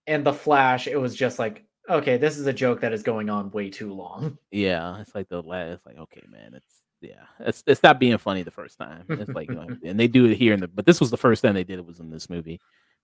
[0.06, 0.88] and the Flash.
[0.88, 3.94] It was just like, okay, this is a joke that is going on way too
[3.94, 4.38] long.
[4.52, 5.74] yeah, it's like the last.
[5.74, 9.06] It's like okay, man, it's yeah, it's it's not being funny the first time.
[9.10, 11.18] It's like, you know, and they do it here in the, but this was the
[11.18, 12.60] first time they did it was in this movie.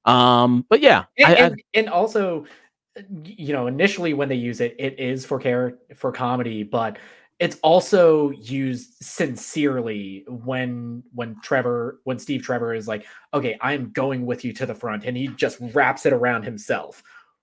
[0.06, 2.46] Um, but yeah, and, I, I, and, and also
[3.24, 6.98] you know initially when they use it it is for care for comedy but
[7.40, 14.26] it's also used sincerely when when trevor when steve trevor is like okay i'm going
[14.26, 17.02] with you to the front and he just wraps it around himself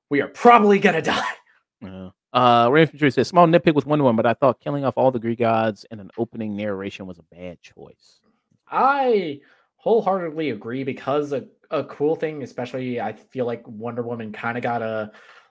[0.09, 1.35] we are probably gonna die
[1.83, 2.11] Yeah.
[2.33, 5.19] Uh, Infantry says small nitpick with Wonder Woman, but I thought killing off all the
[5.19, 8.21] Greek gods in an opening narration was a bad choice.
[8.69, 9.41] I
[9.77, 14.63] wholeheartedly agree because a, a cool thing, especially I feel like Wonder Woman kind of
[14.63, 15.11] got a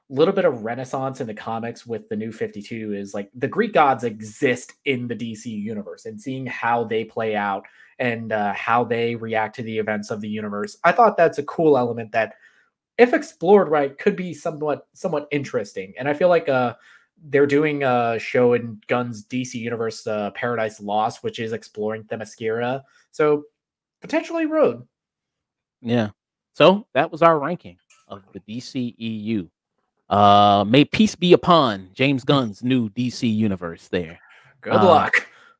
[0.09, 3.73] little bit of renaissance in the comics with the new 52 is like the Greek
[3.73, 7.63] gods exist in the DC universe and seeing how they play out
[7.99, 10.77] and uh, how they react to the events of the universe.
[10.83, 12.33] I thought that's a cool element that
[12.97, 15.93] if explored right could be somewhat somewhat interesting.
[15.97, 16.75] And I feel like uh
[17.27, 22.81] they're doing a show in Gunn's DC Universe uh, Paradise Lost which is exploring Themyscira.
[23.11, 23.43] So
[24.01, 24.87] potentially road.
[25.81, 26.09] Yeah.
[26.53, 27.77] So that was our ranking
[28.07, 29.49] of the DCEU.
[30.09, 33.87] Uh, may peace be upon James Gunn's new DC universe.
[33.89, 34.19] There.
[34.61, 35.13] Good Uh, luck.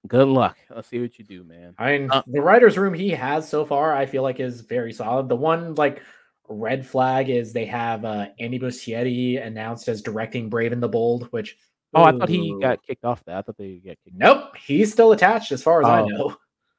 [0.08, 0.58] Good luck.
[0.76, 1.76] I'll see what you do, man.
[1.78, 4.94] I mean, uh, the writer's room he has so far, I feel like is very
[4.94, 5.28] solid.
[5.30, 6.02] The one like
[6.48, 11.28] red flag is they have uh, Andy Muschietti announced as directing Brave and the Bold,
[11.32, 11.58] which
[11.94, 12.60] Oh, I thought he ooh.
[12.62, 13.38] got kicked off that.
[13.38, 14.16] I thought they got kicked.
[14.16, 16.06] Nope, he's still attached as far as I Oh.
[16.08, 16.36] know.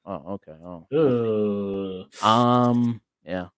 [0.06, 0.52] Oh, okay.
[0.64, 0.86] Oh.
[0.96, 2.26] Ooh.
[2.26, 3.00] Um.
[3.24, 3.48] Yeah.